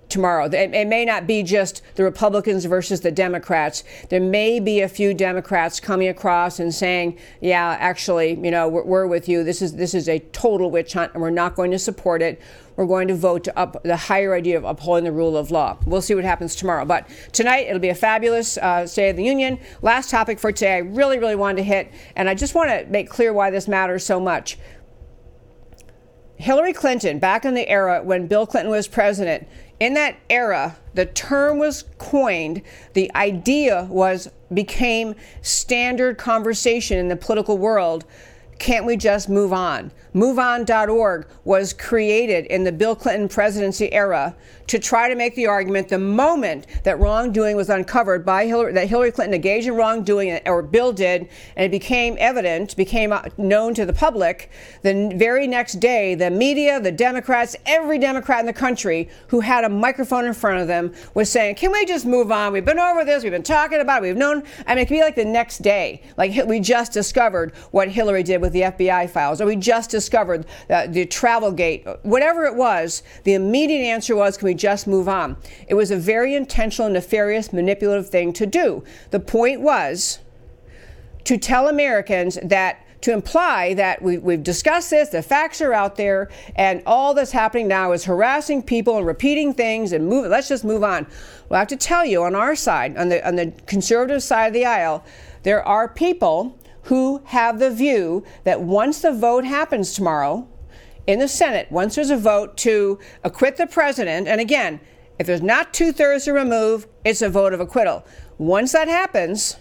tomorrow. 0.09 0.45
It, 0.45 0.87
may 0.87 1.05
not 1.05 1.27
be 1.27 1.43
just 1.43 1.81
the 1.95 2.03
Republicans 2.03 2.65
versus 2.65 3.01
the 3.01 3.11
Democrats. 3.11 3.83
There 4.09 4.21
may 4.21 4.59
be 4.59 4.81
a 4.81 4.87
few 4.87 5.13
Democrats 5.13 5.79
coming 5.79 6.07
across 6.07 6.59
and 6.59 6.73
saying, 6.73 7.17
"Yeah, 7.41 7.75
actually, 7.79 8.39
you 8.41 8.51
know, 8.51 8.67
we're, 8.67 8.83
we're 8.83 9.07
with 9.07 9.27
you. 9.27 9.43
This 9.43 9.61
is 9.61 9.75
this 9.75 9.93
is 9.93 10.07
a 10.07 10.19
total 10.19 10.71
witch 10.71 10.93
hunt, 10.93 11.13
and 11.13 11.21
we're 11.21 11.29
not 11.29 11.55
going 11.55 11.71
to 11.71 11.79
support 11.79 12.21
it." 12.21 12.41
We're 12.75 12.85
going 12.85 13.07
to 13.07 13.15
vote 13.15 13.43
to 13.45 13.57
up 13.57 13.81
the 13.83 13.95
higher 13.95 14.33
idea 14.33 14.57
of 14.57 14.63
upholding 14.63 15.05
the 15.05 15.11
rule 15.11 15.37
of 15.37 15.51
law. 15.51 15.77
We'll 15.85 16.01
see 16.01 16.15
what 16.15 16.23
happens 16.23 16.55
tomorrow. 16.55 16.85
But 16.85 17.07
tonight, 17.31 17.67
it'll 17.67 17.79
be 17.79 17.89
a 17.89 17.95
fabulous 17.95 18.57
uh, 18.57 18.85
State 18.87 19.11
of 19.11 19.15
the 19.17 19.23
Union. 19.23 19.59
Last 19.81 20.09
topic 20.09 20.39
for 20.39 20.51
today, 20.51 20.75
I 20.75 20.79
really, 20.79 21.17
really 21.17 21.35
wanted 21.35 21.57
to 21.57 21.63
hit, 21.63 21.91
and 22.15 22.29
I 22.29 22.35
just 22.35 22.55
want 22.55 22.69
to 22.69 22.85
make 22.87 23.09
clear 23.09 23.33
why 23.33 23.49
this 23.49 23.67
matters 23.67 24.05
so 24.05 24.19
much. 24.19 24.57
Hillary 26.37 26.73
Clinton, 26.73 27.19
back 27.19 27.45
in 27.45 27.53
the 27.53 27.67
era 27.69 28.03
when 28.03 28.27
Bill 28.27 28.45
Clinton 28.45 28.69
was 28.69 28.87
president, 28.87 29.47
in 29.79 29.93
that 29.93 30.17
era, 30.29 30.77
the 30.93 31.05
term 31.05 31.57
was 31.59 31.83
coined, 31.97 32.61
the 32.93 33.13
idea 33.15 33.87
was 33.89 34.29
became 34.53 35.15
standard 35.41 36.17
conversation 36.17 36.97
in 36.97 37.07
the 37.07 37.15
political 37.15 37.57
world. 37.57 38.05
Can't 38.59 38.85
we 38.85 38.95
just 38.95 39.29
move 39.29 39.51
on? 39.51 39.91
MoveOn.org 40.13 41.27
was 41.43 41.73
created 41.73 42.45
in 42.45 42.63
the 42.63 42.71
Bill 42.71 42.95
Clinton 42.95 43.27
presidency 43.27 43.91
era 43.91 44.33
to 44.67 44.79
try 44.79 45.09
to 45.09 45.15
make 45.15 45.35
the 45.35 45.45
argument 45.45 45.89
the 45.89 45.99
moment 45.99 46.65
that 46.83 46.99
wrongdoing 46.99 47.55
was 47.55 47.69
uncovered 47.69 48.25
by 48.25 48.45
Hillary, 48.45 48.73
that 48.73 48.87
Hillary 48.87 49.11
Clinton 49.11 49.33
engaged 49.33 49.67
in 49.67 49.75
wrongdoing, 49.75 50.39
or 50.45 50.61
Bill 50.61 50.91
did, 50.91 51.29
and 51.55 51.65
it 51.65 51.71
became 51.71 52.15
evident, 52.17 52.75
became 52.75 53.11
uh, 53.11 53.23
known 53.37 53.73
to 53.75 53.85
the 53.85 53.93
public, 53.93 54.49
the 54.81 55.11
very 55.15 55.47
next 55.47 55.73
day, 55.73 56.15
the 56.15 56.31
media, 56.31 56.79
the 56.79 56.91
Democrats, 56.91 57.55
every 57.65 57.99
Democrat 57.99 58.39
in 58.39 58.45
the 58.45 58.53
country 58.53 59.09
who 59.27 59.41
had 59.41 59.63
a 59.63 59.69
microphone 59.69 60.25
in 60.25 60.33
front 60.33 60.59
of 60.59 60.67
them 60.67 60.93
was 61.13 61.29
saying, 61.29 61.55
Can 61.55 61.71
we 61.71 61.85
just 61.85 62.05
move 62.05 62.31
on? 62.31 62.53
We've 62.53 62.65
been 62.65 62.79
over 62.79 63.03
this, 63.03 63.21
we've 63.21 63.31
been 63.31 63.43
talking 63.43 63.79
about 63.79 64.01
it, 64.01 64.07
we've 64.07 64.17
known. 64.17 64.43
I 64.65 64.75
mean, 64.75 64.83
it 64.83 64.87
could 64.87 64.95
be 64.95 65.01
like 65.01 65.15
the 65.15 65.25
next 65.25 65.59
day, 65.59 66.01
like 66.17 66.47
we 66.47 66.59
just 66.59 66.91
discovered 66.91 67.53
what 67.71 67.89
Hillary 67.89 68.23
did 68.23 68.41
with 68.45 68.53
the 68.53 68.61
FBI 68.61 69.09
files, 69.09 69.41
or 69.41 69.45
we 69.45 69.55
just 69.55 69.89
discovered 69.89 70.45
uh, 70.69 70.87
the 70.87 71.05
travel 71.05 71.51
gate, 71.51 71.85
whatever 72.03 72.45
it 72.45 72.55
was, 72.55 73.03
the 73.23 73.33
immediate 73.33 73.83
answer 73.83 74.15
was, 74.15 74.37
can 74.37 74.45
we 74.45 74.53
just 74.53 74.87
move 74.87 75.09
on? 75.09 75.35
It 75.67 75.73
was 75.73 75.91
a 75.91 75.97
very 75.97 76.35
intentional, 76.35 76.89
nefarious, 76.89 77.51
manipulative 77.51 78.09
thing 78.09 78.31
to 78.33 78.45
do. 78.45 78.83
The 79.11 79.19
point 79.19 79.61
was 79.61 80.19
to 81.25 81.37
tell 81.37 81.67
Americans 81.67 82.37
that 82.43 82.81
to 83.01 83.13
imply 83.13 83.73
that 83.75 84.01
we, 84.01 84.15
have 84.15 84.43
discussed 84.43 84.89
this, 84.89 85.09
the 85.09 85.21
facts 85.21 85.61
are 85.61 85.73
out 85.73 85.95
there, 85.95 86.29
and 86.55 86.81
all 86.85 87.13
that's 87.13 87.31
happening 87.31 87.67
now 87.67 87.91
is 87.91 88.05
harassing 88.05 88.63
people 88.63 88.97
and 88.97 89.05
repeating 89.05 89.53
things 89.53 89.91
and 89.91 90.07
move. 90.07 90.27
Let's 90.27 90.47
just 90.47 90.63
move 90.63 90.83
on. 90.83 91.05
Well, 91.49 91.57
I 91.57 91.59
have 91.59 91.67
to 91.67 91.77
tell 91.77 92.03
you, 92.03 92.23
on 92.23 92.33
our 92.33 92.55
side, 92.55 92.97
on 92.97 93.09
the 93.09 93.27
on 93.27 93.35
the 93.35 93.53
conservative 93.67 94.23
side 94.23 94.47
of 94.47 94.53
the 94.53 94.65
aisle, 94.65 95.05
there 95.43 95.63
are 95.63 95.87
people 95.87 96.57
who 96.85 97.21
have 97.25 97.59
the 97.59 97.71
view 97.71 98.23
that 98.43 98.61
once 98.61 99.01
the 99.01 99.11
vote 99.11 99.43
happens 99.45 99.93
tomorrow 99.93 100.47
in 101.07 101.19
the 101.19 101.27
Senate, 101.27 101.71
once 101.71 101.95
there's 101.95 102.09
a 102.09 102.17
vote 102.17 102.57
to 102.57 102.99
acquit 103.23 103.57
the 103.57 103.67
president, 103.67 104.27
and 104.27 104.39
again, 104.41 104.79
if 105.17 105.27
there's 105.27 105.41
not 105.41 105.73
two 105.73 105.91
thirds 105.91 106.25
to 106.25 106.33
remove, 106.33 106.87
it's 107.03 107.21
a 107.21 107.29
vote 107.29 107.53
of 107.53 107.59
acquittal. 107.59 108.05
Once 108.37 108.71
that 108.73 108.87
happens, 108.87 109.57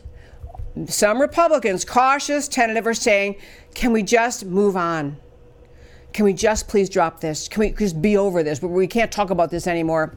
some 0.86 1.20
Republicans, 1.20 1.84
cautious, 1.84 2.48
tentative, 2.48 2.86
are 2.86 2.94
saying, 2.94 3.36
can 3.74 3.92
we 3.92 4.02
just 4.02 4.44
move 4.44 4.76
on? 4.76 5.16
Can 6.12 6.24
we 6.24 6.32
just 6.32 6.68
please 6.68 6.88
drop 6.88 7.20
this? 7.20 7.48
Can 7.48 7.60
we 7.60 7.70
just 7.70 8.02
be 8.02 8.16
over 8.16 8.42
this? 8.42 8.60
We 8.60 8.86
can't 8.86 9.10
talk 9.10 9.30
about 9.30 9.50
this 9.50 9.66
anymore. 9.66 10.16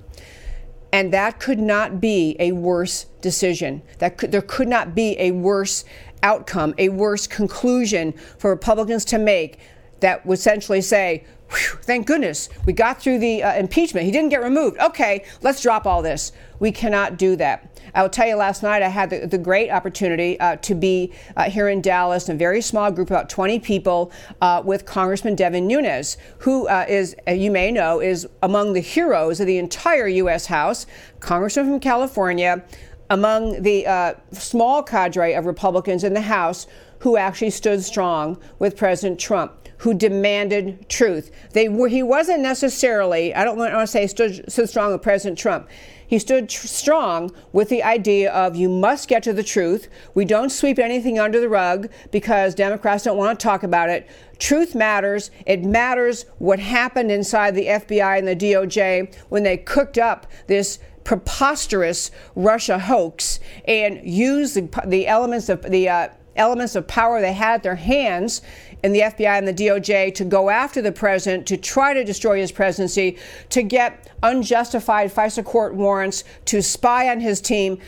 And 0.92 1.14
that 1.14 1.40
could 1.40 1.60
not 1.60 2.00
be 2.00 2.36
a 2.40 2.54
worse 2.54 3.06
decision. 3.22 3.82
That 4.00 4.18
could, 4.18 4.32
there 4.32 4.42
could 4.42 4.68
not 4.68 4.96
be 4.96 5.20
a 5.20 5.32
worse 5.32 5.84
outcome, 6.24 6.74
a 6.78 6.90
worse 6.90 7.28
conclusion 7.28 8.14
for 8.38 8.50
Republicans 8.50 9.06
to 9.06 9.18
make 9.18 9.60
that 10.00 10.26
would 10.26 10.38
essentially 10.38 10.82
say, 10.82 11.26
thank 11.50 12.08
goodness 12.08 12.50
we 12.66 12.74
got 12.74 13.02
through 13.02 13.20
the 13.20 13.44
uh, 13.44 13.56
impeachment. 13.56 14.06
He 14.06 14.12
didn't 14.12 14.30
get 14.30 14.42
removed. 14.42 14.78
Okay, 14.80 15.26
let's 15.42 15.62
drop 15.62 15.86
all 15.86 16.02
this. 16.02 16.32
We 16.60 16.72
cannot 16.72 17.18
do 17.18 17.36
that. 17.38 17.76
I 17.98 18.04
will 18.04 18.10
tell 18.10 18.28
you, 18.28 18.36
last 18.36 18.62
night 18.62 18.84
I 18.84 18.89
had 18.89 19.10
the, 19.10 19.26
the 19.26 19.39
great 19.39 19.72
opportunity 19.72 20.39
uh, 20.39 20.58
to 20.58 20.76
be 20.76 21.12
uh, 21.36 21.50
here 21.50 21.68
in 21.68 21.82
Dallas 21.82 22.30
in 22.30 22.36
a 22.36 22.38
very 22.38 22.62
small 22.62 22.91
group, 22.91 23.10
about 23.10 23.28
20 23.28 23.58
people, 23.58 24.12
uh, 24.39 24.62
with 24.64 24.86
Congressman 24.86 25.34
Devin 25.34 25.66
Nunes, 25.66 26.16
who 26.38 26.68
uh, 26.68 26.86
is, 26.88 27.16
you 27.28 27.50
may 27.50 27.72
know, 27.72 28.00
is 28.00 28.28
among 28.43 28.74
the 28.74 28.82
heroes 28.82 29.39
of 29.39 29.48
the 29.48 29.58
entire 29.58 30.08
U.S. 30.08 30.45
House, 30.45 30.86
Congressman 31.22 31.66
from 31.66 31.80
California, 31.80 32.64
among 33.10 33.64
the 33.64 33.88
uh, 33.88 34.14
small 34.32 34.84
cadre 34.84 35.34
of 35.34 35.48
Republicans 35.48 36.04
in 36.04 36.14
the 36.14 36.22
House 36.22 36.68
who 37.00 37.18
actually 37.18 37.50
stood 37.50 37.84
strong 37.84 38.39
with 38.60 38.78
President 38.78 39.20
Trump, 39.20 39.70
who 39.78 39.95
demanded 39.95 40.88
truth. 40.88 41.32
They 41.54 41.68
were, 41.68 41.88
he 41.88 42.04
wasn't 42.04 42.41
necessarily, 42.41 43.34
I 43.34 43.43
don't 43.43 43.58
want 43.58 43.74
to 43.74 43.88
say 43.88 44.06
stood, 44.06 44.52
stood 44.52 44.70
strong 44.70 44.91
with 44.91 45.02
President 45.02 45.39
Trump. 45.39 45.68
He 46.08 46.20
stood 46.20 46.49
tr- 46.49 46.68
strong 46.68 47.32
with 47.51 47.70
the 47.70 47.84
idea 47.84 48.32
of 48.32 48.55
you 48.55 48.70
must 48.70 49.10
get 49.10 49.24
to 49.24 49.34
the 49.34 49.43
truth. 49.43 49.89
We 50.14 50.26
don't 50.26 50.49
sweep 50.49 50.80
anything 50.80 51.20
under 51.20 51.39
the 51.39 51.49
rug 51.49 51.89
because 52.12 52.55
Democrats 52.55 53.03
don't 53.03 53.18
want 53.18 53.38
to 53.38 53.43
talk 53.43 53.64
about 53.64 53.89
it. 53.89 54.10
Truth 54.39 54.74
matters. 54.74 55.30
It 55.45 55.64
matters 55.64 56.26
what 56.38 56.60
happened 56.60 57.12
inside 57.12 57.55
the 57.55 57.68
FBI 57.68 58.20
and 58.20 58.28
the 58.28 58.36
DOJ 58.36 59.14
when 59.30 59.43
they 59.43 59.58
cooked 59.58 59.97
up 59.97 60.28
this 60.47 60.80
preposterous 61.03 62.12
Russia 62.36 62.80
hoax 62.80 63.39
and 63.66 64.01
used 64.03 64.55
the, 64.55 64.84
the 64.86 65.08
elements 65.08 65.49
of 65.49 65.62
the 65.64 65.89
uh, 65.89 66.10
elements 66.38 66.76
of 66.76 66.88
power 66.88 67.20
they 67.20 67.34
had 67.34 67.55
at 67.55 67.64
their 67.64 67.76
hands 67.76 68.41
in 68.84 68.93
the 68.93 69.01
FBI 69.01 69.38
and 69.38 69.47
the 69.47 69.53
DOJ 69.53 70.13
to 70.15 70.23
go 70.23 70.49
after 70.49 70.82
the 70.82 70.91
president, 70.91 71.47
to 71.47 71.57
try 71.57 71.93
to 71.93 72.03
destroy 72.03 72.39
his 72.39 72.51
presidency, 72.51 73.17
to 73.49 73.63
get 73.63 74.11
unjustified 74.23 75.11
FISA 75.11 75.43
court 75.43 75.75
warrants, 75.75 76.23
to 76.45 76.61
spy 76.61 77.09
on 77.09 77.19
his 77.19 77.41
team. 77.41 77.80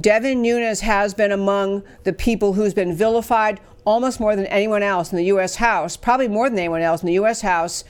Devin 0.00 0.42
Nunes 0.42 0.80
has 0.80 1.14
been 1.14 1.32
among 1.32 1.82
the 2.04 2.12
people 2.12 2.52
who's 2.52 2.74
been 2.74 2.94
vilified 2.94 3.60
almost 3.84 4.20
more 4.20 4.36
than 4.36 4.46
anyone 4.46 4.82
else 4.82 5.12
in 5.12 5.16
the 5.16 5.24
U.S. 5.26 5.56
House, 5.56 5.96
probably 5.96 6.28
more 6.28 6.50
than 6.50 6.58
anyone 6.58 6.82
else 6.82 7.02
in 7.02 7.06
the 7.06 7.14
U.S. 7.14 7.40
House 7.40 7.84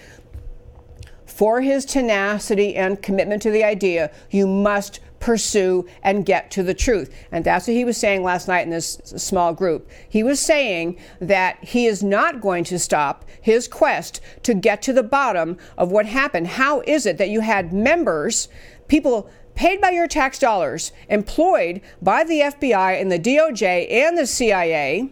for 1.37 1.61
his 1.61 1.85
tenacity 1.85 2.77
and 2.77 3.03
commitment 3.03 3.43
to 3.43 3.51
the 3.51 3.63
idea, 3.63 4.11
you 4.31 4.47
must 4.47 5.01
pursue 5.21 5.87
and 6.03 6.27
get 6.27 6.51
to 6.53 6.63
the 6.63 6.75
truth. 6.75 7.15
And 7.33 7.45
that's 7.45 7.67
what 7.67 7.75
he 7.75 7.85
was 7.85 7.97
saying 7.97 8.23
last 8.23 8.49
night 8.49 8.65
in 8.65 8.71
this 8.71 9.01
small 9.05 9.53
group. 9.53 9.91
He 10.09 10.23
was 10.23 10.41
saying 10.41 10.99
that 11.21 11.63
he 11.63 11.87
is 11.87 12.03
not 12.03 12.41
going 12.41 12.65
to 12.65 12.79
stop 12.79 13.25
his 13.41 13.69
quest 13.69 14.21
to 14.43 14.55
get 14.55 14.83
to 14.83 14.93
the 14.93 15.03
bottom 15.03 15.57
of 15.77 15.91
what 15.91 16.07
happened. 16.07 16.47
How 16.47 16.81
is 16.83 17.07
it 17.07 17.19
that 17.19 17.31
you 17.31 17.41
had 17.41 17.73
members, 17.73 18.49
people 18.89 19.31
paid 19.55 19.81
by 19.81 19.91
your 19.91 20.07
tax 20.07 20.39
dollars, 20.39 20.93
employed 21.09 21.81
by 22.01 22.23
the 22.23 22.41
FBI 22.41 23.01
and 23.01 23.11
the 23.11 23.19
DOJ 23.19 23.91
and 23.91 24.17
the 24.17 24.27
CIA, 24.27 25.09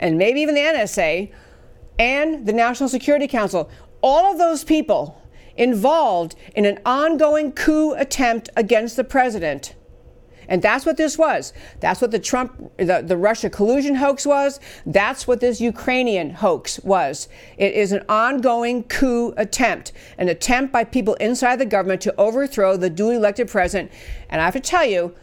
and 0.00 0.16
maybe 0.16 0.40
even 0.40 0.54
the 0.54 0.60
NSA 0.60 1.30
and 1.98 2.46
the 2.46 2.52
National 2.52 2.88
Security 2.88 3.28
Council, 3.28 3.70
all 4.00 4.32
of 4.32 4.38
those 4.38 4.64
people 4.64 5.20
involved 5.58 6.34
in 6.54 6.64
an 6.64 6.78
ongoing 6.86 7.52
coup 7.52 7.92
attempt 7.94 8.48
against 8.56 8.96
the 8.96 9.04
president. 9.04 9.74
And 10.48 10.62
that's 10.62 10.86
what 10.86 10.96
this 10.96 11.18
was. 11.18 11.52
That's 11.80 12.00
what 12.00 12.10
the 12.10 12.18
Trump, 12.18 12.72
the, 12.78 13.02
the 13.06 13.18
Russia 13.18 13.50
collusion 13.50 13.96
hoax 13.96 14.24
was. 14.24 14.60
That's 14.86 15.26
what 15.26 15.40
this 15.40 15.60
Ukrainian 15.60 16.30
hoax 16.30 16.80
was. 16.80 17.28
It 17.58 17.74
is 17.74 17.92
an 17.92 18.02
ongoing 18.08 18.84
coup 18.84 19.34
attempt, 19.36 19.92
an 20.16 20.30
attempt 20.30 20.72
by 20.72 20.84
people 20.84 21.14
inside 21.14 21.56
the 21.56 21.66
government 21.66 22.00
to 22.02 22.14
overthrow 22.16 22.78
the 22.78 22.88
duly 22.88 23.16
elected 23.16 23.48
president. 23.48 23.92
And 24.30 24.40
I 24.40 24.44
have 24.44 24.54
to 24.54 24.60
tell 24.60 24.86
you, 24.86 25.14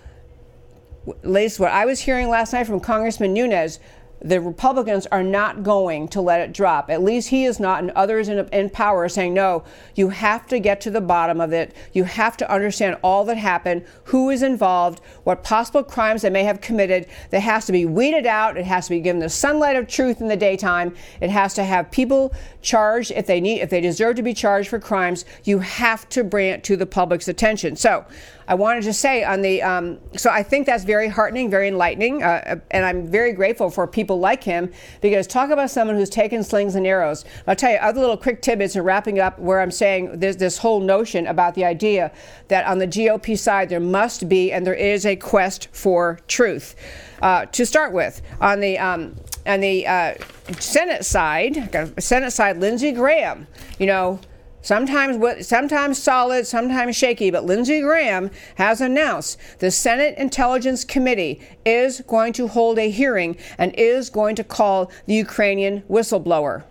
at 1.07 1.29
least 1.29 1.59
what 1.59 1.71
I 1.71 1.86
was 1.86 2.01
hearing 2.01 2.29
last 2.29 2.53
night 2.53 2.67
from 2.67 2.79
Congressman 2.79 3.33
Nunes, 3.33 3.79
the 4.22 4.41
Republicans 4.41 5.05
are 5.07 5.24
not 5.24 5.63
going 5.63 6.07
to 6.09 6.22
let 6.22 6.41
it 6.41 6.53
drop. 6.53 6.89
At 6.89 7.03
least 7.03 7.30
he 7.30 7.45
is 7.45 7.59
not, 7.59 7.84
and 7.84 7.91
others 7.91 8.28
in, 8.30 8.47
in, 8.49 8.70
power 8.70 9.03
are 9.03 9.09
saying, 9.09 9.34
no, 9.34 9.63
you 9.93 10.09
have 10.09 10.47
to 10.47 10.59
get 10.59 10.82
to 10.82 10.91
the 10.91 11.01
bottom 11.01 11.39
of 11.41 11.53
it. 11.53 11.76
You 11.93 12.05
have 12.05 12.38
to 12.38 12.51
understand 12.51 12.97
all 13.03 13.26
that 13.26 13.38
happened, 13.38 13.86
who 14.05 14.30
is 14.30 14.41
involved, 14.41 15.01
what 15.24 15.43
possible 15.43 15.84
crimes 15.84 16.22
they 16.22 16.30
may 16.30 16.43
have 16.43 16.61
committed. 16.61 17.07
That 17.30 17.41
has 17.41 17.66
to 17.66 17.72
be 17.72 17.86
weeded 17.86 18.26
out. 18.26 18.57
It 18.57 18.66
has 18.66 18.86
to 18.86 18.91
be 18.91 19.01
given 19.01 19.20
the 19.20 19.30
sunlight 19.30 19.76
of 19.76 19.88
truth 19.88 20.22
in 20.22 20.28
the 20.28 20.38
daytime. 20.38 20.95
It 21.22 21.30
has 21.30 21.53
to 21.55 21.63
have 21.63 21.91
people 21.91 22.34
charged 22.61 23.11
if 23.11 23.28
they 23.28 23.41
need, 23.41 23.61
if 23.61 23.70
they 23.70 23.82
deserve 23.82 24.16
to 24.16 24.24
be 24.24 24.34
charged 24.34 24.70
for 24.70 24.80
crimes. 24.80 25.26
You 25.43 25.59
have 25.59 26.07
to 26.09 26.24
bring 26.24 26.49
it 26.49 26.63
to 26.66 26.78
the 26.78 26.86
public's 26.86 27.28
attention. 27.28 27.76
So 27.76 28.05
I 28.47 28.55
wanted 28.55 28.83
to 28.83 28.93
say 28.93 29.23
on 29.23 29.41
the, 29.41 29.61
um, 29.61 29.99
so 30.15 30.29
I 30.29 30.43
think 30.43 30.65
that's 30.65 30.83
very 30.83 31.07
heartening, 31.07 31.49
very 31.49 31.67
enlightening, 31.67 32.21
uh, 32.21 32.59
and 32.71 32.85
I'm 32.85 33.07
very 33.07 33.33
grateful 33.33 33.69
for 33.69 33.87
people 33.87 34.19
like 34.19 34.43
him 34.43 34.71
because 35.01 35.25
talk 35.25 35.49
about 35.49 35.71
someone 35.71 35.95
who's 35.95 36.09
taken 36.09 36.43
slings 36.43 36.75
and 36.75 36.85
arrows. 36.85 37.25
I'll 37.47 37.55
tell 37.55 37.71
you 37.71 37.77
other 37.77 37.99
little 37.99 38.17
quick 38.17 38.41
tidbits 38.41 38.75
and 38.75 38.85
wrapping 38.85 39.19
up 39.19 39.39
where 39.39 39.61
I'm 39.61 39.71
saying 39.71 40.19
there's 40.19 40.37
this 40.37 40.59
whole 40.59 40.79
notion 40.79 41.27
about 41.27 41.55
the 41.55 41.65
idea 41.65 42.11
that 42.49 42.65
on 42.67 42.77
the 42.77 42.87
GOP 42.87 43.37
side 43.37 43.69
there 43.69 43.79
must 43.79 44.29
be 44.29 44.51
and 44.51 44.65
there 44.65 44.73
is 44.73 45.05
a 45.05 45.15
quest 45.15 45.69
for 45.71 46.19
truth. 46.27 46.75
Uh, 47.21 47.45
to 47.45 47.65
start 47.65 47.93
with, 47.93 48.21
on 48.41 48.59
the 48.59 48.77
um, 48.77 49.15
on 49.47 49.59
the 49.61 49.87
uh, 49.87 50.13
Senate 50.59 51.05
side, 51.05 51.69
Senate 51.99 52.31
side, 52.31 52.57
Lindsey 52.57 52.91
Graham, 52.91 53.47
you 53.79 53.87
know 53.87 54.19
sometimes 54.66 55.47
sometimes 55.47 56.01
solid, 56.01 56.47
sometimes 56.47 56.95
shaky, 56.95 57.30
but 57.30 57.45
Lindsey 57.45 57.82
Graham 57.82 58.32
has 58.55 58.82
announced 58.82 59.39
the 59.59 59.70
Senate 59.70 60.18
Intelligence 60.18 60.84
Committee 60.84 61.39
is 61.66 62.01
going 62.07 62.34
to 62.34 62.47
hold 62.47 62.80
a 62.80 62.89
hearing 62.89 63.38
and 63.59 63.74
is 63.76 64.09
going 64.09 64.36
to 64.36 64.43
call 64.43 64.91
the 65.05 65.13
Ukrainian 65.13 65.82
whistleblower. 65.84 66.63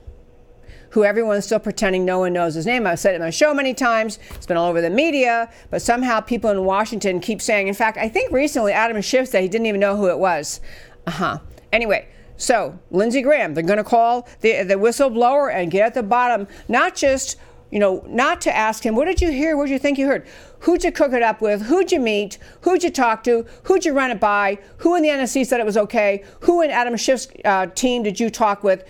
Who 0.90 1.05
everyone's 1.05 1.47
still 1.47 1.59
pretending 1.59 2.05
no 2.05 2.20
one 2.20 2.32
knows 2.32 2.55
his 2.55 2.66
name. 2.66 2.86
I've 2.86 3.01
said 3.01 3.14
it 3.14 3.16
in 3.16 3.22
my 3.22 3.30
show 3.30 3.55
many 3.55 3.74
times. 3.74 4.18
It's 4.30 4.47
been 4.47 4.57
all 4.57 4.68
over 4.68 4.80
the 4.80 4.90
media, 4.90 5.51
but 5.70 5.82
somehow 5.82 6.20
people 6.20 6.51
in 6.51 6.64
Washington 6.64 7.20
keep 7.20 7.40
saying. 7.40 7.68
In 7.68 7.74
fact, 7.74 7.97
I 7.99 8.09
think 8.09 8.32
recently 8.32 8.72
Adam 8.72 9.01
Schiff 9.03 9.28
said 9.28 9.42
he 9.42 9.49
didn't 9.49 9.66
even 9.66 9.80
know 9.80 9.97
who 9.97 10.09
it 10.09 10.18
was. 10.18 10.61
Uh 11.07 11.11
huh. 11.11 11.38
Anyway, 11.72 12.07
so 12.36 12.78
Lindsey 12.90 13.22
Graham, 13.22 13.55
they're 13.55 13.64
going 13.64 13.78
to 13.78 13.84
call 13.84 14.28
the 14.40 14.62
the 14.62 14.74
whistleblower 14.74 15.53
and 15.53 15.70
get 15.70 15.86
at 15.86 15.95
the 15.95 16.03
bottom, 16.03 16.47
not 16.68 16.95
just 16.95 17.38
you 17.70 17.78
know, 17.78 18.04
not 18.08 18.40
to 18.42 18.56
ask 18.56 18.84
him, 18.84 18.94
what 18.94 19.06
did 19.06 19.20
you 19.20 19.30
hear? 19.30 19.56
What 19.56 19.66
did 19.66 19.72
you 19.72 19.78
think 19.78 19.98
you 19.98 20.06
heard? 20.06 20.26
Who'd 20.60 20.84
you 20.84 20.92
cook 20.92 21.12
it 21.12 21.22
up 21.22 21.40
with? 21.40 21.62
Who'd 21.62 21.92
you 21.92 22.00
meet? 22.00 22.38
Who'd 22.62 22.82
you 22.82 22.90
talk 22.90 23.24
to? 23.24 23.44
Who'd 23.64 23.84
you 23.84 23.92
run 23.92 24.10
it 24.10 24.20
by? 24.20 24.58
Who 24.78 24.94
in 24.94 25.02
the 25.02 25.08
NSC 25.08 25.44
said 25.44 25.60
it 25.60 25.66
was 25.66 25.76
okay? 25.76 26.24
Who 26.40 26.62
in 26.62 26.70
Adam 26.70 26.96
Schiff's 26.96 27.28
uh, 27.44 27.66
team 27.66 28.02
did 28.02 28.20
you 28.20 28.30
talk 28.30 28.62
with? 28.62 28.84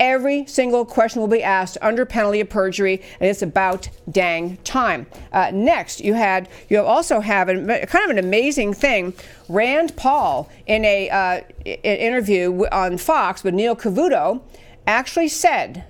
Every 0.00 0.46
single 0.46 0.86
question 0.86 1.20
will 1.20 1.28
be 1.28 1.42
asked 1.42 1.76
under 1.82 2.06
penalty 2.06 2.40
of 2.40 2.48
perjury, 2.48 3.02
and 3.20 3.28
it's 3.28 3.42
about 3.42 3.90
dang 4.10 4.56
time. 4.64 5.06
Uh, 5.30 5.50
next, 5.52 6.00
you 6.00 6.14
had 6.14 6.48
you 6.70 6.80
also 6.80 7.20
have 7.20 7.50
a, 7.50 7.86
kind 7.86 8.04
of 8.04 8.10
an 8.10 8.18
amazing 8.18 8.72
thing. 8.72 9.12
Rand 9.50 9.94
Paul, 9.96 10.48
in 10.66 10.86
a 10.86 11.10
uh, 11.10 11.42
an 11.66 11.76
interview 11.82 12.66
on 12.72 12.96
Fox 12.96 13.44
with 13.44 13.52
Neil 13.52 13.76
Cavuto, 13.76 14.40
actually 14.86 15.28
said 15.28 15.84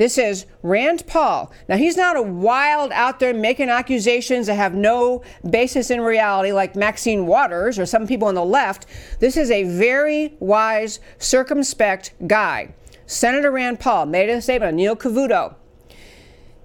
this 0.00 0.16
is 0.16 0.46
Rand 0.62 1.06
Paul. 1.06 1.52
Now, 1.68 1.76
he's 1.76 1.94
not 1.94 2.16
a 2.16 2.22
wild 2.22 2.90
out 2.92 3.20
there 3.20 3.34
making 3.34 3.68
accusations 3.68 4.46
that 4.46 4.54
have 4.54 4.74
no 4.74 5.22
basis 5.50 5.90
in 5.90 6.00
reality 6.00 6.52
like 6.52 6.74
Maxine 6.74 7.26
Waters 7.26 7.78
or 7.78 7.84
some 7.84 8.06
people 8.06 8.26
on 8.26 8.34
the 8.34 8.42
left. 8.42 8.86
This 9.18 9.36
is 9.36 9.50
a 9.50 9.64
very 9.64 10.38
wise, 10.40 11.00
circumspect 11.18 12.14
guy. 12.26 12.72
Senator 13.04 13.50
Rand 13.50 13.78
Paul 13.78 14.06
made 14.06 14.30
a 14.30 14.40
statement 14.40 14.70
on 14.70 14.76
Neil 14.76 14.96
Cavuto. 14.96 15.56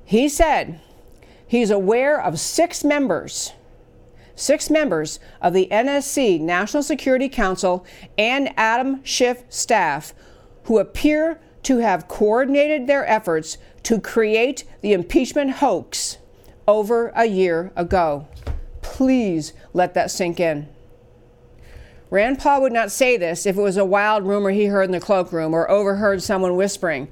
He 0.05 0.29
said 0.29 0.79
he's 1.45 1.71
aware 1.71 2.21
of 2.21 2.39
six 2.39 2.85
members 2.85 3.51
six 4.37 4.69
members 4.69 5.19
of 5.41 5.53
the 5.53 5.67
NSC, 5.71 6.39
National 6.39 6.83
Security 6.83 7.27
Council, 7.27 7.85
and 8.17 8.53
Adam 8.55 9.03
Schiff 9.03 9.43
staff 9.49 10.13
who 10.63 10.77
appear 10.77 11.39
to 11.65 11.77
have 11.77 12.07
coordinated 12.07 12.87
their 12.87 13.07
efforts 13.09 13.57
to 13.83 13.99
create 13.99 14.63
the 14.81 14.93
impeachment 14.93 15.51
hoax 15.51 16.17
over 16.67 17.11
a 17.15 17.25
year 17.25 17.71
ago. 17.75 18.27
Please 18.81 19.53
let 19.73 19.93
that 19.93 20.11
sink 20.11 20.39
in. 20.39 20.67
Rand 22.11 22.39
Paul 22.39 22.61
would 22.61 22.71
not 22.71 22.91
say 22.91 23.17
this 23.17 23.45
if 23.45 23.57
it 23.57 23.61
was 23.61 23.77
a 23.77 23.85
wild 23.85 24.25
rumor 24.25 24.51
he 24.51 24.65
heard 24.65 24.83
in 24.83 24.91
the 24.91 24.99
cloakroom 24.99 25.53
or 25.53 25.69
overheard 25.69 26.21
someone 26.21 26.55
whispering. 26.55 27.07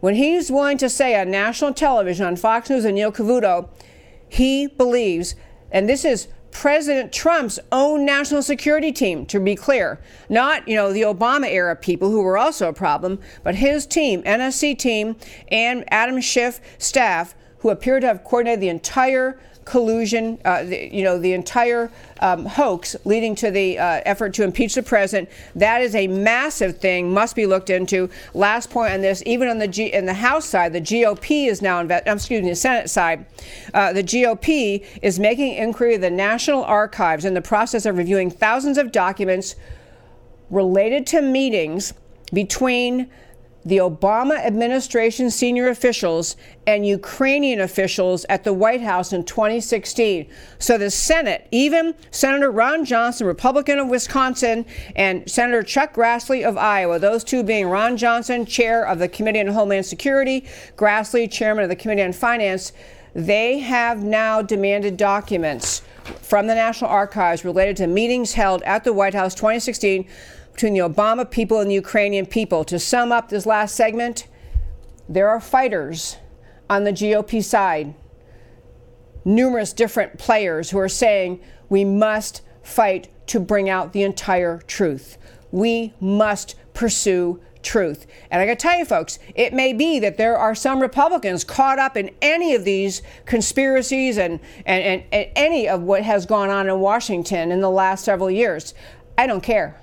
When 0.00 0.14
he's 0.14 0.50
willing 0.50 0.78
to 0.78 0.88
say 0.88 1.18
on 1.18 1.30
national 1.30 1.72
television 1.72 2.26
on 2.26 2.36
Fox 2.36 2.68
News 2.68 2.84
and 2.84 2.94
Neil 2.94 3.12
Cavuto, 3.12 3.68
he 4.28 4.66
believes, 4.66 5.34
and 5.70 5.88
this 5.88 6.04
is 6.04 6.28
President 6.50 7.12
Trump's 7.12 7.58
own 7.70 8.04
national 8.04 8.42
security 8.42 8.92
team, 8.92 9.26
to 9.26 9.40
be 9.40 9.54
clear. 9.54 10.00
Not, 10.28 10.66
you 10.66 10.74
know, 10.74 10.92
the 10.92 11.02
Obama 11.02 11.46
era 11.46 11.76
people 11.76 12.10
who 12.10 12.22
were 12.22 12.38
also 12.38 12.68
a 12.68 12.72
problem, 12.72 13.20
but 13.44 13.54
his 13.54 13.86
team, 13.86 14.22
NSC 14.22 14.78
team, 14.78 15.16
and 15.48 15.84
Adam 15.88 16.20
Schiff 16.20 16.60
staff, 16.78 17.34
who 17.58 17.70
appear 17.70 18.00
to 18.00 18.06
have 18.06 18.24
coordinated 18.24 18.60
the 18.60 18.68
entire 18.68 19.38
collusion, 19.68 20.38
uh, 20.44 20.64
the, 20.64 20.88
you 20.92 21.04
know, 21.04 21.18
the 21.18 21.32
entire 21.34 21.90
um, 22.20 22.46
hoax 22.46 22.96
leading 23.04 23.34
to 23.36 23.50
the 23.50 23.78
uh, 23.78 24.00
effort 24.06 24.32
to 24.34 24.42
impeach 24.42 24.74
the 24.74 24.82
president. 24.82 25.28
That 25.54 25.82
is 25.82 25.94
a 25.94 26.08
massive 26.08 26.78
thing, 26.78 27.12
must 27.12 27.36
be 27.36 27.46
looked 27.46 27.70
into. 27.70 28.08
Last 28.32 28.70
point 28.70 28.92
on 28.94 29.02
this, 29.02 29.22
even 29.26 29.48
on 29.48 29.58
the 29.58 29.68
G- 29.68 29.92
in 29.92 30.06
the 30.06 30.14
House 30.14 30.46
side, 30.46 30.72
the 30.72 30.80
GOP 30.80 31.48
is 31.48 31.60
now, 31.60 31.82
inve- 31.82 32.06
um, 32.08 32.16
excuse 32.16 32.42
me, 32.42 32.48
the 32.48 32.56
Senate 32.56 32.88
side, 32.88 33.26
uh, 33.74 33.92
the 33.92 34.02
GOP 34.02 34.84
is 35.02 35.18
making 35.18 35.54
inquiry 35.54 35.94
of 35.94 36.00
the 36.00 36.10
National 36.10 36.64
Archives 36.64 37.24
in 37.24 37.34
the 37.34 37.42
process 37.42 37.84
of 37.84 37.98
reviewing 37.98 38.30
thousands 38.30 38.78
of 38.78 38.90
documents 38.90 39.54
related 40.50 41.06
to 41.08 41.20
meetings 41.20 41.92
between 42.32 43.10
the 43.64 43.78
Obama 43.78 44.38
administration 44.44 45.30
senior 45.30 45.68
officials 45.68 46.36
and 46.66 46.86
Ukrainian 46.86 47.60
officials 47.60 48.24
at 48.28 48.44
the 48.44 48.52
White 48.52 48.80
House 48.80 49.12
in 49.12 49.24
2016. 49.24 50.28
So 50.58 50.78
the 50.78 50.90
Senate, 50.90 51.46
even 51.50 51.94
Senator 52.10 52.50
Ron 52.50 52.84
Johnson, 52.84 53.26
Republican 53.26 53.78
of 53.78 53.88
Wisconsin, 53.88 54.64
and 54.96 55.28
Senator 55.28 55.62
Chuck 55.62 55.94
Grassley 55.94 56.46
of 56.46 56.56
Iowa, 56.56 56.98
those 56.98 57.24
two 57.24 57.42
being 57.42 57.68
Ron 57.68 57.96
Johnson, 57.96 58.46
chair 58.46 58.86
of 58.86 58.98
the 58.98 59.08
Committee 59.08 59.40
on 59.40 59.48
Homeland 59.48 59.86
Security, 59.86 60.44
Grassley, 60.76 61.30
chairman 61.30 61.64
of 61.64 61.70
the 61.70 61.76
Committee 61.76 62.02
on 62.02 62.12
Finance, 62.12 62.72
they 63.14 63.58
have 63.58 64.02
now 64.02 64.40
demanded 64.40 64.96
documents 64.96 65.82
from 66.22 66.46
the 66.46 66.54
National 66.54 66.90
Archives 66.90 67.44
related 67.44 67.76
to 67.78 67.86
meetings 67.86 68.34
held 68.34 68.62
at 68.62 68.84
the 68.84 68.92
White 68.92 69.14
House 69.14 69.34
2016 69.34 70.06
between 70.58 70.74
the 70.74 70.80
Obama 70.80 71.30
people 71.30 71.60
and 71.60 71.70
the 71.70 71.74
Ukrainian 71.74 72.26
people. 72.26 72.64
To 72.64 72.80
sum 72.80 73.12
up 73.12 73.28
this 73.28 73.46
last 73.46 73.76
segment, 73.76 74.26
there 75.08 75.28
are 75.28 75.38
fighters 75.38 76.16
on 76.68 76.82
the 76.82 76.90
GOP 76.90 77.44
side, 77.44 77.94
numerous 79.24 79.72
different 79.72 80.18
players 80.18 80.70
who 80.70 80.78
are 80.80 80.88
saying 80.88 81.38
we 81.68 81.84
must 81.84 82.42
fight 82.60 83.06
to 83.28 83.38
bring 83.38 83.70
out 83.70 83.92
the 83.92 84.02
entire 84.02 84.58
truth. 84.66 85.16
We 85.52 85.94
must 86.00 86.56
pursue 86.74 87.40
truth. 87.62 88.08
And 88.28 88.42
I 88.42 88.46
got 88.46 88.58
to 88.58 88.66
tell 88.66 88.76
you, 88.76 88.84
folks, 88.84 89.20
it 89.36 89.52
may 89.52 89.72
be 89.72 90.00
that 90.00 90.16
there 90.16 90.36
are 90.36 90.56
some 90.56 90.80
Republicans 90.80 91.44
caught 91.44 91.78
up 91.78 91.96
in 91.96 92.10
any 92.20 92.56
of 92.56 92.64
these 92.64 93.00
conspiracies 93.26 94.18
and, 94.18 94.40
and, 94.66 94.82
and, 94.82 95.02
and 95.12 95.26
any 95.36 95.68
of 95.68 95.82
what 95.82 96.02
has 96.02 96.26
gone 96.26 96.50
on 96.50 96.68
in 96.68 96.80
Washington 96.80 97.52
in 97.52 97.60
the 97.60 97.70
last 97.70 98.04
several 98.04 98.28
years. 98.28 98.74
I 99.16 99.28
don't 99.28 99.42
care. 99.42 99.80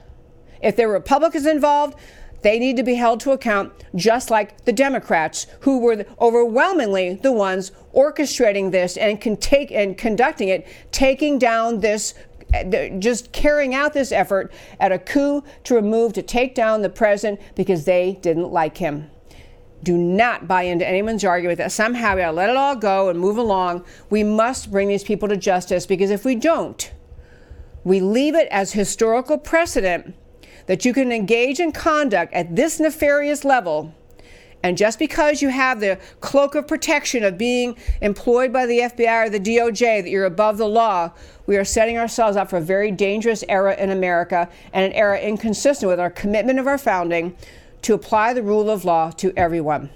If 0.66 0.76
there 0.76 0.88
were 0.88 0.96
Republicans 0.96 1.46
involved, 1.46 1.96
they 2.42 2.58
need 2.58 2.76
to 2.78 2.84
be 2.84 2.96
held 2.96 3.20
to 3.22 3.32
account, 3.32 3.72
just 3.94 4.32
like 4.32 4.66
the 4.66 4.74
Democrats, 4.74 5.46
who 5.62 5.78
were 5.78 6.06
overwhelmingly 6.20 7.14
the 7.14 7.32
ones 7.32 7.72
orchestrating 7.94 8.72
this 8.72 8.98
and 8.98 9.22
can 9.22 9.38
take 9.38 9.72
and 9.72 9.96
conducting 9.96 10.50
it, 10.50 10.68
taking 10.92 11.38
down 11.38 11.80
this 11.80 12.16
just 13.00 13.32
carrying 13.34 13.76
out 13.76 13.94
this 13.94 14.12
effort 14.12 14.52
at 14.80 14.92
a 14.92 15.00
coup 15.00 15.44
to 15.64 15.76
remove, 15.76 16.14
to 16.14 16.22
take 16.22 16.56
down 16.56 16.82
the 16.82 16.90
president 16.90 17.42
because 17.56 17.86
they 17.86 18.18
didn't 18.22 18.52
like 18.52 18.78
him. 18.78 19.10
do 19.84 19.98
not 19.98 20.48
buy 20.48 20.64
into 20.64 20.88
anyone's 20.88 21.24
argument 21.24 21.58
that 21.58 21.72
somehow 21.72 22.16
we 22.16 22.22
gotta 22.22 22.32
let 22.36 22.50
it 22.50 22.56
all 22.56 22.76
go 22.76 23.10
and 23.10 23.20
move 23.20 23.38
along. 23.38 23.84
We 24.10 24.24
must 24.24 24.72
bring 24.72 24.88
these 24.88 25.04
people 25.04 25.28
to 25.30 25.38
justice 25.38 25.86
because 25.86 26.10
if 26.12 26.24
we 26.26 26.34
don't, 26.36 26.92
we 27.84 28.00
leave 28.00 28.36
it 28.36 28.48
as 28.50 28.72
historical 28.72 29.38
precedent 29.38 30.16
that 30.68 30.86
you 30.86 30.94
can 30.94 31.12
engage 31.12 31.60
in 31.60 31.72
conduct 31.72 32.34
at 32.34 32.56
this 32.56 32.80
nefarious 32.80 33.44
level. 33.44 33.94
And 34.64 34.78
just 34.78 34.98
because 34.98 35.44
you 35.44 35.50
have 35.50 35.80
the 35.80 36.00
cloak 36.22 36.56
of 36.56 36.68
protection 36.68 37.24
of 37.24 37.38
being 37.38 37.78
employed 38.02 38.52
by 38.52 38.66
the 38.66 38.80
FBI 38.80 39.28
or 39.28 39.30
the 39.30 39.40
DOJ, 39.40 40.02
that 40.02 40.10
you're 40.10 40.26
above 40.26 40.58
the 40.58 40.68
law, 40.68 41.12
we 41.46 41.56
are 41.56 41.64
setting 41.64 42.00
ourselves 42.00 42.36
up 42.36 42.50
for 42.50 42.58
a 42.58 42.62
very 42.62 42.90
dangerous 42.90 43.44
era 43.48 43.76
in 43.76 43.92
America 43.92 44.50
and 44.74 44.84
an 44.84 44.92
era 44.94 45.20
inconsistent 45.20 45.88
with 45.88 46.00
our 46.00 46.10
commitment 46.10 46.58
of 46.58 46.66
our 46.66 46.80
founding 46.80 47.38
to 47.84 47.94
apply 47.94 48.34
the 48.34 48.42
rule 48.42 48.72
of 48.72 48.84
law 48.84 49.12
to 49.12 49.32
everyone. 49.38 49.92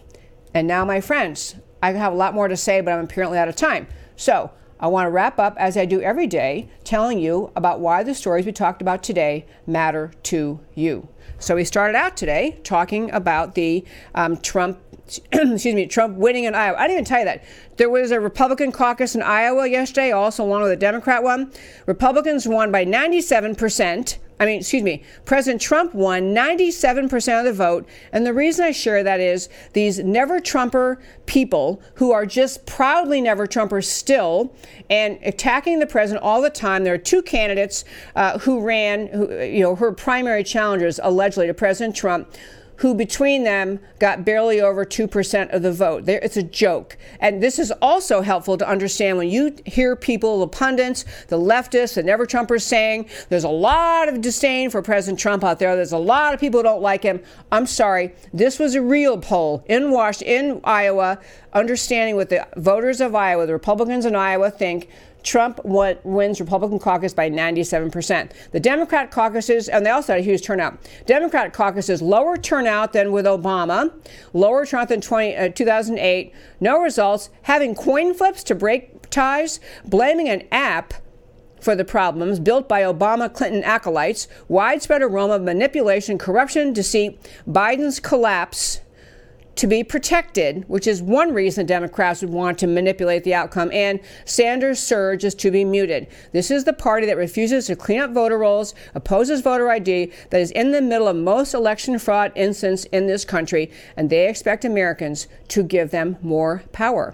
And 0.53 0.67
now, 0.67 0.85
my 0.85 1.01
friends, 1.01 1.55
I 1.81 1.91
have 1.93 2.13
a 2.13 2.15
lot 2.15 2.35
more 2.35 2.47
to 2.47 2.55
say, 2.55 2.81
but 2.81 2.91
I'm 2.91 3.05
apparently 3.05 3.39
out 3.39 3.47
of 3.47 3.55
time. 3.55 3.87
So, 4.15 4.51
I 4.79 4.87
want 4.87 5.07
to 5.07 5.11
wrap 5.11 5.39
up, 5.39 5.55
as 5.57 5.75
I 5.75 5.85
do 5.85 6.01
every 6.01 6.27
day, 6.27 6.69
telling 6.83 7.19
you 7.19 7.51
about 7.55 7.79
why 7.79 8.03
the 8.03 8.15
stories 8.15 8.45
we 8.45 8.51
talked 8.51 8.81
about 8.81 9.03
today 9.03 9.45
matter 9.67 10.11
to 10.23 10.59
you. 10.73 11.09
So, 11.37 11.55
we 11.55 11.63
started 11.65 11.95
out 11.95 12.17
today 12.17 12.59
talking 12.63 13.11
about 13.11 13.55
the 13.55 13.83
um, 14.15 14.37
Trump 14.37 14.79
excuse 15.31 15.73
me, 15.73 15.87
Trump 15.87 16.17
winning 16.17 16.43
in 16.43 16.53
Iowa. 16.53 16.77
I 16.77 16.81
didn't 16.81 16.91
even 16.91 17.05
tell 17.05 17.19
you 17.19 17.25
that. 17.25 17.43
There 17.77 17.89
was 17.89 18.11
a 18.11 18.19
Republican 18.19 18.71
caucus 18.71 19.15
in 19.15 19.23
Iowa 19.23 19.67
yesterday, 19.67 20.11
also 20.11 20.43
along 20.43 20.61
with 20.61 20.71
a 20.71 20.75
Democrat 20.75 21.23
one. 21.23 21.51
Republicans 21.87 22.47
won 22.47 22.71
by 22.71 22.85
97%. 22.85 24.17
I 24.39 24.45
mean, 24.45 24.59
excuse 24.59 24.83
me, 24.83 25.03
President 25.25 25.61
Trump 25.61 25.93
won 25.93 26.33
97% 26.33 27.39
of 27.39 27.45
the 27.45 27.53
vote. 27.53 27.87
And 28.13 28.25
the 28.25 28.33
reason 28.33 28.65
I 28.65 28.71
share 28.71 29.03
that 29.03 29.19
is 29.19 29.49
these 29.73 29.99
never 29.99 30.39
Trumper 30.39 31.01
people 31.25 31.81
who 31.95 32.13
are 32.13 32.25
just 32.25 32.65
proudly 32.65 33.19
never 33.19 33.45
Trumpers 33.45 33.85
still 33.85 34.55
and 34.89 35.19
attacking 35.23 35.79
the 35.79 35.87
president 35.87 36.23
all 36.23 36.41
the 36.41 36.49
time. 36.49 36.85
There 36.85 36.93
are 36.93 36.97
two 36.97 37.21
candidates 37.21 37.83
uh, 38.15 38.39
who 38.39 38.61
ran, 38.61 39.07
who, 39.07 39.33
you 39.43 39.61
know, 39.61 39.75
her 39.75 39.91
primary 39.91 40.43
challengers 40.43 40.99
allegedly 41.03 41.47
to 41.47 41.53
President 41.53 41.95
Trump 41.95 42.33
who 42.79 42.93
between 42.93 43.43
them 43.43 43.79
got 43.99 44.23
barely 44.23 44.61
over 44.61 44.85
2% 44.85 45.53
of 45.53 45.61
the 45.61 45.71
vote. 45.71 46.07
It's 46.07 46.37
a 46.37 46.43
joke. 46.43 46.97
And 47.19 47.43
this 47.43 47.59
is 47.59 47.71
also 47.81 48.21
helpful 48.21 48.57
to 48.57 48.67
understand 48.67 49.17
when 49.17 49.29
you 49.29 49.53
hear 49.65 49.97
people, 49.97 50.39
the 50.39 50.47
pundits, 50.47 51.03
the 51.27 51.37
leftists, 51.37 51.95
the 51.95 52.03
never 52.03 52.25
Trumpers 52.25 52.61
saying 52.61 53.09
there's 53.27 53.43
a 53.43 53.49
lot 53.49 54.07
of 54.07 54.21
disdain 54.21 54.69
for 54.69 54.81
President 54.81 55.19
Trump 55.19 55.43
out 55.43 55.59
there. 55.59 55.75
There's 55.75 55.91
a 55.91 55.97
lot 55.97 56.33
of 56.33 56.39
people 56.39 56.59
who 56.59 56.63
don't 56.63 56.81
like 56.81 57.03
him. 57.03 57.21
I'm 57.51 57.65
sorry. 57.65 58.13
This 58.33 58.59
was 58.59 58.75
a 58.75 58.81
real 58.81 59.17
poll 59.17 59.63
in 59.67 59.91
Washington, 59.91 60.29
in 60.29 60.61
Iowa, 60.63 61.19
understanding 61.51 62.15
what 62.15 62.29
the 62.29 62.47
voters 62.55 63.01
of 63.01 63.13
Iowa, 63.13 63.45
the 63.45 63.53
Republicans 63.53 64.05
in 64.05 64.15
Iowa 64.15 64.51
think 64.51 64.87
Trump 65.23 65.59
wins 65.63 66.39
Republican 66.39 66.79
caucus 66.79 67.13
by 67.13 67.29
97%. 67.29 68.31
The 68.51 68.59
Democrat 68.59 69.11
caucuses, 69.11 69.67
and 69.67 69.85
they 69.85 69.89
also 69.89 70.13
had 70.13 70.21
a 70.21 70.23
huge 70.23 70.43
turnout. 70.43 70.77
Democrat 71.05 71.53
caucuses 71.53 72.01
lower 72.01 72.37
turnout 72.37 72.93
than 72.93 73.11
with 73.11 73.25
Obama, 73.25 73.91
lower 74.33 74.65
turnout 74.65 74.89
than 74.89 75.01
20, 75.01 75.35
uh, 75.35 75.49
2008, 75.49 76.33
no 76.59 76.81
results, 76.81 77.29
having 77.43 77.75
coin 77.75 78.13
flips 78.13 78.43
to 78.43 78.55
break 78.55 79.09
ties, 79.09 79.59
blaming 79.85 80.29
an 80.29 80.43
app 80.51 80.93
for 81.59 81.75
the 81.75 81.83
problems 81.83 82.39
built 82.39 82.69
by 82.69 82.81
Obama 82.81 83.31
Clinton 83.31 83.63
acolytes, 83.63 84.27
widespread 84.47 85.01
aroma 85.01 85.35
of 85.35 85.41
manipulation, 85.41 86.17
corruption, 86.17 86.71
deceit, 86.71 87.19
Biden's 87.47 87.99
collapse 87.99 88.79
to 89.59 89.67
be 89.67 89.83
protected, 89.83 90.63
which 90.69 90.87
is 90.87 91.01
one 91.01 91.33
reason 91.33 91.65
Democrats 91.65 92.21
would 92.21 92.29
want 92.29 92.57
to 92.57 92.65
manipulate 92.65 93.25
the 93.25 93.33
outcome, 93.33 93.69
and 93.73 93.99
Sanders' 94.23 94.79
surge 94.79 95.25
is 95.25 95.35
to 95.35 95.51
be 95.51 95.65
muted. 95.65 96.07
This 96.31 96.49
is 96.49 96.63
the 96.63 96.71
party 96.71 97.05
that 97.07 97.17
refuses 97.17 97.67
to 97.67 97.75
clean 97.75 97.99
up 97.99 98.11
voter 98.11 98.37
rolls, 98.37 98.73
opposes 98.95 99.41
voter 99.41 99.69
ID, 99.69 100.13
that 100.29 100.39
is 100.39 100.51
in 100.51 100.71
the 100.71 100.81
middle 100.81 101.09
of 101.09 101.17
most 101.17 101.53
election 101.53 101.99
fraud 101.99 102.31
incidents 102.37 102.85
in 102.85 103.07
this 103.07 103.25
country, 103.25 103.69
and 103.97 104.09
they 104.09 104.29
expect 104.29 104.63
Americans 104.63 105.27
to 105.49 105.61
give 105.61 105.91
them 105.91 106.15
more 106.21 106.63
power. 106.71 107.13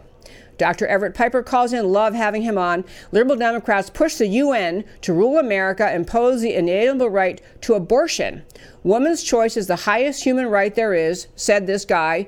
Dr. 0.58 0.88
Everett 0.88 1.14
Piper 1.14 1.44
calls 1.44 1.74
in, 1.74 1.92
love 1.92 2.14
having 2.14 2.42
him 2.42 2.58
on. 2.58 2.86
Liberal 3.12 3.36
Democrats 3.36 3.90
push 3.90 4.16
the 4.16 4.28
UN 4.28 4.84
to 5.02 5.14
rule 5.14 5.38
America, 5.38 5.94
impose 5.94 6.42
the 6.42 6.54
inalienable 6.54 7.10
right 7.10 7.42
to 7.62 7.74
abortion. 7.74 8.44
Woman's 8.84 9.24
choice 9.24 9.58
is 9.58 9.68
the 9.68 9.76
highest 9.76 10.24
human 10.24 10.48
right 10.48 10.74
there 10.76 10.94
is, 10.94 11.28
said 11.36 11.68
this 11.68 11.86
guy, 11.86 12.28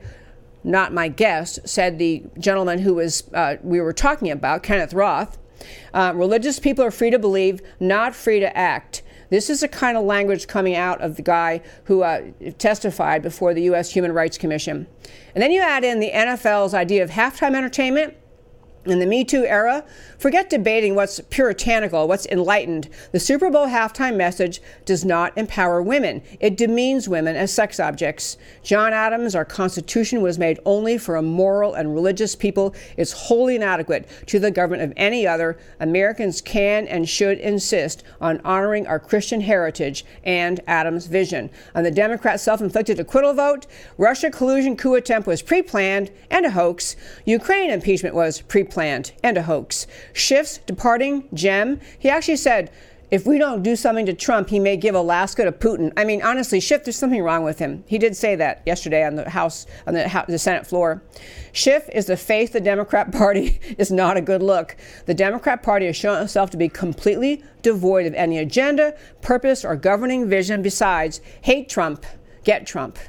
not 0.63 0.93
my 0.93 1.07
guest, 1.07 1.59
said 1.65 1.97
the 1.97 2.23
gentleman 2.38 2.80
who 2.80 2.95
was 2.95 3.23
uh, 3.34 3.55
we 3.63 3.80
were 3.80 3.93
talking 3.93 4.30
about, 4.32 4.63
Kenneth 4.63 4.93
Roth. 4.93 5.38
Uh, 5.93 6.11
religious 6.15 6.59
people 6.59 6.84
are 6.84 6.91
free 6.91 7.09
to 7.09 7.19
believe, 7.19 7.61
not 7.80 8.15
free 8.15 8.39
to 8.39 8.57
act. 8.57 9.01
This 9.30 9.49
is 9.49 9.61
the 9.61 9.67
kind 9.67 9.97
of 9.97 10.05
language 10.05 10.47
coming 10.47 10.75
out 10.75 11.01
of 11.01 11.15
the 11.15 11.21
guy 11.21 11.61
who 11.86 12.03
uh, 12.03 12.21
testified 12.57 13.21
before 13.21 13.53
the 13.53 13.63
U.S. 13.63 13.91
Human 13.91 14.11
Rights 14.11 14.38
Commission. 14.38 14.88
And 15.36 15.41
then 15.41 15.51
you 15.51 15.61
add 15.61 15.84
in 15.84 15.99
the 15.99 16.11
NFL's 16.11 16.73
idea 16.73 17.03
of 17.03 17.09
halftime 17.09 17.55
entertainment 17.55 18.15
in 18.91 18.99
the 18.99 19.05
Me 19.05 19.23
Too 19.23 19.45
era, 19.45 19.83
forget 20.17 20.49
debating 20.49 20.95
what's 20.95 21.19
puritanical, 21.29 22.07
what's 22.07 22.25
enlightened. 22.27 22.89
The 23.11 23.19
Super 23.19 23.49
Bowl 23.49 23.67
halftime 23.67 24.15
message 24.15 24.61
does 24.85 25.03
not 25.03 25.38
empower 25.38 25.81
women, 25.81 26.21
it 26.39 26.57
demeans 26.57 27.09
women 27.09 27.35
as 27.35 27.53
sex 27.53 27.79
objects. 27.79 28.38
John 28.63 28.93
Adams, 28.93 29.35
our 29.35 29.45
Constitution 29.45 30.21
was 30.21 30.39
made 30.39 30.59
only 30.65 30.97
for 30.97 31.15
a 31.15 31.21
moral 31.21 31.73
and 31.73 31.93
religious 31.93 32.35
people. 32.35 32.73
It's 32.95 33.11
wholly 33.11 33.55
inadequate 33.55 34.07
to 34.27 34.39
the 34.39 34.51
government 34.51 34.83
of 34.83 34.93
any 34.95 35.27
other. 35.27 35.57
Americans 35.79 36.41
can 36.41 36.88
and 36.88 37.07
should 37.07 37.39
insist 37.39 38.03
on 38.21 38.41
honoring 38.43 38.88
our 38.88 38.99
Christian 38.99 39.41
heritage 39.41 40.05
and 40.23 40.59
Adams' 40.67 41.07
vision. 41.07 41.49
On 41.75 41.83
the 41.83 41.91
Democrat 41.91 42.39
self 42.39 42.61
inflicted 42.61 42.99
acquittal 42.99 43.33
vote, 43.33 43.67
Russia 43.97 44.31
collusion 44.31 44.77
coup 44.77 44.95
attempt 44.95 45.27
was 45.27 45.41
pre 45.41 45.61
planned 45.61 46.09
and 46.31 46.45
a 46.45 46.51
hoax. 46.51 46.95
Ukraine 47.25 47.69
impeachment 47.69 48.15
was 48.15 48.41
pre 48.41 48.63
planned 48.63 48.76
planned 48.78 49.11
and 49.23 49.38
a 49.38 49.41
hoax. 49.41 49.88
Schiff's 50.13 50.59
departing 50.59 51.28
gem, 51.34 51.80
he 51.97 52.11
actually 52.11 52.36
said, 52.36 52.69
if 53.09 53.25
we 53.25 53.39
don't 53.39 53.63
do 53.63 53.75
something 53.75 54.05
to 54.05 54.13
Trump, 54.13 54.49
he 54.49 54.59
may 54.59 54.78
give 54.78 54.93
Alaska 54.93 55.45
to 55.45 55.51
Putin. 55.51 55.91
I 55.97 56.03
mean, 56.03 56.21
honestly, 56.21 56.59
Schiff, 56.59 56.84
there's 56.84 56.95
something 56.95 57.23
wrong 57.23 57.43
with 57.43 57.57
him. 57.57 57.84
He 57.88 57.97
did 57.97 58.15
say 58.15 58.36
that 58.36 58.61
yesterday 58.67 59.03
on 59.03 59.15
the 59.15 59.28
House, 59.32 59.65
on 59.88 59.95
the, 59.95 60.25
the 60.28 60.38
Senate 60.38 60.67
floor. 60.67 61.01
Schiff 61.53 61.89
is 61.91 62.05
the 62.05 62.15
faith 62.15 62.53
the 62.53 62.61
Democrat 62.61 63.11
Party 63.11 63.59
is 63.80 63.89
not 63.89 64.15
a 64.15 64.21
good 64.21 64.43
look. 64.43 64.78
The 65.07 65.15
Democrat 65.15 65.63
Party 65.63 65.88
has 65.88 65.95
shown 65.95 66.21
itself 66.21 66.51
to 66.51 66.57
be 66.57 66.69
completely 66.69 67.43
devoid 67.63 68.05
of 68.05 68.13
any 68.13 68.38
agenda, 68.38 68.95
purpose, 69.23 69.65
or 69.65 69.75
governing 69.75 70.30
vision 70.30 70.61
besides 70.61 71.19
hate 71.41 71.67
Trump, 71.67 72.05
get 72.43 72.67
Trump. 72.67 72.99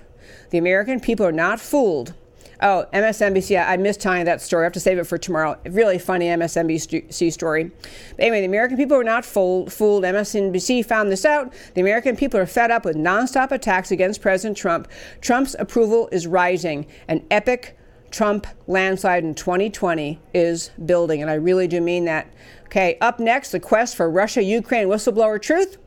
The 0.48 0.56
American 0.56 0.98
people 0.98 1.26
are 1.26 1.30
not 1.30 1.60
fooled 1.60 2.14
Oh, 2.60 2.86
MSNBC. 2.92 3.64
I 3.64 3.76
missed 3.76 4.00
telling 4.00 4.24
that 4.24 4.42
story. 4.42 4.62
I 4.62 4.66
have 4.66 4.72
to 4.72 4.80
save 4.80 4.98
it 4.98 5.04
for 5.04 5.16
tomorrow. 5.16 5.56
Really 5.64 5.98
funny 5.98 6.26
MSNBC 6.26 7.32
story. 7.32 7.64
But 7.64 8.18
anyway, 8.18 8.40
the 8.40 8.46
American 8.46 8.76
people 8.76 8.96
are 8.96 9.04
not 9.04 9.24
fooled. 9.24 9.72
fooled. 9.72 10.02
MSNBC 10.02 10.84
found 10.84 11.12
this 11.12 11.24
out. 11.24 11.52
The 11.74 11.80
American 11.80 12.16
people 12.16 12.40
are 12.40 12.46
fed 12.46 12.72
up 12.72 12.84
with 12.84 12.96
nonstop 12.96 13.52
attacks 13.52 13.92
against 13.92 14.20
President 14.20 14.56
Trump. 14.56 14.88
Trump's 15.20 15.54
approval 15.58 16.08
is 16.10 16.26
rising. 16.26 16.86
An 17.06 17.24
epic 17.30 17.78
Trump 18.10 18.46
landslide 18.66 19.22
in 19.22 19.34
2020 19.36 20.20
is 20.34 20.70
building. 20.84 21.22
And 21.22 21.30
I 21.30 21.34
really 21.34 21.68
do 21.68 21.80
mean 21.80 22.06
that. 22.06 22.32
Okay, 22.64 22.98
up 23.00 23.20
next, 23.20 23.52
the 23.52 23.60
quest 23.60 23.94
for 23.94 24.10
Russia 24.10 24.42
Ukraine 24.42 24.88
whistleblower 24.88 25.40
truth. 25.40 25.78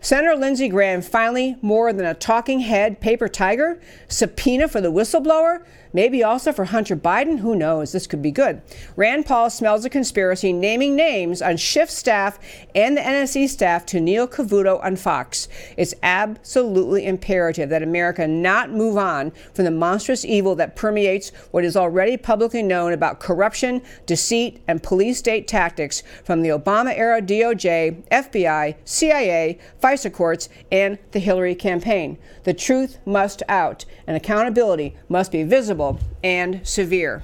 Senator 0.00 0.36
Lindsey 0.36 0.68
Graham 0.68 1.02
finally 1.02 1.56
more 1.60 1.92
than 1.92 2.06
a 2.06 2.14
talking 2.14 2.60
head 2.60 3.00
paper 3.00 3.28
tiger, 3.28 3.80
subpoena 4.06 4.68
for 4.68 4.80
the 4.80 4.92
whistleblower, 4.92 5.64
Maybe 5.92 6.22
also 6.22 6.52
for 6.52 6.66
Hunter 6.66 6.96
Biden. 6.96 7.38
Who 7.38 7.56
knows? 7.56 7.92
This 7.92 8.06
could 8.06 8.20
be 8.20 8.30
good. 8.30 8.60
Rand 8.96 9.26
Paul 9.26 9.50
smells 9.50 9.84
a 9.84 9.90
conspiracy 9.90 10.52
naming 10.52 10.94
names 10.94 11.40
on 11.40 11.56
Schiff 11.56 11.90
staff 11.90 12.38
and 12.74 12.96
the 12.96 13.00
NSC 13.00 13.48
staff 13.48 13.86
to 13.86 14.00
Neil 14.00 14.28
Cavuto 14.28 14.82
on 14.84 14.96
Fox. 14.96 15.48
It's 15.76 15.94
absolutely 16.02 17.06
imperative 17.06 17.70
that 17.70 17.82
America 17.82 18.26
not 18.26 18.70
move 18.70 18.96
on 18.96 19.30
from 19.54 19.64
the 19.64 19.70
monstrous 19.70 20.24
evil 20.24 20.54
that 20.56 20.76
permeates 20.76 21.30
what 21.50 21.64
is 21.64 21.76
already 21.76 22.16
publicly 22.16 22.62
known 22.62 22.92
about 22.92 23.20
corruption, 23.20 23.82
deceit, 24.04 24.60
and 24.68 24.82
police 24.82 25.18
state 25.18 25.48
tactics 25.48 26.02
from 26.24 26.42
the 26.42 26.50
Obama 26.50 26.96
era 26.96 27.22
DOJ, 27.22 28.06
FBI, 28.10 28.74
CIA, 28.84 29.58
FISA 29.82 30.12
courts, 30.12 30.48
and 30.70 30.98
the 31.12 31.18
Hillary 31.18 31.54
campaign. 31.54 32.18
The 32.44 32.54
truth 32.54 32.98
must 33.06 33.42
out, 33.48 33.84
and 34.06 34.16
accountability 34.16 34.96
must 35.08 35.32
be 35.32 35.42
visible 35.42 35.77
and 36.22 36.66
severe. 36.66 37.22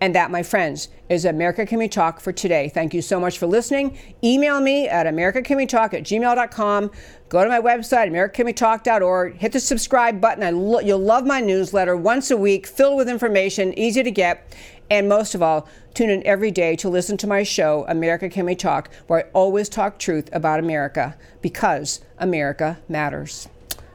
And 0.00 0.14
that, 0.14 0.30
my 0.30 0.42
friends, 0.42 0.88
is 1.08 1.24
America 1.24 1.64
Can 1.64 1.78
We 1.78 1.88
Talk 1.88 2.20
for 2.20 2.32
today. 2.32 2.68
Thank 2.68 2.92
you 2.92 3.00
so 3.00 3.18
much 3.18 3.38
for 3.38 3.46
listening. 3.46 3.96
Email 4.22 4.60
me 4.60 4.88
at 4.88 5.06
americacanwetalk 5.06 5.94
at 5.94 6.02
gmail.com. 6.02 6.90
Go 7.28 7.42
to 7.42 7.48
my 7.48 7.60
website, 7.60 8.10
americacanwetalk.org. 8.10 9.36
Hit 9.36 9.52
the 9.52 9.60
subscribe 9.60 10.20
button. 10.20 10.58
Lo- 10.58 10.80
you'll 10.80 10.98
love 10.98 11.24
my 11.24 11.40
newsletter 11.40 11.96
once 11.96 12.30
a 12.30 12.36
week, 12.36 12.66
filled 12.66 12.98
with 12.98 13.08
information, 13.08 13.76
easy 13.78 14.02
to 14.02 14.10
get. 14.10 14.54
And 14.90 15.08
most 15.08 15.34
of 15.34 15.42
all, 15.42 15.66
tune 15.94 16.10
in 16.10 16.26
every 16.26 16.50
day 16.50 16.76
to 16.76 16.88
listen 16.90 17.16
to 17.18 17.26
my 17.26 17.42
show, 17.42 17.86
America 17.88 18.28
Can 18.28 18.44
We 18.44 18.56
Talk, 18.56 18.90
where 19.06 19.20
I 19.20 19.30
always 19.32 19.68
talk 19.68 19.98
truth 19.98 20.28
about 20.32 20.60
America 20.60 21.16
because 21.40 22.02
America 22.18 22.78
matters. 22.88 23.48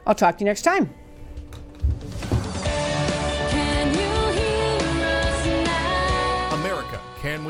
I'll 0.07 0.15
talk 0.15 0.37
to 0.37 0.43
you 0.43 0.45
next 0.45 0.63
time. 0.63 0.93